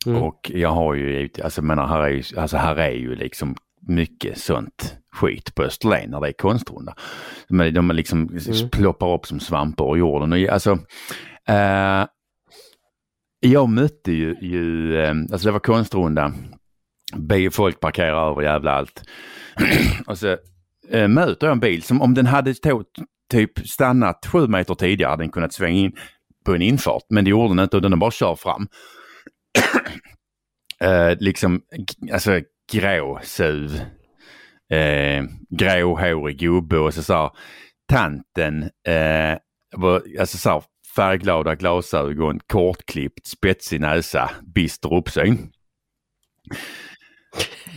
Mm. 0.06 0.24
Och 0.24 0.52
jag 0.54 0.70
har 0.70 0.94
ju, 0.94 1.30
alltså, 1.44 1.62
menar, 1.62 1.88
här 1.88 2.00
är 2.04 2.10
ju, 2.10 2.24
alltså 2.40 2.58
här 2.58 2.76
är 2.76 2.92
ju 2.92 3.16
liksom 3.16 3.56
mycket 3.90 4.38
sånt 4.38 4.96
skit 5.12 5.56
på 5.56 5.64
Österlen 5.64 6.10
när 6.12 6.22
det 6.22 6.28
är 6.28 6.34
konstrunda. 6.34 6.94
De, 7.48 7.72
de 7.72 7.92
liksom 7.92 8.30
Mm. 8.30 8.70
ploppar 8.70 9.14
upp 9.14 9.26
som 9.26 9.40
svampar 9.40 9.94
ur 9.94 10.00
jorden. 10.00 10.34
Och, 10.34 10.40
alltså, 10.50 10.72
eh, 11.48 12.06
jag 13.40 13.70
mötte 13.70 14.12
ju, 14.12 14.36
ju 14.42 14.96
eh, 15.02 15.12
alltså 15.32 15.48
det 15.48 15.52
var 15.52 15.60
konstrunda, 15.60 16.34
folk 17.52 17.80
parkerar 17.80 18.32
över 18.32 18.42
jävla 18.42 18.72
allt. 18.72 19.04
och 20.08 20.18
så 20.18 20.38
eh, 20.90 21.08
möter 21.08 21.48
jag 21.48 21.52
en 21.54 21.60
bil 21.60 21.84
som 21.84 22.02
om 22.02 22.14
den 22.14 22.26
hade 22.26 22.52
to- 22.54 22.84
typ 23.32 23.60
stannat 23.68 24.26
sju 24.26 24.48
meter 24.48 24.76
tidigare 24.76 25.10
hade 25.10 25.24
den 25.24 25.32
kunnat 25.32 25.54
svänga 25.54 25.80
in 25.80 25.92
på 26.46 26.56
en 26.56 26.62
infart. 26.62 27.04
Men 27.10 27.24
det 27.24 27.30
gjorde 27.30 27.50
den 27.56 27.60
inte 27.64 27.78
utan 27.78 27.92
den 27.92 28.00
bara 28.00 28.12
kör 28.12 28.36
fram. 28.36 28.68
eh, 30.82 31.18
liksom, 31.20 31.62
alltså 32.14 32.42
grå 32.72 33.20
SUV. 33.24 33.76
Eh, 34.74 35.24
gråhårig 35.50 36.38
gubbe 36.40 36.78
och 36.78 36.94
så 36.94 37.04
sa 37.04 37.36
tanten, 37.92 38.64
eh, 38.64 39.38
var, 39.76 40.04
alltså 40.20 40.38
så 40.38 40.64
färgglada 40.96 41.56
glasögon, 41.56 42.40
kortklippt, 42.48 43.28
spetsig 43.28 43.82
näsa, 43.82 44.32
bister 44.56 44.94
uppsyn. 44.94 45.52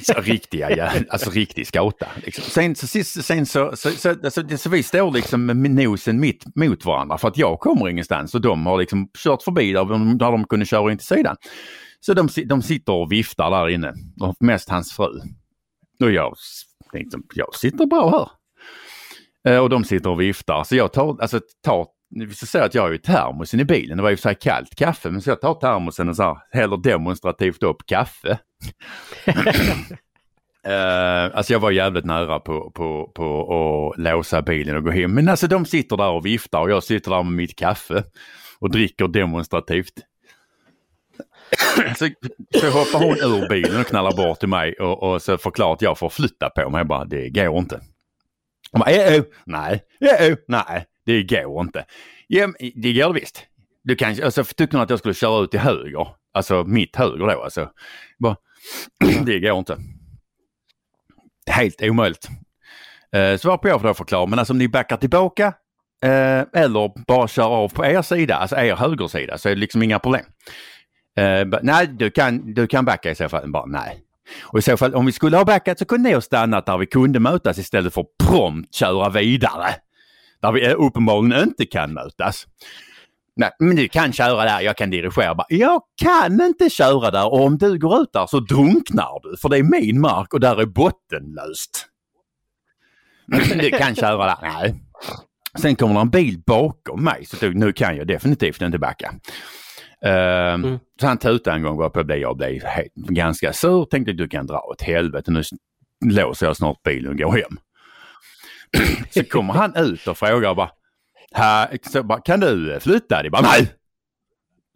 Så 0.02 0.20
riktiga, 0.20 0.76
ja, 0.76 0.90
alltså 1.10 1.30
riktig 1.30 1.66
skata. 1.66 2.06
Liksom. 2.24 2.44
Sen, 2.44 2.74
så, 2.74 2.86
sen 3.04 3.46
så, 3.46 3.76
så, 3.76 3.90
så, 3.90 4.08
alltså, 4.10 4.56
så 4.58 4.70
vi 4.70 4.82
står 4.82 5.10
liksom 5.12 5.46
med 5.46 5.70
nosen 5.70 6.20
mitt 6.20 6.56
mot 6.56 6.84
varandra 6.84 7.18
för 7.18 7.28
att 7.28 7.38
jag 7.38 7.60
kommer 7.60 7.88
ingenstans 7.88 8.34
och 8.34 8.40
de 8.40 8.66
har 8.66 8.78
liksom 8.78 9.08
kört 9.18 9.42
förbi 9.42 9.72
där, 9.72 9.84
de- 9.84 10.18
där 10.18 10.32
de 10.32 10.44
kunde 10.44 10.66
köra 10.66 10.92
in 10.92 10.98
till 10.98 11.06
sidan. 11.06 11.36
Så 12.06 12.14
de, 12.14 12.28
de 12.46 12.62
sitter 12.62 12.92
och 12.92 13.12
viftar 13.12 13.50
där 13.50 13.68
inne, 13.68 13.94
och 14.20 14.36
mest 14.40 14.68
hans 14.68 14.92
fru. 14.92 15.20
Och 16.04 16.10
jag 16.10 16.34
tänkte, 16.92 17.18
jag 17.34 17.54
sitter 17.54 17.86
bra 17.86 18.10
här. 18.10 18.28
Eh, 19.52 19.58
Och 19.62 19.70
de 19.70 19.84
sitter 19.84 20.10
och 20.10 20.20
viftar, 20.20 20.64
så 20.64 20.76
jag 20.76 20.92
tar, 20.92 21.16
alltså 21.20 21.40
tar, 21.64 21.86
ska 22.34 22.46
säga 22.46 22.64
att 22.64 22.74
jag 22.74 22.82
har 22.82 22.90
ju 22.90 22.98
termosen 22.98 23.60
i 23.60 23.64
bilen, 23.64 23.96
det 23.96 24.02
var 24.02 24.10
ju 24.10 24.16
så 24.16 24.28
här 24.28 24.34
kallt 24.34 24.74
kaffe, 24.76 25.10
men 25.10 25.22
så 25.22 25.30
jag 25.30 25.40
tar 25.40 25.54
termosen 25.54 26.08
och 26.08 26.16
så 26.16 26.22
här, 26.22 26.36
häller 26.50 26.76
demonstrativt 26.76 27.62
upp 27.62 27.86
kaffe. 27.86 28.38
Uh, 30.66 31.36
alltså 31.36 31.52
jag 31.52 31.60
var 31.60 31.70
jävligt 31.70 32.04
nära 32.04 32.40
på, 32.40 32.70
på, 32.70 33.12
på 33.14 33.92
att 33.94 34.02
låsa 34.02 34.42
bilen 34.42 34.76
och 34.76 34.84
gå 34.84 34.90
hem. 34.90 35.14
Men 35.14 35.28
alltså 35.28 35.46
de 35.46 35.64
sitter 35.66 35.96
där 35.96 36.10
och 36.10 36.26
viftar 36.26 36.60
och 36.60 36.70
jag 36.70 36.82
sitter 36.82 37.10
där 37.10 37.22
med 37.22 37.32
mitt 37.32 37.56
kaffe 37.58 38.04
och 38.58 38.70
dricker 38.70 39.08
demonstrativt. 39.08 39.92
så, 41.98 42.08
så 42.60 42.70
hoppar 42.70 42.98
hon 42.98 43.16
ur 43.16 43.48
bilen 43.48 43.80
och 43.80 43.86
knallar 43.86 44.16
bort 44.16 44.40
till 44.40 44.48
mig 44.48 44.72
och, 44.72 45.02
och 45.02 45.22
så 45.22 45.38
förklarar 45.38 45.72
att 45.72 45.82
jag 45.82 45.98
får 45.98 46.08
flytta 46.08 46.50
på 46.50 46.70
mig. 46.70 46.78
Jag 46.78 46.86
bara, 46.86 47.04
det 47.04 47.28
går 47.28 47.58
inte. 47.58 47.80
Hon 48.72 48.80
bara, 48.80 48.90
äh, 48.90 49.14
äh 49.14 49.22
nej, 49.46 49.84
äh, 50.00 50.26
äh, 50.26 50.36
nej, 50.48 50.86
det 51.06 51.22
går 51.22 51.60
inte. 51.60 51.84
Ja, 52.26 52.52
det 52.74 52.92
går 52.92 53.12
det 53.12 53.20
visst. 53.20 53.46
Du 53.84 53.96
kan, 53.96 54.22
alltså, 54.22 54.44
tyckte 54.44 54.76
hon 54.76 54.84
att 54.84 54.90
jag 54.90 54.98
skulle 54.98 55.14
köra 55.14 55.44
ut 55.44 55.50
till 55.50 55.60
höger. 55.60 56.08
Alltså 56.34 56.64
mitt 56.64 56.96
höger 56.96 57.26
då 57.26 57.42
alltså. 57.42 57.70
Bara, 58.18 58.36
det 59.24 59.40
går 59.40 59.58
inte. 59.58 59.78
Helt 61.50 61.82
omöjligt. 61.82 62.28
Eh, 63.16 63.36
svar 63.36 63.58
på 63.58 63.68
jag 63.68 63.80
får 63.80 63.88
då 63.88 63.94
förklara, 63.94 64.26
men 64.26 64.38
alltså 64.38 64.52
om 64.52 64.58
ni 64.58 64.68
backar 64.68 64.96
tillbaka 64.96 65.46
eh, 66.04 66.44
eller 66.52 67.06
bara 67.06 67.28
kör 67.28 67.48
av 67.48 67.68
på 67.68 67.86
er 67.86 68.02
sida, 68.02 68.36
alltså 68.36 68.56
er 68.56 68.76
högersida, 68.76 69.38
så 69.38 69.48
är 69.48 69.54
det 69.54 69.60
liksom 69.60 69.82
inga 69.82 69.98
problem. 69.98 70.24
Eh, 71.16 71.60
nej, 71.62 71.86
du 71.86 72.10
kan, 72.10 72.54
du 72.54 72.66
kan 72.66 72.84
backa 72.84 73.10
i 73.10 73.14
så 73.14 73.28
fall. 73.28 73.50
Bara, 73.50 73.66
nej. 73.66 74.02
Och 74.42 74.58
i 74.58 74.62
så 74.62 74.76
fall, 74.76 74.94
om 74.94 75.06
vi 75.06 75.12
skulle 75.12 75.36
ha 75.36 75.44
backat 75.44 75.78
så 75.78 75.84
kunde 75.84 76.08
ni 76.08 76.14
ha 76.14 76.20
stannat 76.20 76.66
där 76.66 76.78
vi 76.78 76.86
kunde 76.86 77.20
mötas 77.20 77.58
istället 77.58 77.94
för 77.94 78.00
att 78.00 78.28
prompt 78.28 78.74
köra 78.74 79.08
vidare. 79.08 79.74
Där 80.42 80.52
vi 80.52 80.66
eh, 80.66 80.74
uppenbarligen 80.78 81.42
inte 81.42 81.66
kan 81.66 81.92
mötas. 81.92 82.46
Nej, 83.36 83.50
men 83.58 83.76
du 83.76 83.88
kan 83.88 84.12
köra 84.12 84.44
där, 84.44 84.60
jag 84.60 84.76
kan 84.76 84.90
dirigera. 84.90 85.34
Bara, 85.34 85.46
jag 85.48 85.82
kan 86.02 86.40
inte 86.40 86.70
köra 86.70 87.10
där 87.10 87.32
och 87.32 87.44
om 87.44 87.58
du 87.58 87.78
går 87.78 88.02
ut 88.02 88.12
där 88.12 88.26
så 88.26 88.40
drunknar 88.40 89.20
du 89.22 89.36
för 89.36 89.48
det 89.48 89.58
är 89.58 89.62
min 89.62 90.00
mark 90.00 90.34
och 90.34 90.40
där 90.40 90.60
är 90.60 90.66
bottenlöst. 90.66 91.86
du 93.60 93.70
kan 93.70 93.94
köra 93.94 94.26
där. 94.26 94.36
Nej. 94.42 94.74
Sen 95.58 95.76
kommer 95.76 95.94
det 95.94 96.00
en 96.00 96.10
bil 96.10 96.42
bakom 96.46 97.04
mig 97.04 97.24
så 97.26 97.48
nu 97.48 97.72
kan 97.72 97.96
jag 97.96 98.06
definitivt 98.06 98.62
inte 98.62 98.78
backa. 98.78 99.14
Uh, 100.06 100.54
mm. 100.54 100.78
Så 101.00 101.06
han 101.06 101.18
tutade 101.18 101.56
en 101.56 101.62
gång 101.62 101.76
var 101.76 101.90
på 101.90 102.02
det 102.02 102.16
jag 102.16 102.36
blev 102.36 102.62
ganska 102.94 103.52
sur. 103.52 103.84
Tänkte 103.84 104.12
du 104.12 104.28
kan 104.28 104.46
dra 104.46 104.58
åt 104.58 104.82
helvete. 104.82 105.30
Nu 105.30 105.42
låser 106.04 106.46
jag 106.46 106.56
snart 106.56 106.82
bilen 106.82 107.12
och 107.12 107.18
går 107.18 107.32
hem. 107.32 107.58
så 109.10 109.24
kommer 109.24 109.54
han 109.54 109.76
ut 109.76 110.08
och 110.08 110.18
frågar 110.18 110.54
bara 110.54 110.70
här, 111.32 111.78
så 111.92 112.02
bara, 112.02 112.20
kan 112.20 112.40
du 112.40 112.78
flytta? 112.80 113.22
Det 113.22 113.30
bara, 113.30 113.42
nej! 113.42 113.72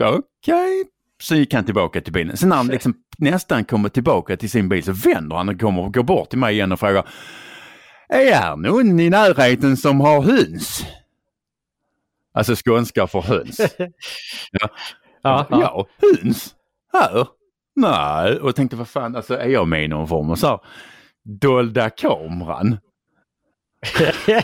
Okej. 0.03 0.19
Okay. 0.43 0.85
Så 1.23 1.35
gick 1.35 1.55
han 1.55 1.65
tillbaka 1.65 2.01
till 2.01 2.13
bilen. 2.13 2.37
Sen 2.37 2.49
när 2.49 2.57
han 2.57 2.67
liksom 2.67 2.95
nästan 3.19 3.65
kommer 3.65 3.89
tillbaka 3.89 4.37
till 4.37 4.51
sin 4.51 4.69
bil 4.69 4.85
så 4.85 4.93
vänder 4.93 5.37
han 5.37 5.49
och 5.49 5.61
kommer 5.61 5.83
och 5.83 5.95
går 5.95 6.03
bort 6.03 6.31
till 6.31 6.39
mig 6.39 6.55
igen 6.55 6.73
och 6.73 6.81
frågar 6.81 7.09
Är 8.09 8.57
någon 8.57 9.01
i 9.01 9.11
närheten 9.11 9.77
som 9.77 10.01
har 10.01 10.23
höns? 10.23 10.87
Alltså 12.35 12.55
skånska 12.57 13.07
för 13.07 13.21
höns. 13.21 13.61
Ja, 14.53 14.69
ja, 15.27 15.47
ja 15.51 15.87
höns? 15.99 16.55
Här? 16.93 17.29
Nej, 17.77 18.41
och 18.41 18.49
jag 18.49 18.57
tänkte 18.57 18.77
vad 18.77 18.89
fan, 18.89 19.17
alltså 19.17 19.39
är 19.39 19.49
jag 19.49 19.69
med 19.69 19.85
i 19.85 19.89
någon 19.89 20.09
form 20.09 20.31
av 20.31 20.37
så 20.37 20.47
här 20.47 20.61
dolda 21.25 21.91
kameran? 21.91 22.79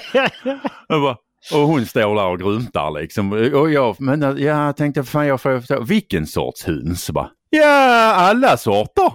jag 0.89 1.03
bara, 1.03 1.17
och 1.53 1.61
hon 1.61 1.87
står 1.87 2.15
där 2.15 2.27
och 2.27 2.39
gruntar 2.39 3.01
liksom. 3.01 3.33
Och 3.33 3.71
jag, 3.71 4.01
men 4.01 4.23
ja, 4.23 4.39
jag 4.39 4.77
tänkte, 4.77 5.05
fan 5.05 5.27
jag 5.27 5.41
får 5.41 5.59
förstå, 5.59 5.83
vilken 5.83 6.27
sorts 6.27 6.65
höns? 6.65 7.11
Bara, 7.11 7.31
ja, 7.51 8.15
alla 8.15 8.57
sorter. 8.57 9.13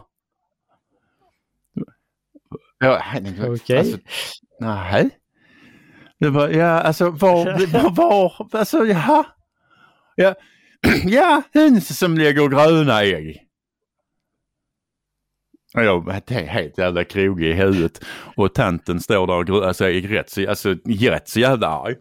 Ja, 2.80 3.02
Okej. 3.20 3.50
Okay. 3.50 3.78
Alltså, 3.78 3.98
nej. 4.60 5.10
Det 6.20 6.30
var, 6.30 6.50
ja, 6.50 6.82
alltså 6.82 7.10
var, 7.10 7.46
var, 7.74 7.90
var, 7.96 8.48
alltså 8.52 8.86
jaha. 8.86 9.26
Ja, 10.16 10.36
ja, 11.04 11.42
höns 11.54 11.98
som 11.98 12.18
lägger 12.18 12.48
gröna 12.48 13.04
ägg. 13.04 13.44
Jag 15.74 16.32
är 16.32 16.46
helt 16.46 16.78
jävla 16.78 17.04
krogig 17.04 17.50
i 17.50 17.54
huvudet. 17.54 18.06
Och 18.36 18.54
tanten 18.54 19.00
står 19.00 19.28
där 19.28 19.52
och 19.52 19.68
alltså, 19.68 19.86
är 19.86 20.02
rätt 20.02 20.30
så, 20.30 20.50
alltså, 20.50 20.76
rätt 20.86 21.30
så 21.30 21.40
jävla 21.40 21.68
arg. 21.68 21.96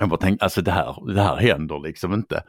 Jag 0.00 0.08
bara 0.08 0.20
tänkte, 0.20 0.44
alltså 0.44 0.62
det 0.62 0.70
här, 0.70 1.14
det 1.14 1.22
här 1.22 1.36
händer 1.36 1.80
liksom 1.80 2.14
inte. 2.14 2.44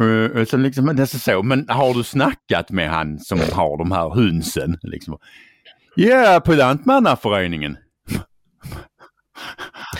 Uh, 0.00 0.44
så 0.44 0.56
liksom, 0.56 0.96
det 0.96 1.02
är 1.02 1.06
så, 1.06 1.42
men 1.42 1.68
har 1.68 1.94
du 1.94 2.02
snackat 2.02 2.70
med 2.70 2.90
han 2.90 3.18
som 3.18 3.38
har 3.52 3.78
de 3.78 3.92
här 3.92 4.10
hönsen? 4.14 4.78
Liksom? 4.82 5.18
Ja, 5.96 6.40
på 6.44 6.52
Lantmannaföreningen. 6.52 7.76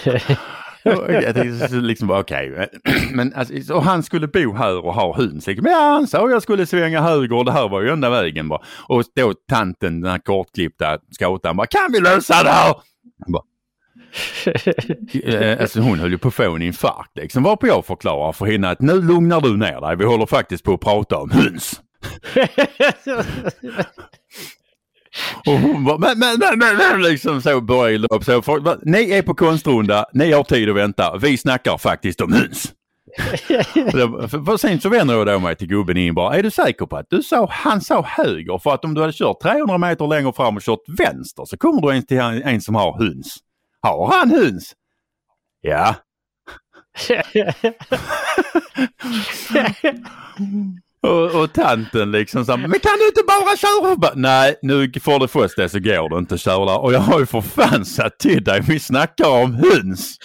jag 1.08 1.34
tänkte 1.34 1.74
liksom 1.74 2.08
bara 2.08 2.20
okej. 2.20 2.52
Okay. 2.52 2.66
Men 3.12 3.34
alltså, 3.34 3.74
och 3.74 3.82
han 3.82 4.02
skulle 4.02 4.28
bo 4.28 4.54
här 4.54 4.86
och 4.86 4.94
ha 4.94 5.16
hus. 5.16 5.46
Liksom, 5.46 5.66
ja, 5.66 5.78
han 5.78 6.06
sa 6.06 6.30
jag 6.30 6.42
skulle 6.42 6.66
svänga 6.66 7.00
höger 7.00 7.36
och 7.36 7.44
det 7.44 7.52
här 7.52 7.68
var 7.68 7.82
ju 7.82 7.90
enda 7.90 8.10
vägen 8.10 8.48
bara. 8.48 8.60
Och 8.88 9.02
då 9.16 9.34
tanten, 9.48 10.00
den 10.00 10.10
här 10.10 10.18
kortklippta 10.18 10.98
scoutaren 11.18 11.56
bara, 11.56 11.66
kan 11.66 11.92
vi 11.92 12.00
lösa 12.00 12.42
det 12.42 12.50
här? 12.50 12.74
Bara, 13.26 13.42
Eh, 15.24 15.60
alltså 15.60 15.80
hon 15.80 15.98
höll 15.98 16.10
ju 16.10 16.18
på 16.18 16.28
att 16.28 16.34
få 16.34 16.54
en 16.54 16.62
infarkt 16.62 17.16
liksom. 17.16 17.42
Varpå 17.42 17.66
jag 17.66 17.86
förklarar 17.86 18.32
för 18.32 18.46
henne 18.46 18.70
att 18.70 18.80
nu 18.80 19.02
lugnar 19.02 19.40
du 19.40 19.56
ner 19.56 19.80
dig. 19.80 19.96
Vi 19.96 20.04
håller 20.04 20.26
faktiskt 20.26 20.64
på 20.64 20.74
att 20.74 20.80
prata 20.80 21.18
om 21.18 21.30
höns. 21.30 21.80
Och 25.46 25.52
hon 25.52 25.84
bara, 25.84 25.98
men, 25.98 26.18
men, 26.18 26.38
men, 26.38 26.58
men, 26.58 26.76
men 26.76 27.02
liksom 27.02 27.42
så 27.42 27.60
började 27.60 28.06
upp. 28.10 28.24
Så 28.24 28.42
för, 28.42 28.90
ni 28.90 29.10
är 29.10 29.22
på 29.22 29.34
konstrunda, 29.34 30.06
ni 30.12 30.32
har 30.32 30.44
tid 30.44 30.70
att 30.70 30.76
vänta. 30.76 31.16
Vi 31.16 31.38
snackar 31.38 31.78
faktiskt 31.78 32.20
om 32.20 32.32
höns. 32.32 32.72
för 34.28 34.56
sen 34.56 34.80
så 34.80 34.88
vänder 34.88 35.14
jag 35.14 35.26
då 35.26 35.38
mig 35.38 35.56
till 35.56 35.68
gubben 35.68 35.96
in 35.96 36.14
bara, 36.14 36.36
är 36.36 36.42
du 36.42 36.50
säker 36.50 36.86
på 36.86 36.96
att 36.96 37.06
du 37.10 37.22
sa, 37.22 37.48
han 37.50 37.80
sa 37.80 38.02
höger 38.02 38.58
för 38.58 38.74
att 38.74 38.84
om 38.84 38.94
du 38.94 39.00
hade 39.00 39.12
kört 39.12 39.40
300 39.42 39.78
meter 39.78 40.06
längre 40.06 40.32
fram 40.32 40.56
och 40.56 40.62
kört 40.62 40.82
vänster 40.98 41.44
så 41.44 41.56
kommer 41.56 41.82
du 41.82 41.96
in 41.96 42.06
till 42.06 42.18
en, 42.18 42.42
en 42.42 42.60
som 42.60 42.74
har 42.74 42.98
höns. 42.98 43.36
Har 43.80 44.12
han 44.12 44.30
höns? 44.30 44.72
Ja. 45.60 45.94
och, 51.02 51.42
och 51.42 51.52
tanten 51.52 52.10
liksom 52.10 52.44
så 52.44 52.56
men 52.56 52.70
kan 52.70 52.98
du 52.98 53.06
inte 53.06 53.22
bara 53.26 53.56
köra? 53.56 54.12
Nej, 54.14 54.54
nu 54.62 54.92
får 55.02 55.18
du 55.18 55.28
först 55.28 55.56
det 55.56 55.68
så 55.68 55.80
går 55.80 56.08
det 56.08 56.18
inte 56.18 56.34
att 56.34 56.40
köra. 56.40 56.78
Och 56.78 56.92
jag 56.92 57.00
har 57.00 57.20
ju 57.20 57.26
för 57.26 57.40
fan 57.40 57.84
sagt 57.84 58.18
till 58.18 58.44
dig, 58.44 58.60
vi 58.68 58.80
snackar 58.80 59.28
om 59.28 59.54
höns. 59.54 60.18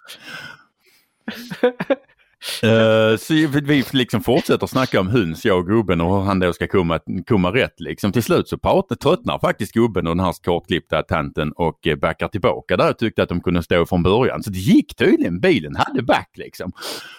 Uh, 2.64 3.18
så 3.18 3.34
vi 3.64 3.86
liksom 3.92 4.22
fortsätter 4.22 4.68
snacka 4.68 5.00
om 5.00 5.08
höns, 5.08 5.46
jag 5.46 5.58
och 5.58 5.68
gubben 5.68 6.02
och 6.02 6.18
hur 6.18 6.26
han 6.26 6.40
då 6.40 6.54
ska 6.54 6.68
komma, 6.68 7.00
komma 7.28 7.54
rätt 7.54 7.80
liksom. 7.80 8.12
Till 8.12 8.24
slut 8.24 8.48
så 8.48 8.58
pratar, 8.58 8.96
tröttnar 8.96 9.40
faktiskt 9.40 9.74
gubben 9.74 10.08
och 10.08 10.16
den 10.16 10.26
här 10.26 10.34
kortklippta 10.44 11.04
tanten 11.04 11.52
och 11.52 11.88
eh, 11.88 11.96
backar 11.96 12.28
tillbaka 12.28 12.78
där 12.78 12.90
och 12.90 12.98
tyckte 12.98 13.24
att 13.24 13.30
de 13.30 13.42
kunde 13.42 13.64
stå 13.64 13.86
från 13.86 14.04
början. 14.04 14.44
Så 14.44 14.50
det 14.50 14.60
gick 14.60 14.96
tydligen, 14.96 15.40
bilen 15.40 15.76
hade 15.76 16.04
back 16.04 16.30
liksom. 16.36 16.72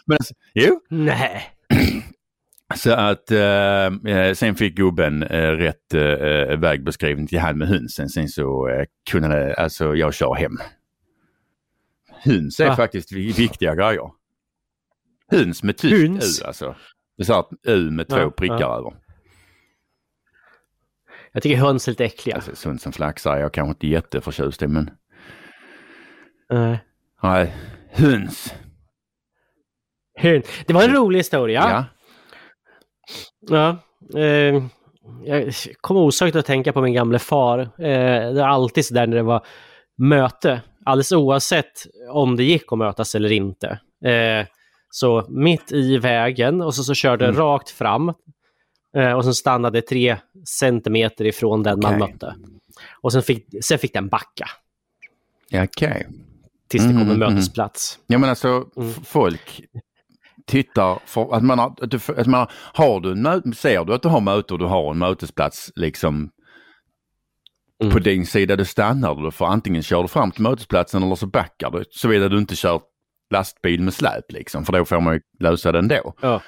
Men 0.06 0.16
alltså, 0.16 0.34
jo. 0.54 0.80
Nej. 0.88 1.57
Så 2.76 2.92
att 2.92 3.30
eh, 3.30 4.32
sen 4.34 4.54
fick 4.54 4.74
gubben 4.74 5.22
eh, 5.22 5.50
rätt 5.50 5.94
eh, 5.94 6.56
vägbeskrivning 6.58 7.26
till 7.26 7.38
han 7.38 7.58
med 7.58 7.68
hönsen. 7.68 8.08
Sen 8.08 8.28
så 8.28 8.68
eh, 8.68 8.84
kunde 9.10 9.54
alltså 9.54 9.94
jag 9.96 10.14
köra 10.14 10.34
hem. 10.34 10.58
Höns 12.24 12.60
är 12.60 12.70
ah. 12.70 12.76
faktiskt 12.76 13.12
viktiga 13.12 13.74
grejer. 13.74 14.10
Höns 15.30 15.62
med 15.62 15.76
tyskt 15.76 16.42
U 16.42 16.46
alltså. 16.46 16.76
Det 17.16 17.24
sa 17.24 17.40
att 17.40 17.50
U 17.66 17.90
med 17.90 18.08
två 18.08 18.18
ja, 18.18 18.30
prickar 18.30 18.60
ja. 18.60 18.78
över. 18.78 18.92
Jag 21.32 21.42
tycker 21.42 21.56
höns 21.56 21.88
är 21.88 21.92
lite 21.92 22.04
äckliga. 22.04 22.36
Alltså, 22.36 22.56
sånt 22.56 22.82
som 22.82 22.92
flaxar 22.92 23.36
är 23.36 23.40
jag 23.40 23.52
kanske 23.54 23.70
inte 23.70 23.86
jätteförtjust 23.86 24.62
i 24.62 24.66
men... 24.66 24.90
Nej. 26.50 26.78
Nej, 27.22 27.54
höns. 27.90 28.54
Höns. 30.14 30.46
Det 30.66 30.72
var 30.72 30.82
en 30.82 30.94
rolig 30.94 31.18
historia. 31.18 31.60
Ja. 31.60 31.84
Ja 33.48 33.76
eh, 34.14 34.62
jag 35.24 35.54
kommer 35.80 36.00
osökt 36.00 36.36
att 36.36 36.46
tänka 36.46 36.72
på 36.72 36.82
min 36.82 36.94
gamle 36.94 37.18
far. 37.18 37.58
Eh, 37.58 38.32
det 38.32 38.40
är 38.40 38.46
alltid 38.46 38.86
sådär 38.86 39.06
när 39.06 39.16
det 39.16 39.22
var 39.22 39.46
möte, 39.98 40.60
alldeles 40.84 41.12
oavsett 41.12 41.86
om 42.10 42.36
det 42.36 42.44
gick 42.44 42.72
att 42.72 42.78
mötas 42.78 43.14
eller 43.14 43.32
inte. 43.32 43.80
Eh, 44.04 44.46
så 44.90 45.26
mitt 45.28 45.72
i 45.72 45.98
vägen 45.98 46.60
och 46.60 46.74
så, 46.74 46.84
så 46.84 46.94
körde 46.94 47.24
mm. 47.24 47.36
rakt 47.36 47.70
fram 47.70 48.12
eh, 48.96 49.12
och 49.12 49.24
sen 49.24 49.34
stannade 49.34 49.82
tre 49.82 50.16
centimeter 50.44 51.24
ifrån 51.24 51.62
den 51.62 51.78
okay. 51.78 51.90
man 51.90 51.98
mötte. 51.98 52.34
Och 53.00 53.12
sen 53.12 53.22
fick, 53.22 53.64
sen 53.64 53.78
fick 53.78 53.92
den 53.92 54.08
backa. 54.08 54.48
Okej. 55.46 55.64
Okay. 55.64 56.02
Tills 56.68 56.84
det 56.84 56.88
kom 56.88 57.00
en 57.00 57.02
mm, 57.02 57.22
mm, 57.22 57.34
mötesplats. 57.34 57.98
Ja 58.06 58.18
men 58.18 58.30
alltså 58.30 58.64
mm. 58.76 58.92
folk 59.04 59.62
tittar, 60.48 60.98
för, 61.06 61.34
att 61.34 61.42
man 61.44 61.58
har, 61.58 61.74
att 61.82 61.90
du, 61.90 61.98
att 62.16 62.26
man, 62.26 62.46
har 62.72 63.00
du 63.00 63.12
en, 63.12 63.52
ser 63.54 63.84
du 63.84 63.94
att 63.94 64.02
du 64.02 64.08
har 64.08 64.20
möte 64.20 64.52
och 64.54 64.58
du 64.58 64.64
har 64.64 64.90
en 64.90 64.98
mötesplats 64.98 65.70
liksom 65.76 66.30
Mm. 67.82 67.92
På 67.92 67.98
din 67.98 68.26
sida 68.26 68.56
du 68.56 68.64
stannar 68.64 69.14
du 69.14 69.30
för 69.30 69.44
antingen 69.44 69.82
kör 69.82 70.02
du 70.02 70.08
fram 70.08 70.30
till 70.30 70.42
mötesplatsen 70.42 71.02
eller 71.02 71.14
så 71.14 71.26
backar 71.26 71.70
du. 71.70 71.84
Såvida 71.90 72.28
du 72.28 72.38
inte 72.38 72.56
kör 72.56 72.80
lastbil 73.34 73.82
med 73.82 73.94
släp 73.94 74.32
liksom, 74.32 74.64
för 74.64 74.72
då 74.72 74.84
får 74.84 75.00
man 75.00 75.14
ju 75.14 75.20
lösa 75.40 75.72
det 75.72 75.78
ändå. 75.78 76.14
Ja. 76.22 76.40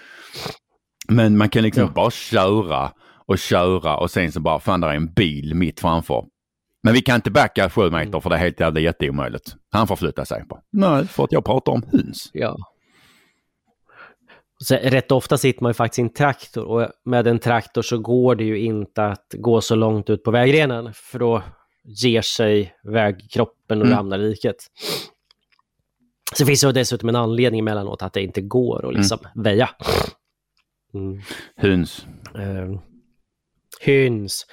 Men 1.08 1.36
man 1.38 1.48
kan 1.48 1.62
liksom 1.62 1.82
Ja. 1.82 1.88
bara 1.94 2.10
köra 2.10 2.92
och 3.26 3.38
köra 3.38 3.96
och 3.96 4.10
sen 4.10 4.32
så 4.32 4.40
bara, 4.40 4.58
fan 4.60 4.80
där 4.80 4.88
är 4.88 4.94
en 4.94 5.12
bil 5.12 5.54
mitt 5.54 5.80
framför. 5.80 6.24
Men 6.82 6.94
vi 6.94 7.00
kan 7.02 7.14
inte 7.16 7.30
backa 7.30 7.70
sju 7.70 7.90
meter 7.90 8.06
Mm. 8.08 8.20
för 8.20 8.30
det 8.30 8.36
är 8.36 8.40
helt 8.40 8.60
jävla 8.60 8.80
jätteomöjligt. 8.80 9.54
Han 9.70 9.86
får 9.86 9.96
flytta 9.96 10.24
sig. 10.24 10.44
Bara, 10.48 10.60
Nej, 10.72 11.06
för 11.06 11.24
att 11.24 11.32
jag 11.32 11.44
pratar 11.44 11.72
om 11.72 11.82
höns. 11.92 12.30
Ja. 12.32 12.56
Så, 14.64 14.74
rätt 14.74 15.12
ofta 15.12 15.38
sitter 15.38 15.62
man 15.62 15.70
ju 15.70 15.74
faktiskt 15.74 15.98
i 15.98 16.02
en 16.02 16.12
traktor 16.12 16.64
och 16.64 16.88
med 17.04 17.26
en 17.26 17.38
traktor 17.38 17.82
så 17.82 17.98
går 17.98 18.34
det 18.34 18.44
ju 18.44 18.58
inte 18.58 19.04
att 19.04 19.34
gå 19.38 19.60
så 19.60 19.74
långt 19.74 20.10
ut 20.10 20.24
på 20.24 20.30
vägrenen 20.30 20.92
för 20.94 21.18
då 21.18 21.42
ger 21.84 22.22
sig 22.22 22.74
vägkroppen 22.84 23.80
och 23.80 23.86
Mm. 23.86 23.98
ramlar 23.98 24.18
diket. 24.18 24.56
Så 26.34 26.46
finns 26.46 26.60
det 26.60 26.72
dessutom 26.72 27.08
en 27.08 27.16
anledning 27.16 27.58
emellanåt 27.60 28.02
att 28.02 28.12
det 28.12 28.22
inte 28.22 28.40
går 28.40 28.88
att 28.88 28.94
liksom 28.94 29.18
väja. 29.34 29.70
Mm. 30.94 31.20
Höns. 31.56 32.06
Eh, 32.34 32.80
hyns. 33.80 34.46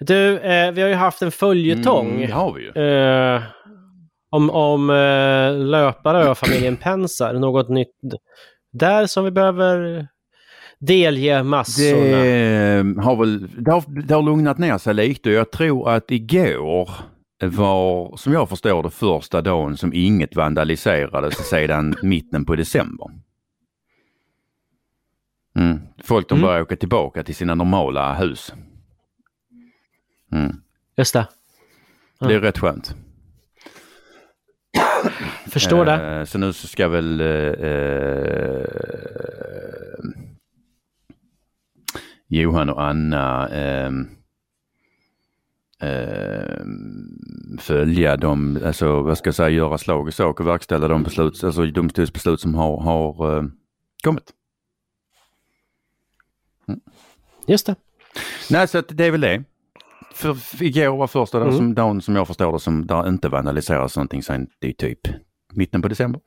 Du, 0.00 0.38
eh, 0.38 0.72
vi 0.72 0.82
har 0.82 0.88
ju 0.88 0.94
haft 0.94 1.22
en 1.22 1.32
följetong. 1.32 2.08
Mm, 2.10 2.20
det 2.20 2.32
har 2.32 2.52
vi 2.52 2.62
ju. 2.62 2.70
Eh, 2.82 3.42
om 4.30 4.50
om 4.50 4.90
eh, 4.90 5.58
löpare 5.66 6.30
och 6.30 6.38
familjen 6.38 6.76
Pensar, 6.76 7.34
något 7.34 7.68
nytt 7.68 7.96
där 8.74 9.06
som 9.06 9.24
vi 9.24 9.30
behöver 9.30 10.08
delge 10.78 11.42
massorna? 11.42 12.16
Det 12.94 13.02
har 13.02 13.16
väl 13.16 13.64
det 13.64 13.70
har, 13.70 14.02
det 14.02 14.14
har 14.14 14.22
lugnat 14.22 14.58
ner 14.58 14.78
sig 14.78 14.94
lite 14.94 15.28
och 15.28 15.34
jag 15.34 15.52
tror 15.52 15.90
att 15.90 16.10
igår 16.10 16.90
var, 17.42 18.16
som 18.16 18.32
jag 18.32 18.48
förstår 18.48 18.82
det, 18.82 18.90
första 18.90 19.42
dagen 19.42 19.76
som 19.76 19.92
inget 19.92 20.36
vandaliserades 20.36 21.48
sedan 21.48 21.94
mitten 22.02 22.44
på 22.44 22.56
december. 22.56 23.06
Mm. 25.58 25.78
Folk 26.04 26.28
de 26.28 26.34
Mm. 26.34 26.46
börjar 26.46 26.62
åka 26.62 26.76
tillbaka 26.76 27.22
till 27.24 27.34
sina 27.34 27.54
normala 27.54 28.14
hus. 28.14 28.52
Mm. 30.32 30.56
Just 30.96 31.12
det. 31.14 31.28
Det 32.20 32.34
är 32.34 32.40
rätt 32.40 32.58
skönt. 32.58 32.94
Förstår 35.54 35.84
det. 35.84 36.18
Eh, 36.18 36.24
Så 36.24 36.38
nu 36.38 36.52
så 36.52 36.66
ska 36.66 36.88
väl 36.88 37.20
eh, 37.20 37.26
eh, 37.26 38.66
Johan 42.28 42.70
och 42.70 42.82
Anna 42.84 43.48
eh, 43.48 43.90
eh, 45.88 46.64
följa 47.58 48.16
de, 48.16 48.58
alltså 48.64 49.02
vad 49.02 49.18
ska 49.18 49.28
jag 49.28 49.34
säga, 49.34 49.48
göra 49.48 49.78
slag 49.78 50.08
i 50.08 50.12
sak 50.12 50.40
och 50.40 50.46
verkställa 50.46 50.88
de 50.88 51.02
beslut, 51.02 51.44
alltså 51.44 51.66
domstolsbeslut 51.66 52.40
som 52.40 52.54
har, 52.54 52.80
har 52.80 53.36
eh, 53.38 53.44
kommit. 54.04 54.30
Just 57.46 57.66
det. 57.66 57.74
Nej, 58.50 58.68
så 58.68 58.78
att 58.78 58.88
det 58.88 59.04
är 59.06 59.10
väl 59.10 59.20
det. 59.20 59.44
För, 60.14 60.62
igår 60.62 60.96
var 60.96 61.06
första 61.06 61.40
Mm. 61.42 61.56
som, 61.56 61.74
dagen 61.74 62.00
som 62.02 62.16
jag 62.16 62.26
förstår 62.26 62.52
det 62.52 62.60
som 62.60 62.86
där 62.86 63.08
inte 63.08 63.28
vandaliseras 63.28 63.96
någonting 63.96 64.22
sen 64.22 64.46
det 64.60 64.68
är 64.68 64.72
typ 64.72 65.00
mitten 65.56 65.82
på 65.82 65.88
december. 65.88 66.20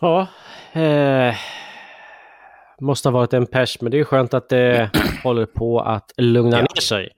Ja. 0.00 0.26
Eh, 0.72 1.34
måste 2.80 3.08
ha 3.08 3.12
varit 3.12 3.32
en 3.32 3.46
pers, 3.46 3.80
men 3.80 3.90
det 3.90 3.98
är 4.00 4.04
skönt 4.04 4.34
att 4.34 4.48
det 4.48 4.90
håller 5.22 5.46
på 5.46 5.80
att 5.80 6.12
lugna 6.16 6.56
Ja. 6.56 6.60
ner 6.62 6.80
sig. 6.80 7.08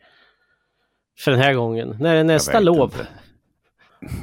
För 1.25 1.31
den 1.31 1.41
här 1.41 1.55
gången. 1.55 1.97
När 2.01 2.17
är 2.17 2.25
nästa 2.25 2.61
lov? 2.61 2.93
inte. 2.93 3.07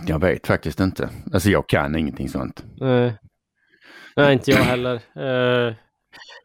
Jag 0.07 0.19
vet 0.21 0.47
faktiskt 0.47 0.79
inte. 0.79 1.09
Alltså 1.33 1.49
jag 1.49 1.67
kan 1.69 1.95
ingenting 1.95 2.29
sånt. 2.29 2.63
Eh, 2.81 3.11
nej, 4.15 4.33
inte 4.33 4.51
jag 4.51 4.57
heller. 4.63 5.01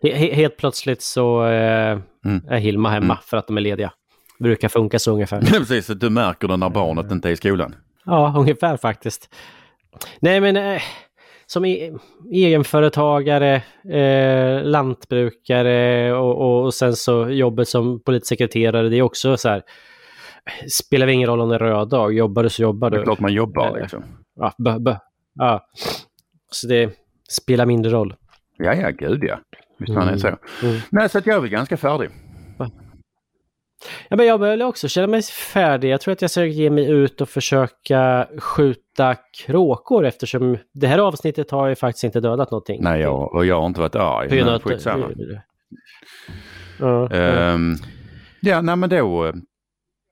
Eh, 0.03 0.09
he- 0.09 0.15
he- 0.17 0.35
helt 0.35 0.57
plötsligt 0.57 1.03
så 1.03 1.45
eh, 1.47 1.99
Mm. 2.25 2.41
är 2.49 2.59
Hilma 2.59 2.91
hemma 2.91 3.05
Mm. 3.05 3.17
för 3.25 3.37
att 3.37 3.47
de 3.47 3.57
är 3.57 3.61
lediga. 3.61 3.93
Brukar 4.39 4.69
funka 4.69 4.99
så 4.99 5.13
ungefär. 5.13 5.41
Precis, 5.59 5.87
du 5.87 6.11
märker 6.11 6.49
det 6.49 6.57
när 6.57 6.69
barnet 6.69 7.11
inte 7.11 7.29
är 7.29 7.33
i 7.33 7.37
skolan. 7.37 7.75
Ja, 8.05 8.35
ungefär 8.37 8.77
faktiskt. 8.77 9.35
Nej, 10.21 10.41
men 10.41 10.57
eh, 10.57 10.83
som 11.47 11.65
e 11.65 11.93
egenföretagare, 12.33 13.63
eh, 13.91 14.63
lantbrukare 14.65 16.13
och, 16.15 16.37
och, 16.41 16.65
och 16.65 16.75
sen 16.75 16.97
så 16.97 17.29
jobbet 17.31 17.69
som 17.69 18.01
politsekreterare, 18.03 18.89
det 18.89 18.97
är 18.97 19.03
också 19.03 19.37
så 19.37 19.49
här. 19.49 19.63
Spelar 20.73 21.07
ingen 21.07 21.29
roll 21.29 21.41
om 21.41 21.49
det 21.49 21.55
är 21.55 21.59
röd 21.59 21.89
dag, 21.89 22.15
jobbar 22.15 22.43
du 22.43 22.49
så 22.51 22.63
jobbar 22.63 22.91
Det 22.91 22.97
är 22.97 22.99
du. 22.99 23.05
klart 23.05 23.21
man 23.21 23.33
jobbar 23.33 23.67
Eh, 23.77 23.83
liksom. 23.83 24.05
Ja, 24.37 24.53
bö, 24.59 24.79
bö. 24.79 24.95
ja. 25.35 25.67
Så 26.51 26.67
det 26.67 26.91
spelar 27.31 27.67
mindre 27.67 27.93
roll. 27.93 28.15
Ja, 28.59 28.75
ja, 28.75 28.91
gud 28.91 29.25
ja. 29.25 29.39
Visst 29.79 29.95
fan 29.95 30.09
är 30.09 30.13
det 30.13 30.19
så. 30.19 30.27
Mm. 30.27 30.81
Nej, 30.91 31.09
så 31.09 31.19
att 31.19 31.27
jag 31.27 31.37
är 31.37 31.41
väl 31.41 31.51
ganska 31.51 31.77
färdig. 31.77 32.11
Ja, 34.09 34.17
men 34.17 34.27
jag 34.27 34.41
börjar 34.41 34.67
också 34.67 34.89
känna 34.89 35.07
mig 35.07 35.23
färdig. 35.23 35.91
Jag 35.91 36.01
tror 36.01 36.13
att 36.13 36.23
jag 36.23 36.31
ska 36.31 36.45
ge 36.45 36.71
mig 36.71 36.91
ut 36.91 37.21
och 37.21 37.29
försöka 37.29 38.29
skjuta 38.39 39.17
kråkor 39.47 40.05
eftersom 40.05 40.59
det 40.73 40.87
här 40.87 40.99
avsnittet 40.99 41.51
har 41.51 41.69
ju 41.69 41.75
faktiskt 41.75 42.05
inte 42.05 42.21
dödat 42.21 42.51
någonting. 42.51 42.83
Nej, 42.83 43.01
jag, 43.01 43.35
och 43.35 43.47
jag 43.47 43.61
har 43.61 43.67
inte 43.67 43.81
varit 43.81 43.95
arg. 43.95 44.41
Av 44.41 44.47
Men 44.47 44.61
skitsamma. 44.61 45.07
Ja, 46.81 47.09
ja. 47.11 47.17
Ehm, 47.17 47.75
ja, 48.41 48.61
nej 48.61 48.77
men 48.77 48.91
då, 48.91 49.33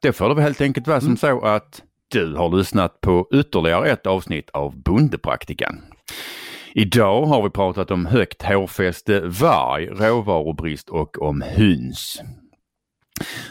då 0.02 0.12
får 0.12 0.28
det 0.28 0.34
väl 0.34 0.44
helt 0.44 0.60
enkelt 0.60 0.86
vara 0.86 1.00
som 1.00 1.16
så 1.16 1.40
att 1.40 1.82
du 2.08 2.34
har 2.34 2.56
lyssnat 2.56 3.00
på 3.00 3.28
ytterligare 3.32 3.88
ett 3.88 4.06
avsnitt 4.06 4.50
av 4.50 4.82
Bondepraktikan. 4.82 5.80
Idag 6.74 7.26
har 7.26 7.42
vi 7.42 7.50
pratat 7.50 7.90
om 7.90 8.06
högt 8.06 8.42
hårfäste, 8.42 9.20
varg, 9.20 9.86
råvarubrist 9.86 10.88
och 10.88 11.22
om 11.22 11.42
höns. 11.42 12.22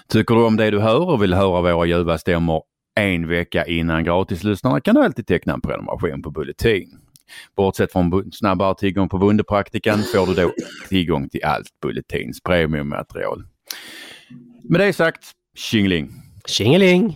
Tycker 0.07 0.36
du 0.36 0.41
om 0.41 0.57
det 0.57 0.72
du 0.72 0.80
hör 0.80 1.09
och 1.09 1.24
vill 1.24 1.34
höra 1.34 1.61
våra 1.61 1.86
ljuva 1.86 2.17
stämmor 2.17 2.63
en 2.99 3.28
vecka 3.28 3.65
innan 3.65 4.03
gratislyssnarna 4.03 4.82
kan 4.82 4.95
du 4.95 5.01
alltid 5.01 5.28
teckna 5.28 5.53
en 5.53 5.61
prenumeration 5.61 6.22
på 6.22 6.32
Bulletin. 6.32 6.99
Bortsett 7.57 7.91
från 7.91 8.32
snabbare 8.32 8.76
tillgång 8.76 9.09
på 9.09 9.17
Bondepraktikan 9.17 9.99
får 9.99 10.28
du 10.28 10.34
då 10.34 10.51
tillgång 10.89 11.30
till 11.30 11.43
allt 11.43 11.67
Bulletins 11.82 12.43
premiummaterial. 12.43 13.43
Med 14.63 14.82
det 14.82 14.93
sagt, 14.93 15.32
tjingeling! 15.55 16.11
Tjingeling! 16.45 17.15